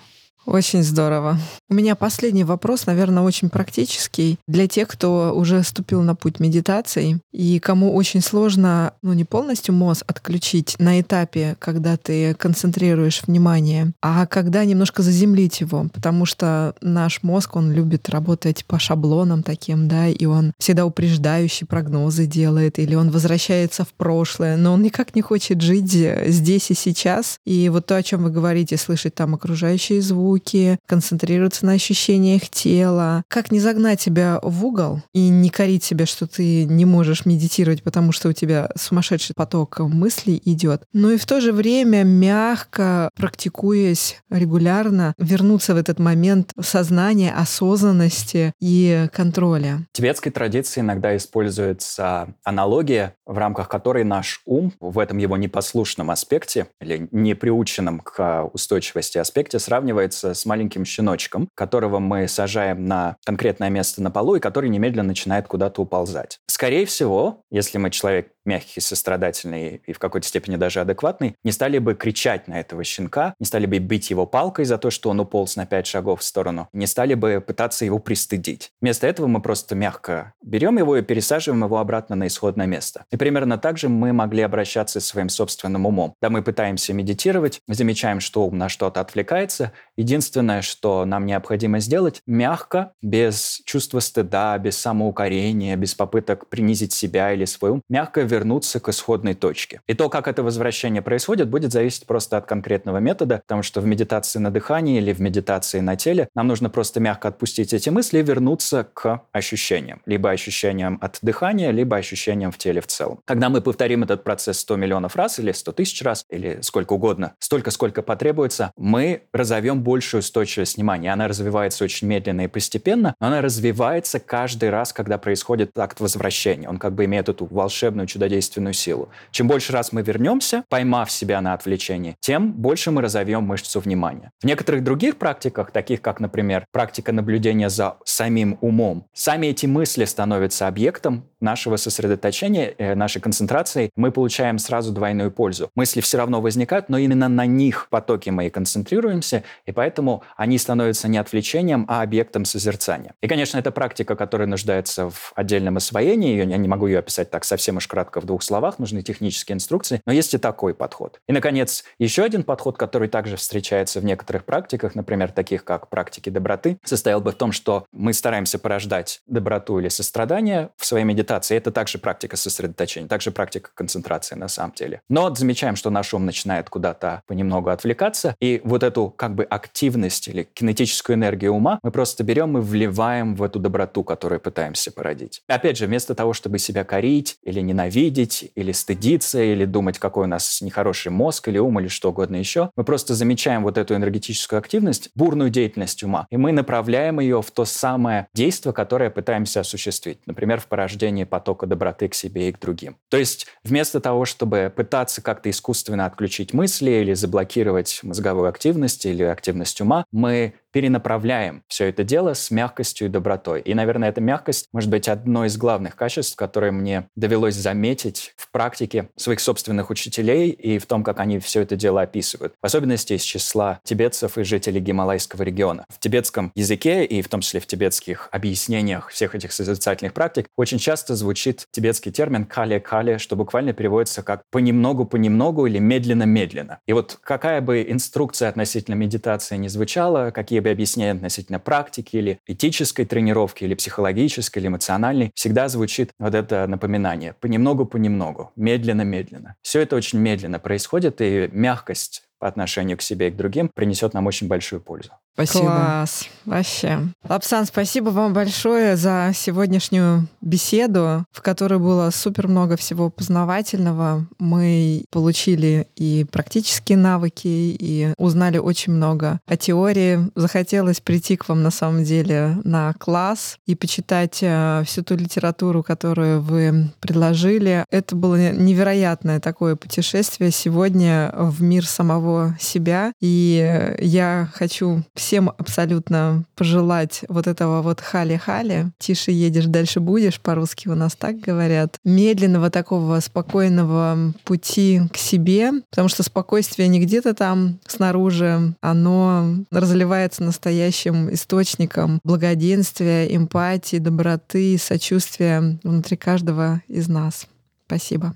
очень 0.46 0.82
здорово. 0.82 1.38
У 1.68 1.74
меня 1.74 1.94
последний 1.94 2.44
вопрос, 2.44 2.86
наверное, 2.86 3.22
очень 3.22 3.48
практический 3.48 4.38
для 4.46 4.68
тех, 4.68 4.88
кто 4.88 5.32
уже 5.34 5.62
ступил 5.62 6.02
на 6.02 6.14
путь 6.14 6.40
медитации 6.40 7.20
и 7.32 7.58
кому 7.58 7.94
очень 7.94 8.20
сложно, 8.20 8.92
ну 9.02 9.12
не 9.12 9.24
полностью 9.24 9.74
мозг 9.74 10.04
отключить 10.06 10.76
на 10.78 11.00
этапе, 11.00 11.56
когда 11.58 11.96
ты 11.96 12.34
концентрируешь 12.34 13.22
внимание, 13.26 13.92
а 14.02 14.26
когда 14.26 14.64
немножко 14.64 15.02
заземлить 15.02 15.60
его, 15.60 15.88
потому 15.92 16.26
что 16.26 16.74
наш 16.80 17.22
мозг, 17.22 17.56
он 17.56 17.72
любит 17.72 18.08
работать 18.08 18.64
по 18.66 18.78
шаблонам 18.78 19.42
таким, 19.42 19.88
да, 19.88 20.08
и 20.08 20.24
он 20.26 20.52
всегда 20.58 20.86
упреждающие 20.86 21.66
прогнозы 21.66 22.26
делает, 22.26 22.78
или 22.78 22.94
он 22.94 23.10
возвращается 23.10 23.84
в 23.84 23.92
прошлое, 23.94 24.56
но 24.56 24.74
он 24.74 24.82
никак 24.82 25.14
не 25.14 25.22
хочет 25.22 25.60
жить 25.60 25.90
здесь 25.90 26.70
и 26.70 26.74
сейчас. 26.74 27.38
И 27.44 27.68
вот 27.68 27.86
то, 27.86 27.96
о 27.96 28.02
чем 28.02 28.22
вы 28.22 28.30
говорите, 28.30 28.76
слышать 28.76 29.14
там 29.14 29.34
окружающие 29.34 30.00
звуки, 30.00 30.33
руки, 30.34 30.78
концентрироваться 30.86 31.64
на 31.64 31.72
ощущениях 31.72 32.48
тела, 32.48 33.22
как 33.28 33.52
не 33.52 33.60
загнать 33.60 34.00
себя 34.00 34.40
в 34.42 34.64
угол 34.64 35.00
и 35.12 35.28
не 35.28 35.48
корить 35.48 35.84
себя, 35.84 36.06
что 36.06 36.26
ты 36.26 36.64
не 36.64 36.84
можешь 36.84 37.24
медитировать, 37.24 37.82
потому 37.82 38.10
что 38.10 38.28
у 38.28 38.32
тебя 38.32 38.70
сумасшедший 38.76 39.34
поток 39.36 39.78
мыслей 39.78 40.40
идет, 40.44 40.82
но 40.92 41.10
и 41.12 41.16
в 41.16 41.26
то 41.26 41.40
же 41.40 41.52
время 41.52 42.02
мягко, 42.02 43.10
практикуясь 43.16 44.22
регулярно, 44.28 45.14
вернуться 45.18 45.74
в 45.74 45.76
этот 45.76 46.00
момент 46.00 46.50
сознания, 46.60 47.32
осознанности 47.32 48.52
и 48.60 49.08
контроля. 49.12 49.86
В 49.92 49.96
тибетской 49.96 50.32
традиции 50.32 50.80
иногда 50.80 51.16
используется 51.16 52.34
аналогия, 52.42 53.14
в 53.24 53.38
рамках 53.38 53.68
которой 53.68 54.02
наш 54.04 54.40
ум 54.46 54.72
в 54.80 54.98
этом 54.98 55.18
его 55.18 55.36
непослушном 55.36 56.10
аспекте 56.10 56.66
или 56.80 57.08
неприученном 57.12 58.00
к 58.00 58.50
устойчивости 58.52 59.18
аспекте 59.18 59.58
сравнивается 59.58 60.23
с 60.32 60.46
маленьким 60.46 60.84
щеночком, 60.86 61.48
которого 61.54 61.98
мы 61.98 62.28
сажаем 62.28 62.86
на 62.86 63.16
конкретное 63.26 63.68
место 63.68 64.02
на 64.02 64.10
полу 64.10 64.36
и 64.36 64.40
который 64.40 64.70
немедленно 64.70 65.08
начинает 65.08 65.46
куда-то 65.46 65.82
уползать. 65.82 66.38
Скорее 66.46 66.86
всего, 66.86 67.42
если 67.50 67.78
мы 67.78 67.90
человек 67.90 68.28
мягкий, 68.44 68.80
сострадательный 68.80 69.82
и 69.86 69.92
в 69.92 69.98
какой-то 69.98 70.26
степени 70.26 70.56
даже 70.56 70.80
адекватный, 70.80 71.36
не 71.44 71.52
стали 71.52 71.78
бы 71.78 71.94
кричать 71.94 72.48
на 72.48 72.60
этого 72.60 72.84
щенка, 72.84 73.34
не 73.38 73.46
стали 73.46 73.66
бы 73.66 73.78
бить 73.78 74.10
его 74.10 74.26
палкой 74.26 74.64
за 74.64 74.78
то, 74.78 74.90
что 74.90 75.10
он 75.10 75.20
уполз 75.20 75.56
на 75.56 75.66
пять 75.66 75.86
шагов 75.86 76.20
в 76.20 76.24
сторону, 76.24 76.68
не 76.72 76.86
стали 76.86 77.14
бы 77.14 77.42
пытаться 77.46 77.84
его 77.84 77.98
пристыдить. 77.98 78.70
Вместо 78.80 79.06
этого 79.06 79.26
мы 79.26 79.40
просто 79.40 79.74
мягко 79.74 80.32
берем 80.42 80.78
его 80.78 80.96
и 80.96 81.02
пересаживаем 81.02 81.64
его 81.64 81.78
обратно 81.78 82.16
на 82.16 82.26
исходное 82.26 82.66
место. 82.66 83.04
И 83.10 83.16
примерно 83.16 83.58
так 83.58 83.78
же 83.78 83.88
мы 83.88 84.12
могли 84.12 84.42
обращаться 84.42 85.00
с 85.00 85.06
своим 85.06 85.28
собственным 85.28 85.86
умом. 85.86 86.14
Да, 86.20 86.30
мы 86.30 86.42
пытаемся 86.42 86.92
медитировать, 86.92 87.60
замечаем, 87.68 88.20
что 88.20 88.46
ум 88.46 88.58
на 88.58 88.68
что-то 88.68 89.00
отвлекается. 89.00 89.72
Единственное, 89.96 90.62
что 90.62 91.04
нам 91.04 91.26
необходимо 91.26 91.80
сделать, 91.80 92.22
мягко, 92.26 92.92
без 93.02 93.60
чувства 93.64 94.00
стыда, 94.00 94.58
без 94.58 94.76
самоукорения, 94.78 95.76
без 95.76 95.94
попыток 95.94 96.48
принизить 96.48 96.92
себя 96.92 97.32
или 97.32 97.44
свой 97.44 97.72
ум, 97.72 97.82
мягко 97.88 98.22
вернуться 98.34 98.80
к 98.80 98.88
исходной 98.88 99.34
точке. 99.34 99.80
И 99.86 99.94
то, 99.94 100.08
как 100.08 100.26
это 100.26 100.42
возвращение 100.42 101.02
происходит, 101.02 101.48
будет 101.48 101.70
зависеть 101.72 102.06
просто 102.06 102.36
от 102.36 102.46
конкретного 102.46 102.98
метода, 102.98 103.42
потому 103.46 103.62
что 103.62 103.80
в 103.80 103.86
медитации 103.86 104.40
на 104.40 104.50
дыхании 104.50 104.98
или 104.98 105.12
в 105.12 105.20
медитации 105.20 105.80
на 105.80 105.94
теле 105.94 106.28
нам 106.34 106.48
нужно 106.48 106.68
просто 106.68 106.98
мягко 106.98 107.28
отпустить 107.28 107.72
эти 107.72 107.90
мысли 107.90 108.18
и 108.18 108.22
вернуться 108.22 108.88
к 108.92 109.22
ощущениям. 109.32 110.02
Либо 110.06 110.30
ощущениям 110.30 110.98
от 111.00 111.18
дыхания, 111.22 111.70
либо 111.70 111.96
ощущениям 111.96 112.50
в 112.50 112.58
теле 112.58 112.80
в 112.80 112.88
целом. 112.88 113.20
Когда 113.24 113.48
мы 113.48 113.60
повторим 113.60 114.02
этот 114.02 114.24
процесс 114.24 114.58
100 114.58 114.76
миллионов 114.76 115.14
раз 115.14 115.38
или 115.38 115.52
100 115.52 115.72
тысяч 115.72 116.02
раз, 116.02 116.24
или 116.28 116.58
сколько 116.62 116.94
угодно, 116.94 117.34
столько, 117.38 117.70
сколько 117.70 118.02
потребуется, 118.02 118.72
мы 118.76 119.22
разовьем 119.32 119.82
большую 119.82 120.20
устойчивость 120.20 120.76
внимания. 120.76 121.12
Она 121.12 121.28
развивается 121.28 121.84
очень 121.84 122.08
медленно 122.08 122.42
и 122.42 122.48
постепенно, 122.48 123.14
но 123.20 123.28
она 123.28 123.42
развивается 123.42 124.18
каждый 124.18 124.70
раз, 124.70 124.92
когда 124.92 125.18
происходит 125.18 125.78
акт 125.78 126.00
возвращения. 126.00 126.68
Он 126.68 126.78
как 126.78 126.94
бы 126.94 127.04
имеет 127.04 127.28
эту 127.28 127.46
волшебную 127.46 128.06
чудо 128.06 128.23
чудодейственную 128.24 128.72
силу. 128.72 129.08
Чем 129.30 129.48
больше 129.48 129.72
раз 129.72 129.92
мы 129.92 130.02
вернемся, 130.02 130.64
поймав 130.68 131.10
себя 131.10 131.40
на 131.40 131.52
отвлечении, 131.52 132.16
тем 132.20 132.52
больше 132.52 132.90
мы 132.90 133.02
разовьем 133.02 133.44
мышцу 133.44 133.80
внимания. 133.80 134.30
В 134.40 134.46
некоторых 134.46 134.82
других 134.82 135.16
практиках, 135.16 135.70
таких 135.70 136.00
как, 136.00 136.20
например, 136.20 136.64
практика 136.72 137.12
наблюдения 137.12 137.68
за 137.68 137.96
самим 138.04 138.56
умом, 138.60 139.06
сами 139.12 139.48
эти 139.48 139.66
мысли 139.66 140.04
становятся 140.06 140.68
объектом 140.68 141.24
нашего 141.40 141.76
сосредоточения, 141.76 142.74
э, 142.78 142.94
нашей 142.94 143.20
концентрации. 143.20 143.90
Мы 143.96 144.10
получаем 144.10 144.58
сразу 144.58 144.92
двойную 144.92 145.30
пользу. 145.30 145.70
Мысли 145.74 146.00
все 146.00 146.16
равно 146.16 146.40
возникают, 146.40 146.88
но 146.88 146.98
именно 146.98 147.28
на 147.28 147.46
них 147.46 147.88
потоки 147.90 148.30
мы 148.30 148.46
и 148.46 148.50
концентрируемся, 148.50 149.42
и 149.66 149.72
поэтому 149.72 150.22
они 150.36 150.58
становятся 150.58 151.08
не 151.08 151.18
отвлечением, 151.18 151.84
а 151.88 152.02
объектом 152.02 152.44
созерцания. 152.44 153.12
И, 153.20 153.28
конечно, 153.28 153.58
это 153.58 153.70
практика, 153.70 154.16
которая 154.16 154.48
нуждается 154.48 155.10
в 155.10 155.32
отдельном 155.34 155.76
освоении. 155.76 156.36
Я 156.36 156.56
не 156.56 156.68
могу 156.68 156.86
ее 156.86 157.00
описать 157.00 157.30
так 157.30 157.44
совсем 157.44 157.76
уж 157.76 157.86
кратко 157.86 158.13
кратко 158.14 158.20
в 158.20 158.26
двух 158.26 158.42
словах, 158.42 158.78
нужны 158.78 159.02
технические 159.02 159.54
инструкции, 159.54 160.00
но 160.06 160.12
есть 160.12 160.34
и 160.34 160.38
такой 160.38 160.74
подход. 160.74 161.20
И, 161.28 161.32
наконец, 161.32 161.84
еще 161.98 162.22
один 162.22 162.44
подход, 162.44 162.78
который 162.78 163.08
также 163.08 163.36
встречается 163.36 164.00
в 164.00 164.04
некоторых 164.04 164.44
практиках, 164.44 164.94
например, 164.94 165.32
таких 165.32 165.64
как 165.64 165.88
практики 165.88 166.30
доброты, 166.30 166.78
состоял 166.84 167.20
бы 167.20 167.32
в 167.32 167.34
том, 167.34 167.52
что 167.52 167.84
мы 167.92 168.12
стараемся 168.12 168.58
порождать 168.58 169.20
доброту 169.26 169.80
или 169.80 169.88
сострадание 169.88 170.70
в 170.76 170.84
своей 170.84 171.04
медитации. 171.04 171.56
Это 171.56 171.70
также 171.70 171.98
практика 171.98 172.36
сосредоточения, 172.36 173.08
также 173.08 173.30
практика 173.30 173.70
концентрации 173.74 174.36
на 174.36 174.48
самом 174.48 174.72
деле. 174.74 175.00
Но 175.08 175.34
замечаем, 175.34 175.76
что 175.76 175.90
наш 175.90 176.14
ум 176.14 176.24
начинает 176.26 176.70
куда-то 176.70 177.22
понемногу 177.26 177.70
отвлекаться, 177.70 178.36
и 178.40 178.60
вот 178.64 178.82
эту 178.82 179.10
как 179.10 179.34
бы 179.34 179.44
активность 179.44 180.28
или 180.28 180.44
кинетическую 180.54 181.16
энергию 181.16 181.52
ума 181.52 181.78
мы 181.82 181.90
просто 181.90 182.24
берем 182.24 182.58
и 182.58 182.60
вливаем 182.60 183.34
в 183.34 183.42
эту 183.42 183.58
доброту, 183.58 184.04
которую 184.04 184.40
пытаемся 184.40 184.92
породить. 184.92 185.42
Опять 185.48 185.76
же, 185.76 185.86
вместо 185.86 186.14
того, 186.14 186.32
чтобы 186.32 186.58
себя 186.58 186.84
корить 186.84 187.38
или 187.42 187.60
ненавидеть, 187.60 188.03
ненавидеть 188.04 188.50
или 188.54 188.72
стыдиться, 188.72 189.42
или 189.42 189.64
думать, 189.64 189.98
какой 189.98 190.24
у 190.24 190.28
нас 190.28 190.60
нехороший 190.60 191.10
мозг 191.12 191.48
или 191.48 191.58
ум, 191.58 191.80
или 191.80 191.88
что 191.88 192.10
угодно 192.10 192.36
еще. 192.36 192.70
Мы 192.76 192.84
просто 192.84 193.14
замечаем 193.14 193.62
вот 193.62 193.78
эту 193.78 193.94
энергетическую 193.94 194.58
активность, 194.58 195.10
бурную 195.14 195.50
деятельность 195.50 196.02
ума, 196.02 196.26
и 196.30 196.36
мы 196.36 196.52
направляем 196.52 197.20
ее 197.20 197.42
в 197.42 197.50
то 197.50 197.64
самое 197.64 198.28
действие, 198.34 198.72
которое 198.72 199.10
пытаемся 199.10 199.60
осуществить. 199.60 200.18
Например, 200.26 200.60
в 200.60 200.66
порождении 200.66 201.24
потока 201.24 201.66
доброты 201.66 202.08
к 202.08 202.14
себе 202.14 202.48
и 202.48 202.52
к 202.52 202.60
другим. 202.60 202.96
То 203.10 203.16
есть 203.16 203.46
вместо 203.64 204.00
того, 204.00 204.24
чтобы 204.24 204.72
пытаться 204.74 205.22
как-то 205.22 205.50
искусственно 205.50 206.06
отключить 206.06 206.52
мысли 206.52 206.90
или 206.90 207.14
заблокировать 207.14 208.00
мозговую 208.02 208.48
активность 208.48 209.06
или 209.06 209.22
активность 209.22 209.80
ума, 209.80 210.04
мы 210.12 210.54
перенаправляем 210.74 211.62
все 211.68 211.88
это 211.88 212.02
дело 212.02 212.34
с 212.34 212.50
мягкостью 212.50 213.06
и 213.06 213.10
добротой. 213.10 213.60
И, 213.60 213.74
наверное, 213.74 214.08
эта 214.08 214.20
мягкость 214.20 214.66
может 214.72 214.90
быть 214.90 215.08
одно 215.08 215.44
из 215.44 215.56
главных 215.56 215.94
качеств, 215.94 216.34
которые 216.34 216.72
мне 216.72 217.08
довелось 217.14 217.54
заметить 217.54 218.34
в 218.36 218.50
практике 218.50 219.08
своих 219.14 219.38
собственных 219.38 219.90
учителей 219.90 220.50
и 220.50 220.80
в 220.80 220.86
том, 220.86 221.04
как 221.04 221.20
они 221.20 221.38
все 221.38 221.60
это 221.60 221.76
дело 221.76 222.02
описывают. 222.02 222.54
В 222.60 222.66
особенности 222.66 223.12
из 223.12 223.22
числа 223.22 223.78
тибетцев 223.84 224.36
и 224.36 224.42
жителей 224.42 224.80
Гималайского 224.80 225.44
региона. 225.44 225.84
В 225.88 226.00
тибетском 226.00 226.50
языке 226.56 227.04
и 227.04 227.22
в 227.22 227.28
том 227.28 227.40
числе 227.40 227.60
в 227.60 227.68
тибетских 227.68 228.28
объяснениях 228.32 229.10
всех 229.10 229.36
этих 229.36 229.52
созерцательных 229.52 230.12
практик 230.12 230.48
очень 230.56 230.78
часто 230.78 231.14
звучит 231.14 231.68
тибетский 231.70 232.10
термин 232.10 232.46
«кале-кале», 232.46 233.18
что 233.18 233.36
буквально 233.36 233.74
переводится 233.74 234.24
как 234.24 234.42
«понемногу-понемногу» 234.50 235.66
или 235.66 235.78
«медленно-медленно». 235.78 236.80
И 236.88 236.92
вот 236.92 237.16
какая 237.22 237.60
бы 237.60 237.86
инструкция 237.88 238.48
относительно 238.48 238.96
медитации 238.96 239.56
не 239.56 239.68
звучала, 239.68 240.32
какие 240.32 240.63
бы 240.64 240.70
объяснения 240.70 241.12
относительно 241.12 241.60
практики 241.60 242.16
или 242.16 242.40
этической 242.46 243.04
тренировки, 243.04 243.62
или 243.62 243.74
психологической, 243.74 244.60
или 244.60 244.68
эмоциональной, 244.68 245.30
всегда 245.34 245.68
звучит 245.68 246.10
вот 246.18 246.34
это 246.34 246.66
напоминание. 246.66 247.34
Понемногу-понемногу, 247.40 248.50
медленно-медленно. 248.56 249.54
Все 249.62 249.80
это 249.80 249.94
очень 249.94 250.18
медленно 250.18 250.58
происходит, 250.58 251.20
и 251.20 251.48
мягкость 251.52 252.24
по 252.44 252.48
отношению 252.48 252.98
к 252.98 253.00
себе 253.00 253.28
и 253.28 253.30
к 253.30 253.36
другим 253.36 253.70
принесет 253.74 254.12
нам 254.12 254.26
очень 254.26 254.48
большую 254.48 254.82
пользу. 254.82 255.12
Спасибо. 255.32 255.64
Класс, 255.64 256.28
вообще. 256.44 256.98
Лапсан, 257.26 257.64
спасибо 257.64 258.10
вам 258.10 258.34
большое 258.34 258.96
за 258.96 259.32
сегодняшнюю 259.34 260.28
беседу, 260.42 261.24
в 261.32 261.40
которой 261.40 261.80
было 261.80 262.10
супер 262.10 262.46
много 262.46 262.76
всего 262.76 263.10
познавательного. 263.10 264.26
Мы 264.38 265.06
получили 265.10 265.88
и 265.96 266.24
практические 266.30 266.98
навыки, 266.98 267.48
и 267.48 268.12
узнали 268.16 268.58
очень 268.58 268.92
много 268.92 269.40
о 269.46 269.56
теории. 269.56 270.30
Захотелось 270.36 271.00
прийти 271.00 271.36
к 271.36 271.48
вам 271.48 271.62
на 271.62 271.70
самом 271.70 272.04
деле 272.04 272.58
на 272.62 272.92
класс 272.92 273.56
и 273.66 273.74
почитать 273.74 274.38
э, 274.42 274.84
всю 274.86 275.02
ту 275.02 275.16
литературу, 275.16 275.82
которую 275.82 276.42
вы 276.42 276.92
предложили. 277.00 277.84
Это 277.90 278.14
было 278.14 278.52
невероятное 278.52 279.40
такое 279.40 279.74
путешествие 279.74 280.52
сегодня 280.52 281.32
в 281.34 281.60
мир 281.60 281.86
самого 281.86 282.33
себя. 282.58 283.12
И 283.20 283.94
я 284.00 284.48
хочу 284.54 285.02
всем 285.14 285.50
абсолютно 285.50 286.44
пожелать 286.56 287.24
вот 287.28 287.46
этого 287.46 287.82
вот 287.82 288.00
хали-хали. 288.00 288.90
Тише 288.98 289.30
едешь, 289.30 289.66
дальше 289.66 290.00
будешь, 290.00 290.40
по-русски 290.40 290.88
у 290.88 290.94
нас 290.94 291.14
так 291.14 291.38
говорят. 291.40 291.96
Медленного 292.04 292.70
такого 292.70 293.20
спокойного 293.20 294.32
пути 294.44 295.00
к 295.12 295.16
себе, 295.16 295.72
потому 295.90 296.08
что 296.08 296.22
спокойствие 296.22 296.88
не 296.88 297.00
где-то 297.00 297.34
там 297.34 297.78
снаружи, 297.86 298.74
оно 298.80 299.56
разливается 299.70 300.42
настоящим 300.42 301.32
источником 301.32 302.20
благоденствия, 302.24 303.26
эмпатии, 303.26 303.98
доброты, 303.98 304.78
сочувствия 304.78 305.78
внутри 305.82 306.16
каждого 306.16 306.82
из 306.88 307.08
нас. 307.08 307.46
Спасибо. 307.86 308.34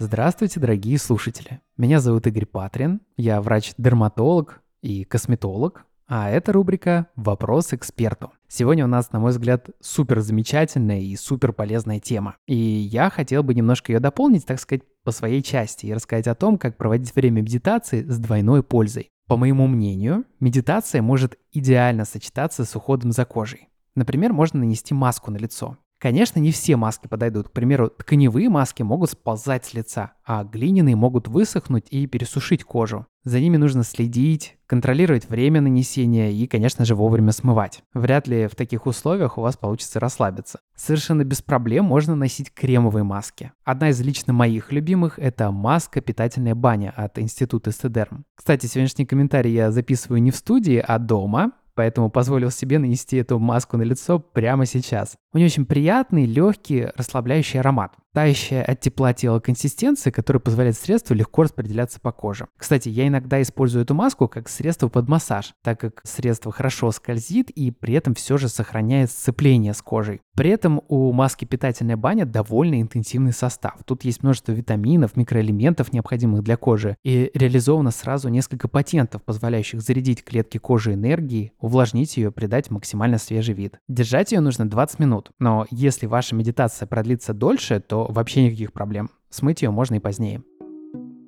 Здравствуйте, 0.00 0.60
дорогие 0.60 0.96
слушатели. 0.96 1.60
Меня 1.76 1.98
зовут 1.98 2.28
Игорь 2.28 2.46
Патрин. 2.46 3.00
Я 3.16 3.42
врач-дерматолог 3.42 4.62
и 4.80 5.02
косметолог, 5.02 5.86
А 6.06 6.30
это 6.30 6.52
рубрика 6.52 7.08
«Вопрос 7.16 7.72
эксперту». 7.72 8.30
Сегодня 8.46 8.84
у 8.84 8.88
нас, 8.88 9.10
на 9.10 9.18
мой 9.18 9.32
взгляд, 9.32 9.70
супер 9.80 10.20
замечательная 10.20 11.00
и 11.00 11.16
супер 11.16 11.52
полезная 11.52 11.98
тема. 11.98 12.36
И 12.46 12.54
я 12.54 13.10
хотел 13.10 13.42
бы 13.42 13.54
немножко 13.54 13.90
ее 13.92 13.98
дополнить, 13.98 14.46
так 14.46 14.60
сказать, 14.60 14.82
по 15.02 15.10
своей 15.10 15.42
части 15.42 15.86
и 15.86 15.92
рассказать 15.92 16.28
о 16.28 16.36
том, 16.36 16.58
как 16.58 16.76
проводить 16.76 17.14
время 17.16 17.40
медитации 17.40 18.04
с 18.08 18.18
двойной 18.18 18.62
пользой. 18.62 19.10
По 19.26 19.36
моему 19.36 19.66
мнению, 19.66 20.24
медитация 20.38 21.02
может 21.02 21.36
идеально 21.50 22.04
сочетаться 22.04 22.64
с 22.64 22.76
уходом 22.76 23.10
за 23.10 23.24
кожей. 23.24 23.68
Например, 23.96 24.32
можно 24.32 24.60
нанести 24.60 24.94
маску 24.94 25.32
на 25.32 25.38
лицо. 25.38 25.76
Конечно, 25.98 26.38
не 26.38 26.52
все 26.52 26.76
маски 26.76 27.08
подойдут. 27.08 27.48
К 27.48 27.52
примеру, 27.52 27.90
тканевые 27.90 28.48
маски 28.48 28.82
могут 28.82 29.10
сползать 29.10 29.64
с 29.64 29.74
лица, 29.74 30.12
а 30.24 30.44
глиняные 30.44 30.94
могут 30.94 31.26
высохнуть 31.26 31.86
и 31.90 32.06
пересушить 32.06 32.62
кожу. 32.62 33.06
За 33.24 33.40
ними 33.40 33.56
нужно 33.56 33.82
следить, 33.82 34.56
контролировать 34.66 35.28
время 35.28 35.60
нанесения 35.60 36.30
и, 36.30 36.46
конечно 36.46 36.84
же, 36.84 36.94
вовремя 36.94 37.32
смывать. 37.32 37.82
Вряд 37.92 38.28
ли 38.28 38.46
в 38.46 38.54
таких 38.54 38.86
условиях 38.86 39.36
у 39.36 39.42
вас 39.42 39.56
получится 39.56 40.00
расслабиться. 40.00 40.60
Совершенно 40.76 41.24
без 41.24 41.42
проблем 41.42 41.84
можно 41.84 42.14
носить 42.14 42.54
кремовые 42.54 43.02
маски. 43.02 43.52
Одна 43.64 43.90
из 43.90 44.00
лично 44.00 44.32
моих 44.32 44.72
любимых– 44.72 45.18
это 45.20 45.50
маска 45.50 46.00
«Питательная 46.00 46.54
баня» 46.54 46.94
от 46.96 47.18
Института 47.18 47.70
Эстедерм. 47.70 48.24
Кстати, 48.34 48.66
сегодняшний 48.66 49.04
комментарий 49.04 49.52
я 49.52 49.72
записываю 49.72 50.22
не 50.22 50.30
в 50.30 50.36
студии, 50.36 50.82
а 50.86 50.98
дома, 50.98 51.52
поэтому 51.78 52.10
позволил 52.10 52.50
себе 52.50 52.80
нанести 52.80 53.18
эту 53.18 53.38
маску 53.38 53.76
на 53.76 53.82
лицо 53.82 54.18
прямо 54.18 54.66
сейчас. 54.66 55.16
У 55.32 55.38
нее 55.38 55.46
очень 55.46 55.64
приятный, 55.64 56.26
легкий, 56.26 56.88
расслабляющий 56.96 57.60
аромат. 57.60 57.92
Тающая 58.14 58.62
от 58.62 58.80
тепла 58.80 59.12
тела 59.12 59.38
консистенция, 59.40 60.10
которая 60.10 60.40
позволяет 60.40 60.76
средству 60.76 61.14
легко 61.14 61.42
распределяться 61.42 62.00
по 62.00 62.10
коже. 62.10 62.48
Кстати, 62.56 62.88
я 62.88 63.06
иногда 63.06 63.40
использую 63.42 63.84
эту 63.84 63.94
маску 63.94 64.28
как 64.28 64.48
средство 64.48 64.88
под 64.88 65.08
массаж, 65.08 65.52
так 65.62 65.80
как 65.80 66.00
средство 66.04 66.50
хорошо 66.50 66.90
скользит 66.90 67.50
и 67.50 67.70
при 67.70 67.94
этом 67.94 68.14
все 68.14 68.38
же 68.38 68.48
сохраняет 68.48 69.10
сцепление 69.10 69.74
с 69.74 69.82
кожей. 69.82 70.20
При 70.38 70.50
этом 70.50 70.82
у 70.86 71.12
маски 71.12 71.44
питательная 71.44 71.96
баня 71.96 72.24
довольно 72.24 72.80
интенсивный 72.80 73.32
состав. 73.32 73.74
Тут 73.84 74.04
есть 74.04 74.22
множество 74.22 74.52
витаминов, 74.52 75.16
микроэлементов, 75.16 75.92
необходимых 75.92 76.44
для 76.44 76.56
кожи, 76.56 76.96
и 77.02 77.32
реализовано 77.34 77.90
сразу 77.90 78.28
несколько 78.28 78.68
патентов, 78.68 79.24
позволяющих 79.24 79.80
зарядить 79.80 80.22
клетки 80.22 80.58
кожи 80.58 80.94
энергией, 80.94 81.52
увлажнить 81.58 82.16
ее, 82.16 82.30
придать 82.30 82.70
максимально 82.70 83.18
свежий 83.18 83.54
вид. 83.54 83.80
Держать 83.88 84.30
ее 84.30 84.38
нужно 84.38 84.70
20 84.70 85.00
минут. 85.00 85.32
Но 85.40 85.66
если 85.72 86.06
ваша 86.06 86.36
медитация 86.36 86.86
продлится 86.86 87.34
дольше, 87.34 87.80
то 87.98 88.12
вообще 88.12 88.44
никаких 88.44 88.72
проблем. 88.72 89.10
Смыть 89.30 89.62
ее 89.62 89.70
можно 89.70 89.96
и 89.96 90.00
позднее. 90.00 90.42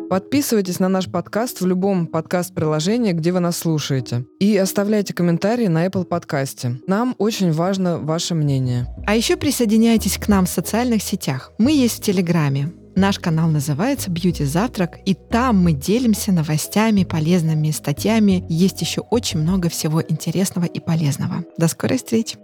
Подписывайтесь 0.08 0.80
на 0.80 0.88
наш 0.88 1.06
подкаст 1.06 1.60
в 1.60 1.66
любом 1.66 2.08
подкаст-приложении, 2.08 3.12
где 3.12 3.30
вы 3.30 3.38
нас 3.38 3.58
слушаете. 3.58 4.24
И 4.40 4.56
оставляйте 4.56 5.14
комментарии 5.14 5.68
на 5.68 5.86
Apple 5.86 6.04
подкасте. 6.04 6.80
Нам 6.88 7.14
очень 7.18 7.52
важно 7.52 7.98
ваше 7.98 8.34
мнение. 8.34 8.88
А 9.06 9.14
еще 9.14 9.36
присоединяйтесь 9.36 10.18
к 10.18 10.26
нам 10.26 10.46
в 10.46 10.48
социальных 10.48 11.02
сетях. 11.02 11.52
Мы 11.58 11.72
есть 11.72 11.98
в 11.98 12.04
Телеграме. 12.04 12.72
Наш 12.96 13.20
канал 13.20 13.48
называется 13.48 14.10
«Бьюти 14.10 14.44
Завтрак», 14.44 14.98
и 15.06 15.14
там 15.14 15.62
мы 15.62 15.72
делимся 15.72 16.32
новостями, 16.32 17.04
полезными 17.04 17.70
статьями. 17.70 18.44
Есть 18.48 18.80
еще 18.80 19.02
очень 19.02 19.38
много 19.40 19.68
всего 19.68 20.02
интересного 20.02 20.64
и 20.64 20.80
полезного. 20.80 21.44
До 21.56 21.68
скорой 21.68 21.98
встречи! 21.98 22.36